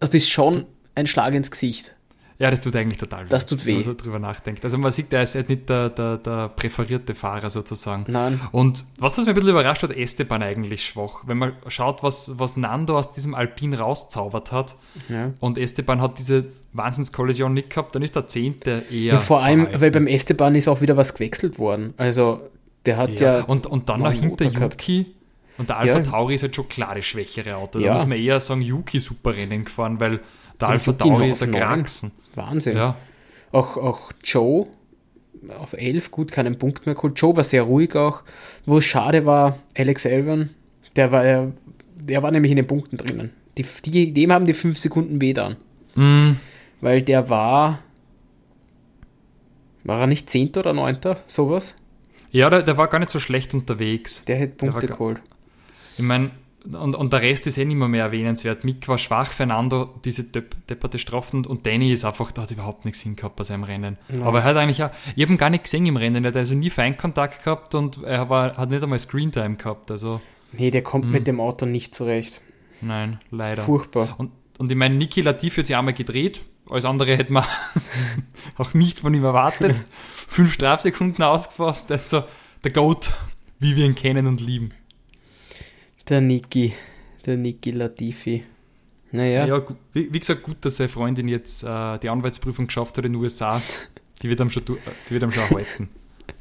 Das 0.00 0.10
ist 0.14 0.30
schon 0.30 0.66
ein 0.94 1.06
Schlag 1.06 1.34
ins 1.34 1.50
Gesicht. 1.50 1.94
Ja, 2.40 2.50
das 2.50 2.62
tut 2.62 2.74
eigentlich 2.74 2.96
total 2.96 3.26
weh. 3.26 3.28
Das 3.28 3.44
tut 3.44 3.66
weh. 3.66 3.72
Wenn 3.72 3.74
man 3.76 3.84
so 3.84 3.94
drüber 3.94 4.18
nachdenkt. 4.18 4.64
Also 4.64 4.78
man 4.78 4.90
sieht, 4.90 5.12
der 5.12 5.24
ist 5.24 5.34
halt 5.34 5.50
nicht 5.50 5.68
der, 5.68 5.90
der, 5.90 6.16
der 6.16 6.48
präferierte 6.48 7.14
Fahrer 7.14 7.50
sozusagen. 7.50 8.06
Nein. 8.08 8.40
Und 8.50 8.82
was 8.98 9.16
das 9.16 9.26
mir 9.26 9.32
ein 9.32 9.34
bisschen 9.34 9.50
überrascht 9.50 9.82
hat, 9.82 9.94
Esteban 9.94 10.42
eigentlich 10.42 10.86
schwach. 10.86 11.24
Wenn 11.26 11.36
man 11.36 11.52
schaut, 11.66 12.02
was, 12.02 12.38
was 12.38 12.56
Nando 12.56 12.98
aus 12.98 13.12
diesem 13.12 13.34
Alpin 13.34 13.74
rauszaubert 13.74 14.52
hat 14.52 14.76
ja. 15.10 15.32
und 15.40 15.58
Esteban 15.58 16.00
hat 16.00 16.18
diese 16.18 16.46
Wahnsinnskollision 16.72 17.52
nicht 17.52 17.68
gehabt, 17.68 17.94
dann 17.94 18.02
ist 18.02 18.16
der 18.16 18.26
Zehnte 18.26 18.84
eher. 18.90 19.12
Ja, 19.12 19.18
vor 19.18 19.42
allem, 19.42 19.64
verhalten. 19.64 19.80
weil 19.82 19.90
beim 19.90 20.06
Esteban 20.06 20.54
ist 20.54 20.66
auch 20.66 20.80
wieder 20.80 20.96
was 20.96 21.12
gewechselt 21.12 21.58
worden. 21.58 21.92
Also 21.98 22.40
der 22.86 22.96
hat 22.96 23.20
ja. 23.20 23.40
ja 23.40 23.44
und, 23.44 23.66
und 23.66 23.90
dann 23.90 24.00
noch 24.00 24.12
hinter 24.12 24.46
Yuki 24.46 25.14
und 25.60 25.68
der 25.68 25.76
Alpha 25.76 25.98
ja. 25.98 26.02
Tauri 26.02 26.36
ist 26.36 26.42
halt 26.42 26.56
schon 26.56 26.68
klar 26.68 26.94
das 26.94 27.04
schwächere 27.04 27.56
Auto. 27.56 27.78
Da 27.78 27.84
ja. 27.84 27.92
muss 27.92 28.06
man 28.06 28.16
eher 28.16 28.40
sagen, 28.40 28.62
Yuki 28.62 28.98
super 28.98 29.36
Rennen 29.36 29.66
gefahren, 29.66 30.00
weil 30.00 30.10
der, 30.10 30.20
der 30.58 30.68
Alpha 30.68 30.92
Tauri 30.92 31.30
ist 31.30 31.42
ein 31.42 31.52
Kraxen. 31.52 32.12
Wahnsinn. 32.34 32.78
Ja. 32.78 32.96
Auch, 33.52 33.76
auch 33.76 34.10
Joe 34.24 34.68
auf 35.58 35.74
11, 35.74 36.10
gut, 36.10 36.32
keinen 36.32 36.58
Punkt 36.58 36.86
mehr 36.86 36.94
geholt. 36.94 37.20
Joe 37.20 37.36
war 37.36 37.44
sehr 37.44 37.62
ruhig 37.62 37.94
auch. 37.94 38.22
Wo 38.64 38.78
es 38.78 38.86
schade 38.86 39.26
war, 39.26 39.58
Alex 39.76 40.06
Elvan, 40.06 40.48
der 40.96 41.12
war, 41.12 41.52
der 41.94 42.22
war 42.22 42.30
nämlich 42.30 42.52
in 42.52 42.56
den 42.56 42.66
Punkten 42.66 42.96
drinnen. 42.96 43.30
Die, 43.58 43.66
die, 43.84 44.14
dem 44.14 44.32
haben 44.32 44.46
die 44.46 44.54
5 44.54 44.78
Sekunden 44.78 45.20
weh 45.20 45.34
dann. 45.34 45.56
Mm. 45.94 46.36
Weil 46.80 47.02
der 47.02 47.28
war, 47.28 47.80
war 49.84 50.00
er 50.00 50.06
nicht 50.06 50.30
10. 50.30 50.56
oder 50.56 50.72
9. 50.72 50.98
sowas? 51.26 51.74
Ja, 52.30 52.48
der, 52.48 52.62
der 52.62 52.78
war 52.78 52.88
gar 52.88 52.98
nicht 52.98 53.10
so 53.10 53.20
schlecht 53.20 53.52
unterwegs. 53.52 54.24
Der 54.24 54.36
hätte 54.36 54.54
Punkte 54.54 54.86
geholt. 54.86 55.20
Ich 56.00 56.06
meine, 56.06 56.30
und, 56.64 56.94
und 56.94 57.12
der 57.12 57.20
Rest 57.20 57.46
ist 57.46 57.58
eh 57.58 57.64
nicht 57.66 57.76
mehr, 57.76 57.86
mehr 57.86 58.04
erwähnenswert. 58.04 58.64
Mick 58.64 58.88
war 58.88 58.96
schwach, 58.96 59.30
Fernando 59.30 59.94
diese 60.02 60.24
depperte 60.24 60.98
Strafen 60.98 61.44
und 61.44 61.66
Danny 61.66 61.92
ist 61.92 62.06
einfach, 62.06 62.32
da 62.32 62.42
hat 62.42 62.50
überhaupt 62.50 62.86
nichts 62.86 63.00
hingehabt 63.00 63.36
bei 63.36 63.44
seinem 63.44 63.64
Rennen. 63.64 63.98
Nein. 64.08 64.22
Aber 64.22 64.38
er 64.38 64.44
hat 64.44 64.56
eigentlich 64.56 64.82
auch, 64.82 64.90
ich 65.14 65.22
habe 65.22 65.34
ihn 65.34 65.36
gar 65.36 65.50
nicht 65.50 65.64
gesehen 65.64 65.84
im 65.84 65.98
Rennen, 65.98 66.24
er 66.24 66.28
hat 66.28 66.36
also 66.38 66.54
nie 66.54 66.70
Feinkontakt 66.70 67.44
gehabt 67.44 67.74
und 67.74 68.02
er 68.02 68.30
war, 68.30 68.56
hat 68.56 68.70
nicht 68.70 68.82
einmal 68.82 68.98
Screentime 68.98 69.56
gehabt. 69.56 69.90
Also, 69.90 70.22
nee, 70.52 70.70
der 70.70 70.82
kommt 70.82 71.04
mh. 71.06 71.12
mit 71.12 71.26
dem 71.26 71.38
Auto 71.38 71.66
nicht 71.66 71.94
zurecht. 71.94 72.40
Nein, 72.80 73.20
leider. 73.30 73.62
Furchtbar. 73.62 74.14
Und, 74.16 74.30
und 74.56 74.70
ich 74.70 74.76
meine, 74.76 74.94
Niki 74.94 75.20
Latif 75.20 75.58
hat 75.58 75.66
sich 75.66 75.76
einmal 75.76 75.94
gedreht, 75.94 76.44
alles 76.70 76.86
andere 76.86 77.14
hätte 77.14 77.32
man 77.32 77.44
auch 78.56 78.72
nicht 78.72 79.00
von 79.00 79.12
ihm 79.12 79.24
erwartet. 79.24 79.82
Fünf 80.14 80.54
Strafsekunden 80.54 81.22
ausgefasst, 81.22 81.92
also 81.92 82.24
der 82.64 82.72
Goat, 82.72 83.12
wie 83.58 83.76
wir 83.76 83.84
ihn 83.84 83.94
kennen 83.94 84.26
und 84.26 84.40
lieben. 84.40 84.70
Der 86.10 86.20
Niki, 86.20 86.74
der 87.24 87.36
Niki 87.36 87.70
Latifi. 87.70 88.42
Naja. 89.12 89.46
Ja, 89.46 89.62
wie, 89.92 90.12
wie, 90.12 90.18
gesagt, 90.18 90.42
gut, 90.42 90.56
dass 90.62 90.76
seine 90.76 90.88
Freundin 90.88 91.28
jetzt 91.28 91.62
äh, 91.62 91.98
die 91.98 92.08
Anwaltsprüfung 92.08 92.66
geschafft 92.66 92.98
hat 92.98 93.04
in 93.04 93.12
den 93.12 93.22
USA. 93.22 93.62
Die 94.20 94.28
wird 94.28 94.40
am 94.40 94.50
schon, 94.50 94.64
die 94.64 95.10
wird 95.10 95.22
am 95.22 95.30
schon 95.30 95.44
erhalten. 95.44 95.88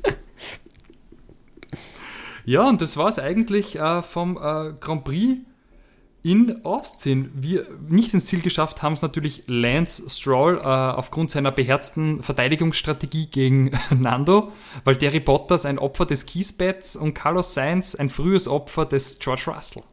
ja, 2.46 2.68
und 2.68 2.82
das 2.82 2.98
war 2.98 3.10
es 3.10 3.20
eigentlich 3.20 3.76
äh, 3.76 4.02
vom 4.02 4.38
äh, 4.38 4.74
Grand 4.80 5.04
Prix. 5.04 5.38
In 6.22 6.66
Austin. 6.66 7.32
Wir 7.34 7.68
nicht 7.88 8.14
ins 8.14 8.26
Ziel 8.26 8.42
geschafft 8.42 8.84
haben 8.84 8.94
es 8.94 9.02
natürlich 9.02 9.44
Lance 9.48 10.10
Stroll 10.10 10.58
äh, 10.58 10.64
aufgrund 10.64 11.32
seiner 11.32 11.52
beherzten 11.52 12.22
Verteidigungsstrategie 12.22 13.28
gegen 13.28 13.72
Nando, 13.98 14.52
weil 14.84 14.96
Derry 14.96 15.20
Bottas 15.20 15.66
ein 15.66 15.80
Opfer 15.80 16.06
des 16.06 16.26
Kiesbetts 16.26 16.96
und 16.96 17.14
Carlos 17.14 17.54
Sainz 17.54 17.96
ein 17.96 18.10
frühes 18.10 18.48
Opfer 18.48 18.86
des 18.86 19.20
George 19.20 19.44
Russell. 19.48 19.84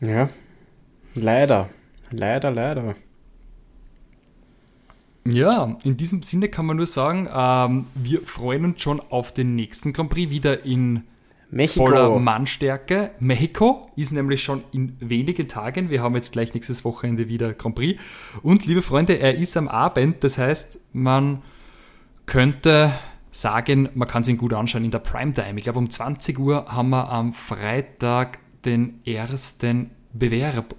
Ja, 0.00 0.30
leider. 1.14 1.70
Leider, 2.10 2.50
leider. 2.50 2.94
Ja, 5.24 5.76
in 5.82 5.96
diesem 5.96 6.22
Sinne 6.22 6.48
kann 6.48 6.66
man 6.66 6.76
nur 6.76 6.86
sagen, 6.86 7.28
ähm, 7.32 7.86
wir 7.94 8.22
freuen 8.22 8.64
uns 8.64 8.80
schon 8.80 9.00
auf 9.00 9.32
den 9.32 9.56
nächsten 9.56 9.92
Grand 9.92 10.10
Prix 10.10 10.30
wieder 10.30 10.64
in 10.64 11.02
Mexiko. 11.50 11.86
voller 11.86 12.18
Mannstärke. 12.18 13.12
Mexiko 13.20 13.90
ist 13.96 14.12
nämlich 14.12 14.42
schon 14.42 14.64
in 14.72 14.96
wenigen 15.00 15.48
Tagen. 15.48 15.90
Wir 15.90 16.02
haben 16.02 16.14
jetzt 16.14 16.32
gleich 16.32 16.54
nächstes 16.54 16.84
Wochenende 16.84 17.28
wieder 17.28 17.54
Grand 17.54 17.76
Prix. 17.76 18.00
Und 18.42 18.66
liebe 18.66 18.82
Freunde, 18.82 19.18
er 19.18 19.36
ist 19.36 19.56
am 19.56 19.68
Abend. 19.68 20.24
Das 20.24 20.38
heißt, 20.38 20.80
man 20.92 21.42
könnte 22.26 22.92
sagen, 23.30 23.88
man 23.94 24.08
kann 24.08 24.22
es 24.22 24.28
ihn 24.28 24.38
gut 24.38 24.54
anschauen 24.54 24.84
in 24.84 24.90
der 24.90 24.98
Primetime. 24.98 25.56
Ich 25.58 25.64
glaube, 25.64 25.78
um 25.78 25.88
20 25.88 26.38
Uhr 26.38 26.66
haben 26.66 26.90
wir 26.90 27.10
am 27.10 27.32
Freitag 27.32 28.38
den 28.64 29.00
ersten 29.04 29.90
Bewerb. 30.12 30.74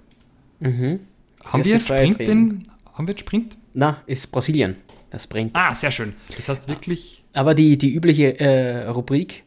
Mhm. 0.60 1.00
Haben 1.44 1.64
wir, 1.64 1.80
Sprint 1.80 2.18
den, 2.18 2.62
haben 2.92 3.08
wir 3.08 3.16
Sprint? 3.16 3.56
Na, 3.74 4.02
ist 4.06 4.30
Brasilien. 4.32 4.76
Das 5.10 5.26
bringt. 5.26 5.52
Ah, 5.54 5.74
sehr 5.74 5.90
schön. 5.90 6.14
Das 6.36 6.48
heißt 6.48 6.68
wirklich. 6.68 7.24
Aber 7.32 7.54
die, 7.54 7.78
die 7.78 7.94
übliche 7.94 8.38
äh, 8.40 8.88
Rubrik, 8.88 9.44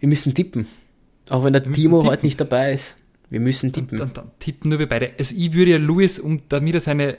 wir 0.00 0.08
müssen 0.08 0.34
tippen. 0.34 0.66
Auch 1.28 1.44
wenn 1.44 1.52
der 1.52 1.62
Timo 1.62 2.04
heute 2.04 2.26
nicht 2.26 2.40
dabei 2.40 2.72
ist. 2.72 2.96
Wir 3.28 3.38
müssen 3.38 3.72
tippen. 3.72 3.96
Dann, 3.96 4.12
dann, 4.12 4.24
dann, 4.24 4.38
tippen 4.40 4.70
nur 4.70 4.80
wir 4.80 4.88
beide. 4.88 5.12
Also 5.18 5.34
ich 5.36 5.52
würde 5.52 5.70
ja 5.70 5.78
Luis, 5.78 6.18
um 6.18 6.42
damit 6.48 6.74
er 6.74 6.80
seine, 6.80 7.18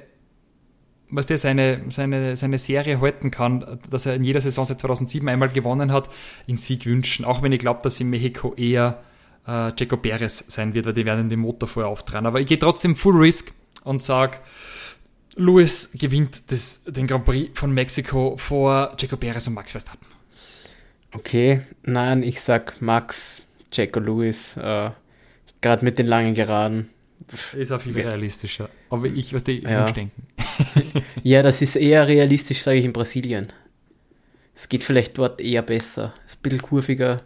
was 1.10 1.28
der 1.28 1.38
seine, 1.38 1.84
seine, 1.90 2.36
seine 2.36 2.58
Serie 2.58 3.00
halten 3.00 3.32
kann, 3.32 3.80
dass 3.90 4.06
er 4.06 4.16
in 4.16 4.24
jeder 4.24 4.42
Saison 4.42 4.66
seit 4.66 4.82
2007 4.82 5.30
einmal 5.30 5.50
gewonnen 5.50 5.94
hat, 5.94 6.10
in 6.48 6.58
Sieg 6.58 6.86
wünschen. 6.86 7.24
Auch 7.24 7.42
wenn 7.42 7.54
ich 7.54 7.60
glaube, 7.60 7.80
dass 7.84 8.02
in 8.02 8.10
Mexiko 8.10 8.54
eher 8.56 9.02
äh, 9.48 9.72
Jaco 9.78 9.96
Perez 9.96 10.44
sein 10.48 10.74
wird, 10.74 10.86
weil 10.86 10.94
die 10.94 11.06
werden 11.06 11.30
den 11.30 11.40
Motor 11.40 11.70
vorher 11.70 11.90
auftragen. 11.90 12.26
Aber 12.26 12.42
ich 12.42 12.48
gehe 12.48 12.60
trotzdem 12.60 12.98
Full 12.98 13.16
Risk 13.16 13.54
und 13.84 14.04
sage, 14.04 14.40
Lewis 15.36 15.92
gewinnt 15.94 16.52
das, 16.52 16.84
den 16.84 17.08
Grand 17.08 17.24
Prix 17.24 17.58
von 17.58 17.72
Mexiko 17.72 18.36
vor 18.38 18.96
Jaco 19.00 19.16
Perez 19.16 19.48
und 19.48 19.54
Max 19.54 19.72
Verstappen. 19.72 20.11
Okay, 21.14 21.62
nein, 21.84 22.24
ich 22.24 22.42
sag 22.42 22.82
Max, 22.82 23.46
Jaco 23.72 24.00
Lewis, 24.00 24.56
äh, 24.58 24.92
gerade 25.60 25.86
mit 25.86 26.00
den 26.00 26.08
langen 26.08 26.34
Geraden. 26.34 26.90
Ist 27.54 27.72
auch 27.72 27.82
viel 27.82 27.98
ja. 27.98 28.10
realistischer. 28.10 28.70
Aber 28.90 29.06
ich, 29.06 29.34
was 29.34 29.44
die 29.44 29.62
ja. 29.62 29.92
denken. 29.92 30.24
ja, 31.24 31.44
das 31.44 31.62
ist 31.62 31.76
eher 31.76 32.08
realistisch, 32.08 32.62
sage 32.62 32.80
ich, 32.80 32.86
in 32.86 32.94
Brasilien. 32.94 33.52
Es 34.56 34.70
geht 34.70 34.84
vielleicht 34.84 35.18
dort 35.18 35.42
eher 35.42 35.62
besser. 35.62 36.14
Ist 36.26 36.40
ein 36.40 36.42
bisschen 36.44 36.62
kurviger, 36.62 37.24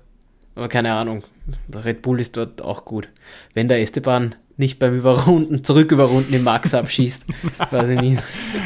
aber 0.56 0.68
keine 0.68 0.94
Ahnung. 0.94 1.24
Der 1.68 1.86
Red 1.86 2.02
Bull 2.02 2.20
ist 2.20 2.38
dort 2.38 2.62
auch 2.62 2.86
gut. 2.86 3.10
Wenn 3.54 3.68
der 3.68 3.82
Esteban 3.82 4.36
nicht 4.58 4.80
beim 4.80 4.96
Überrunden, 4.96 5.64
zurück 5.64 5.92
überrunden 5.92 6.32
den 6.32 6.44
Max 6.44 6.74
abschießt. 6.74 7.26
Weiß 7.72 7.90
ich 7.90 8.00
nicht. 8.00 8.24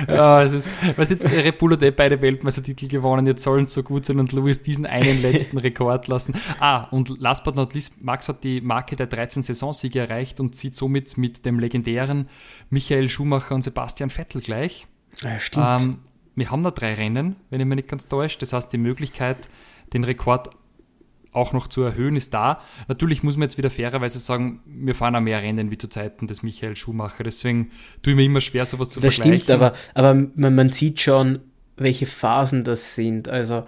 Ja, 0.08 0.44
es 0.44 0.54
ist, 0.54 0.70
was 0.96 1.10
jetzt 1.10 1.32
Red 1.32 1.58
Bull 1.58 1.74
hat 1.74 1.82
eh 1.82 1.92
beide 1.92 2.22
Weltmeistertitel 2.22 2.88
gewonnen, 2.88 3.26
jetzt 3.26 3.44
sollen 3.44 3.66
es 3.66 3.74
so 3.74 3.82
gut 3.82 4.06
sein 4.06 4.20
und 4.20 4.32
Lewis 4.32 4.62
diesen 4.62 4.86
einen 4.86 5.22
letzten 5.22 5.58
Rekord 5.58 6.08
lassen. 6.08 6.34
Ah, 6.60 6.84
und 6.92 7.20
last 7.20 7.44
but 7.44 7.56
not 7.56 7.74
least, 7.74 8.04
Max 8.04 8.30
hat 8.30 8.44
die 8.44 8.62
Marke 8.62 8.96
der 8.96 9.08
13 9.08 9.42
Saisonsiege 9.42 10.00
erreicht 10.00 10.40
und 10.40 10.56
zieht 10.56 10.76
somit 10.76 11.18
mit 11.18 11.46
dem 11.46 11.60
legendären 11.60 12.30
Michael 12.70 13.10
Schumacher 13.10 13.56
und 13.56 13.64
Sebastian 13.64 14.10
Vettel 14.10 14.42
gleich. 14.42 14.86
Ja, 15.22 15.40
stimmt. 15.40 15.82
Ähm, 15.82 15.98
wir 16.36 16.52
haben 16.52 16.62
da 16.62 16.72
drei 16.72 16.94
Rennen, 16.94 17.36
wenn 17.50 17.60
ich 17.60 17.68
mich 17.68 17.76
nicht 17.78 17.90
ganz 17.90 18.08
täusche. 18.08 18.38
Das 18.40 18.54
heißt, 18.54 18.72
die 18.72 18.78
Möglichkeit, 18.78 19.50
den 19.94 20.04
Rekord 20.04 20.52
auch 21.32 21.54
noch 21.54 21.68
zu 21.68 21.82
erhöhen, 21.84 22.16
ist 22.16 22.34
da. 22.34 22.62
Natürlich 22.88 23.24
muss 23.24 23.38
man 23.38 23.44
jetzt 23.44 23.58
wieder 23.58 23.70
fairerweise 23.70 24.20
sagen, 24.20 24.62
wir 24.66 24.96
fahren 24.96 25.16
auch 25.16 25.22
mehr 25.22 25.42
Rennen 25.42 25.72
wie 25.72 25.78
zu 25.78 25.88
Zeiten 25.90 26.28
des 26.28 26.44
Michael 26.44 26.76
Schumacher. 26.76 27.24
Deswegen 27.24 27.72
tue 28.02 28.14
ich 28.14 28.18
mir 28.18 28.26
immer 28.26 28.42
schwer, 28.42 28.66
sowas 28.66 28.90
zu 28.90 29.00
das 29.00 29.16
vergleichen. 29.16 29.44
Stimmt, 29.44 29.62
aber, 29.62 29.74
aber 29.94 30.14
man, 30.36 30.56
man 30.56 30.72
sieht 30.72 31.00
schon, 31.00 31.40
welche 31.78 32.06
Phasen 32.06 32.64
das 32.64 32.96
sind. 32.96 33.30
Also 33.30 33.64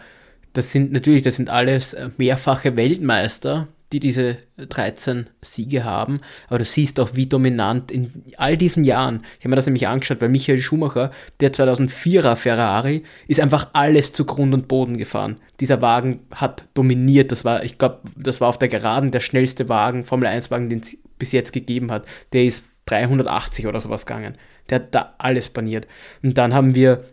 das 0.53 0.71
sind 0.71 0.91
natürlich, 0.91 1.21
das 1.21 1.35
sind 1.35 1.49
alles 1.49 1.95
mehrfache 2.17 2.75
Weltmeister, 2.75 3.67
die 3.91 3.99
diese 3.99 4.37
13 4.57 5.27
Siege 5.41 5.83
haben. 5.83 6.21
Aber 6.47 6.59
du 6.59 6.65
siehst 6.65 6.99
auch, 6.99 7.11
wie 7.13 7.27
dominant 7.27 7.91
in 7.91 8.23
all 8.37 8.57
diesen 8.57 8.83
Jahren, 8.83 9.23
ich 9.37 9.45
habe 9.45 9.49
mir 9.49 9.55
das 9.57 9.65
nämlich 9.65 9.87
angeschaut, 9.87 10.19
bei 10.19 10.29
Michael 10.29 10.61
Schumacher, 10.61 11.11
der 11.39 11.51
2004er 11.51 12.35
Ferrari, 12.35 13.03
ist 13.27 13.39
einfach 13.39 13.69
alles 13.73 14.13
zu 14.13 14.25
Grund 14.25 14.53
und 14.53 14.67
Boden 14.67 14.97
gefahren. 14.97 15.37
Dieser 15.59 15.81
Wagen 15.81 16.21
hat 16.33 16.65
dominiert. 16.73 17.31
Das 17.31 17.43
war, 17.43 17.63
ich 17.63 17.77
glaube, 17.77 17.99
das 18.15 18.39
war 18.39 18.49
auf 18.49 18.59
der 18.59 18.69
Geraden 18.69 19.11
der 19.11 19.19
schnellste 19.19 19.67
Wagen, 19.67 20.05
Formel 20.05 20.27
1 20.27 20.51
Wagen, 20.51 20.69
den 20.69 20.79
es 20.79 20.97
bis 21.17 21.33
jetzt 21.33 21.51
gegeben 21.53 21.91
hat. 21.91 22.05
Der 22.33 22.45
ist 22.45 22.63
380 22.85 23.67
oder 23.67 23.79
sowas 23.79 24.05
gegangen. 24.05 24.37
Der 24.69 24.79
hat 24.79 24.95
da 24.95 25.15
alles 25.17 25.49
baniert. 25.49 25.87
Und 26.23 26.37
dann 26.37 26.53
haben 26.53 26.75
wir 26.75 27.03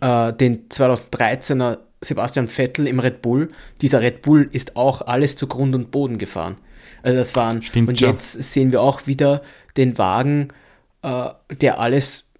äh, 0.00 0.32
den 0.32 0.68
2013er 0.68 1.78
Sebastian 2.02 2.48
Vettel 2.48 2.86
im 2.86 2.98
Red 2.98 3.22
Bull. 3.22 3.50
Dieser 3.80 4.00
Red 4.00 4.22
Bull 4.22 4.48
ist 4.52 4.76
auch 4.76 5.02
alles 5.02 5.36
zu 5.36 5.46
Grund 5.46 5.74
und 5.74 5.90
Boden 5.90 6.18
gefahren. 6.18 6.56
Also 7.02 7.18
das 7.18 7.34
waren 7.34 7.62
Stimmt, 7.62 7.88
und 7.88 8.00
jetzt 8.00 8.34
ja. 8.36 8.42
sehen 8.42 8.72
wir 8.72 8.82
auch 8.82 9.06
wieder 9.06 9.42
den 9.76 9.98
Wagen, 9.98 10.48
äh, 11.02 11.30
der 11.60 11.80
alles 11.80 12.30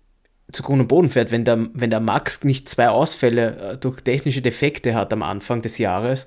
zu 0.53 0.63
Grund 0.63 0.81
und 0.81 0.89
Boden 0.89 1.11
fährt. 1.11 1.31
Wenn 1.31 1.45
der, 1.45 1.69
wenn 1.75 1.91
der 1.91 2.01
Max 2.01 2.45
nicht 2.45 2.69
zwei 2.69 2.89
Ausfälle 2.89 3.73
äh, 3.73 3.77
durch 3.77 4.01
technische 4.01 4.43
Defekte 4.43 4.95
hat 4.95 5.13
am 5.13 5.23
Anfang 5.23 5.63
des 5.63 5.79
Jahres, 5.79 6.27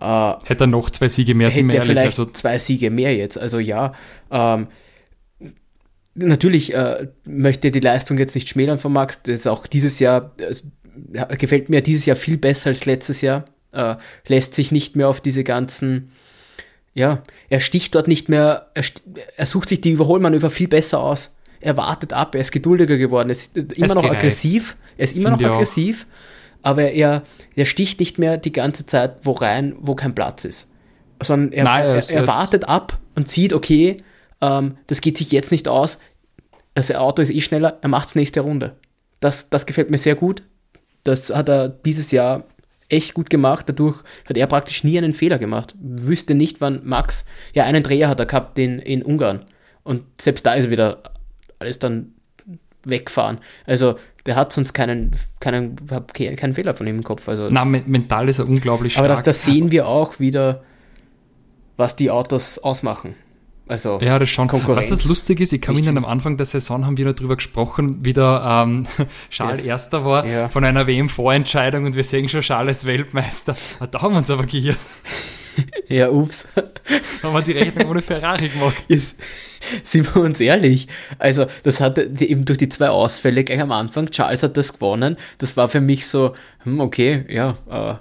äh, 0.00 0.32
hätte 0.44 0.64
er 0.64 0.66
noch 0.66 0.90
zwei 0.90 1.08
Siege 1.08 1.34
mehr, 1.34 1.50
sind 1.50 1.68
wir 1.68 1.76
ehrlich. 1.76 1.90
Vielleicht 1.90 2.06
also 2.06 2.26
zwei 2.26 2.58
Siege 2.58 2.90
mehr 2.90 3.14
jetzt. 3.14 3.38
Also 3.38 3.58
ja, 3.58 3.94
ähm, 4.30 4.68
natürlich 6.14 6.74
äh, 6.74 7.08
möchte 7.24 7.70
die 7.70 7.80
Leistung 7.80 8.18
jetzt 8.18 8.34
nicht 8.34 8.48
schmälern 8.48 8.78
von 8.78 8.92
Max. 8.92 9.22
Das 9.22 9.34
ist 9.34 9.46
auch 9.46 9.66
dieses 9.66 9.98
Jahr, 9.98 10.32
also 10.40 10.68
gefällt 11.38 11.68
mir 11.68 11.80
dieses 11.82 12.06
Jahr 12.06 12.16
viel 12.16 12.36
besser 12.36 12.70
als 12.70 12.86
letztes 12.86 13.20
Jahr. 13.20 13.44
Äh, 13.72 13.96
lässt 14.28 14.54
sich 14.54 14.72
nicht 14.72 14.96
mehr 14.96 15.08
auf 15.08 15.20
diese 15.20 15.44
ganzen, 15.44 16.12
ja, 16.94 17.22
er 17.48 17.60
sticht 17.60 17.94
dort 17.94 18.06
nicht 18.06 18.28
mehr, 18.28 18.70
er, 18.74 18.84
er 19.36 19.46
sucht 19.46 19.68
sich 19.68 19.80
die 19.80 19.90
Überholmanöver 19.90 20.50
viel 20.50 20.68
besser 20.68 21.00
aus. 21.00 21.34
Er 21.60 21.76
wartet 21.76 22.12
ab, 22.12 22.34
er 22.34 22.42
ist 22.42 22.52
geduldiger 22.52 22.96
geworden, 22.98 23.30
er 23.30 23.32
ist 23.32 23.56
immer 23.56 23.86
es 23.86 23.94
noch 23.94 24.02
gereicht. 24.02 24.18
aggressiv, 24.18 24.76
er 24.96 25.04
ist 25.04 25.16
immer 25.16 25.30
Find 25.30 25.40
noch 25.40 25.54
aggressiv, 25.54 26.06
auch. 26.62 26.70
aber 26.70 26.92
er, 26.92 27.22
er 27.56 27.64
sticht 27.64 28.00
nicht 28.00 28.18
mehr 28.18 28.36
die 28.36 28.52
ganze 28.52 28.86
Zeit 28.86 29.16
wo 29.24 29.32
rein, 29.32 29.74
wo 29.80 29.94
kein 29.94 30.14
Platz 30.14 30.44
ist. 30.44 30.68
Sondern 31.22 31.52
er, 31.52 31.64
Nein, 31.64 31.84
er, 31.84 32.10
er 32.10 32.26
wartet 32.28 32.68
ab 32.68 32.98
und 33.14 33.28
sieht, 33.28 33.54
okay, 33.54 33.96
ähm, 34.40 34.76
das 34.86 35.00
geht 35.00 35.18
sich 35.18 35.32
jetzt 35.32 35.50
nicht 35.50 35.68
aus, 35.68 35.98
das 36.74 36.92
Auto 36.92 37.22
ist 37.22 37.30
eh 37.30 37.40
schneller, 37.40 37.78
er 37.80 37.88
macht 37.88 38.08
es 38.08 38.14
nächste 38.14 38.40
Runde. 38.40 38.76
Das, 39.20 39.48
das 39.48 39.64
gefällt 39.64 39.90
mir 39.90 39.98
sehr 39.98 40.16
gut. 40.16 40.42
Das 41.04 41.34
hat 41.34 41.48
er 41.48 41.68
dieses 41.68 42.10
Jahr 42.10 42.44
echt 42.88 43.14
gut 43.14 43.30
gemacht. 43.30 43.68
Dadurch 43.68 44.02
hat 44.28 44.36
er 44.36 44.46
praktisch 44.46 44.84
nie 44.84 44.98
einen 44.98 45.12
Fehler 45.12 45.38
gemacht. 45.38 45.74
Wüsste 45.80 46.34
nicht, 46.34 46.60
wann 46.60 46.80
Max, 46.84 47.24
ja, 47.52 47.64
einen 47.64 47.82
Dreher 47.82 48.08
hat 48.08 48.20
er 48.20 48.26
gehabt 48.26 48.58
in, 48.58 48.78
in 48.78 49.02
Ungarn. 49.02 49.40
Und 49.82 50.04
selbst 50.20 50.46
da 50.46 50.54
ist 50.54 50.64
er 50.64 50.70
wieder 50.70 51.02
alles 51.58 51.78
dann 51.78 52.14
wegfahren. 52.84 53.38
Also 53.66 53.96
der 54.26 54.36
hat 54.36 54.52
sonst 54.52 54.72
keinen, 54.72 55.10
keinen, 55.40 55.76
keinen 55.76 56.54
Fehler 56.54 56.74
von 56.74 56.86
ihm 56.86 56.96
im 56.96 57.04
Kopf. 57.04 57.28
Also, 57.28 57.48
Na, 57.50 57.64
mental 57.64 58.28
ist 58.28 58.38
er 58.38 58.48
unglaublich 58.48 58.94
stark. 58.94 59.04
Aber 59.04 59.14
das, 59.14 59.22
das 59.22 59.44
sehen 59.44 59.70
wir 59.70 59.86
auch 59.86 60.18
wieder, 60.18 60.62
was 61.76 61.96
die 61.96 62.10
Autos 62.10 62.58
ausmachen. 62.58 63.14
Also 63.66 63.98
ja, 64.02 64.18
das 64.18 64.28
schon. 64.28 64.48
Konkurrenz. 64.48 64.90
Was 64.90 64.98
das 64.98 65.08
lustig 65.08 65.40
ist, 65.40 65.52
ich 65.52 65.60
kann 65.60 65.74
mich 65.74 65.88
am 65.88 66.04
Anfang 66.04 66.36
der 66.36 66.44
Saison 66.44 66.84
haben 66.84 66.98
wir 66.98 67.06
noch 67.06 67.14
drüber 67.14 67.36
gesprochen, 67.36 67.98
wie 68.02 68.12
der 68.12 68.64
ähm, 68.66 68.86
Charles 69.30 69.60
ja. 69.60 69.66
Erster 69.66 70.04
war 70.04 70.26
ja. 70.26 70.48
von 70.48 70.64
einer 70.64 70.86
WM-Vorentscheidung 70.86 71.86
und 71.86 71.96
wir 71.96 72.04
sehen 72.04 72.28
schon 72.28 72.42
Charles 72.42 72.84
Weltmeister. 72.84 73.56
Ah, 73.80 73.86
da 73.86 74.02
haben 74.02 74.12
wir 74.12 74.18
uns 74.18 74.30
aber 74.30 74.46
geirrt. 74.46 74.78
Ja, 75.86 76.10
ups. 76.10 76.48
haben 77.22 77.32
wir 77.32 77.42
die 77.42 77.52
Rechnung 77.52 77.90
ohne 77.90 78.02
Ferrari 78.02 78.48
gemacht. 78.48 78.84
Ist, 78.88 79.14
sind 79.84 80.12
wir 80.12 80.22
uns 80.22 80.40
ehrlich. 80.40 80.88
Also, 81.20 81.46
das 81.62 81.80
hat 81.80 81.96
eben 81.98 82.44
durch 82.44 82.58
die 82.58 82.68
zwei 82.68 82.88
Ausfälle 82.88 83.44
gleich 83.44 83.60
am 83.60 83.70
Anfang. 83.70 84.10
Charles 84.10 84.42
hat 84.42 84.56
das 84.56 84.72
gewonnen. 84.72 85.16
Das 85.38 85.56
war 85.56 85.68
für 85.68 85.80
mich 85.80 86.08
so, 86.08 86.34
hm, 86.64 86.80
okay, 86.80 87.24
ja, 87.28 87.56
äh, 87.70 87.94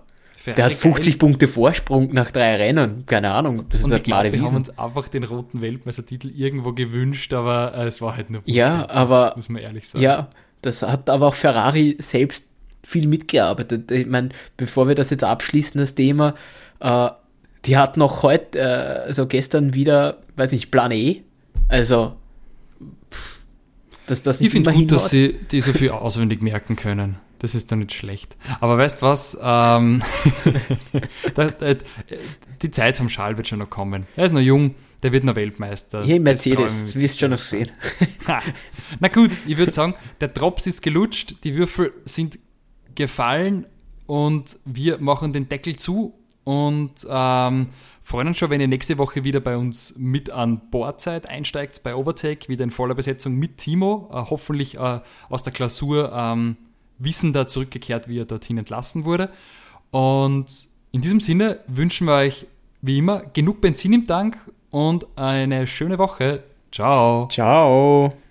Ferrari 0.43 0.55
der 0.57 0.65
hat 0.65 0.73
50 0.73 1.13
geil. 1.13 1.19
Punkte 1.19 1.47
Vorsprung 1.47 2.13
nach 2.13 2.29
drei 2.31 2.57
Rennen. 2.57 3.05
Keine 3.05 3.31
Ahnung. 3.31 3.63
Das 3.69 3.79
ist 3.79 3.85
und 3.85 3.93
ich 3.93 4.03
glaube, 4.03 4.33
wir 4.33 4.41
haben 4.41 4.57
uns 4.57 4.77
einfach 4.77 5.07
den 5.07 5.23
roten 5.23 5.61
Weltmeistertitel 5.61 6.29
irgendwo 6.35 6.73
gewünscht, 6.73 7.31
aber 7.31 7.73
äh, 7.73 7.85
es 7.85 8.01
war 8.01 8.17
halt 8.17 8.29
nur 8.29 8.41
Ja, 8.43 8.89
aber 8.89 9.31
muss 9.37 9.47
man 9.47 9.61
ehrlich 9.61 9.87
sagen. 9.87 10.03
Ja, 10.03 10.27
das 10.61 10.81
hat 10.81 11.09
aber 11.09 11.27
auch 11.27 11.33
Ferrari 11.33 11.95
selbst 11.99 12.47
viel 12.83 13.07
mitgearbeitet. 13.07 13.89
Ich 13.89 14.05
meine, 14.05 14.29
bevor 14.57 14.89
wir 14.89 14.95
das 14.95 15.11
jetzt 15.11 15.23
abschließen, 15.23 15.79
das 15.79 15.95
Thema, 15.95 16.35
äh, 16.81 17.09
die 17.63 17.77
hatten 17.77 18.01
noch 18.01 18.21
heute, 18.23 18.59
äh, 18.59 19.07
also 19.07 19.27
gestern 19.27 19.73
wieder, 19.73 20.17
weiß 20.35 20.51
nicht, 20.51 20.71
Plan 20.71 20.91
E 20.91 21.23
Also, 21.69 22.17
pff, 23.09 23.39
dass 24.07 24.23
das 24.23 24.41
nicht 24.41 24.47
Ich 24.47 24.53
finde 24.53 24.73
gut, 24.73 24.91
dass 24.91 25.07
sie 25.07 25.39
die 25.51 25.61
so 25.61 25.71
viel 25.71 25.91
auswendig 25.91 26.41
merken 26.41 26.75
können. 26.75 27.15
Das 27.43 27.55
ist 27.55 27.69
doch 27.69 27.75
nicht 27.75 27.91
schlecht. 27.91 28.37
Aber 28.61 28.77
weißt 28.77 29.01
was? 29.01 29.37
Ähm, 29.43 30.01
die 32.61 32.71
Zeit 32.71 32.95
vom 32.95 33.09
Schal 33.09 33.35
wird 33.35 33.49
schon 33.49 33.59
noch 33.59 33.69
kommen. 33.69 34.07
Er 34.15 34.23
ist 34.23 34.31
noch 34.31 34.39
jung, 34.39 34.75
der 35.03 35.11
wird 35.11 35.25
noch 35.25 35.35
Weltmeister. 35.35 36.05
Hier 36.05 36.21
Mercedes, 36.21 36.95
wirst 36.95 37.19
schon 37.19 37.31
noch 37.31 37.39
sehen. 37.39 37.69
Na 39.01 39.09
gut, 39.09 39.31
ich 39.45 39.57
würde 39.57 39.73
sagen, 39.73 39.93
der 40.21 40.29
Drops 40.29 40.67
ist 40.67 40.81
gelutscht, 40.81 41.43
die 41.43 41.53
Würfel 41.55 41.91
sind 42.05 42.39
gefallen 42.95 43.65
und 44.05 44.57
wir 44.63 44.99
machen 44.99 45.33
den 45.33 45.49
Deckel 45.49 45.75
zu 45.75 46.13
und 46.45 47.05
ähm, 47.09 47.67
freuen 48.03 48.27
uns 48.29 48.37
schon, 48.37 48.51
wenn 48.51 48.61
ihr 48.61 48.69
nächste 48.69 48.97
Woche 48.97 49.25
wieder 49.25 49.41
bei 49.41 49.57
uns 49.57 49.95
mit 49.97 50.29
an 50.29 50.61
Bord 50.71 51.01
seid, 51.01 51.27
einsteigt 51.27 51.83
bei 51.83 51.93
Overtake, 51.93 52.47
wieder 52.47 52.63
in 52.63 52.71
voller 52.71 52.95
Besetzung 52.95 53.35
mit 53.35 53.57
Timo, 53.57 54.09
äh, 54.13 54.29
hoffentlich 54.29 54.79
äh, 54.79 55.01
aus 55.27 55.43
der 55.43 55.51
Klausur 55.51 56.13
ähm, 56.15 56.55
wissender 56.99 57.47
zurückgekehrt, 57.47 58.07
wie 58.07 58.19
er 58.19 58.25
dorthin 58.25 58.57
entlassen 58.57 59.05
wurde. 59.05 59.29
Und 59.91 60.67
in 60.91 61.01
diesem 61.01 61.19
Sinne 61.19 61.59
wünschen 61.67 62.07
wir 62.07 62.15
euch 62.15 62.47
wie 62.81 62.97
immer 62.97 63.23
genug 63.33 63.61
Benzin 63.61 63.93
im 63.93 64.07
Tank 64.07 64.37
und 64.69 65.05
eine 65.15 65.67
schöne 65.67 65.97
Woche. 65.97 66.43
Ciao. 66.71 67.27
Ciao. 67.29 68.13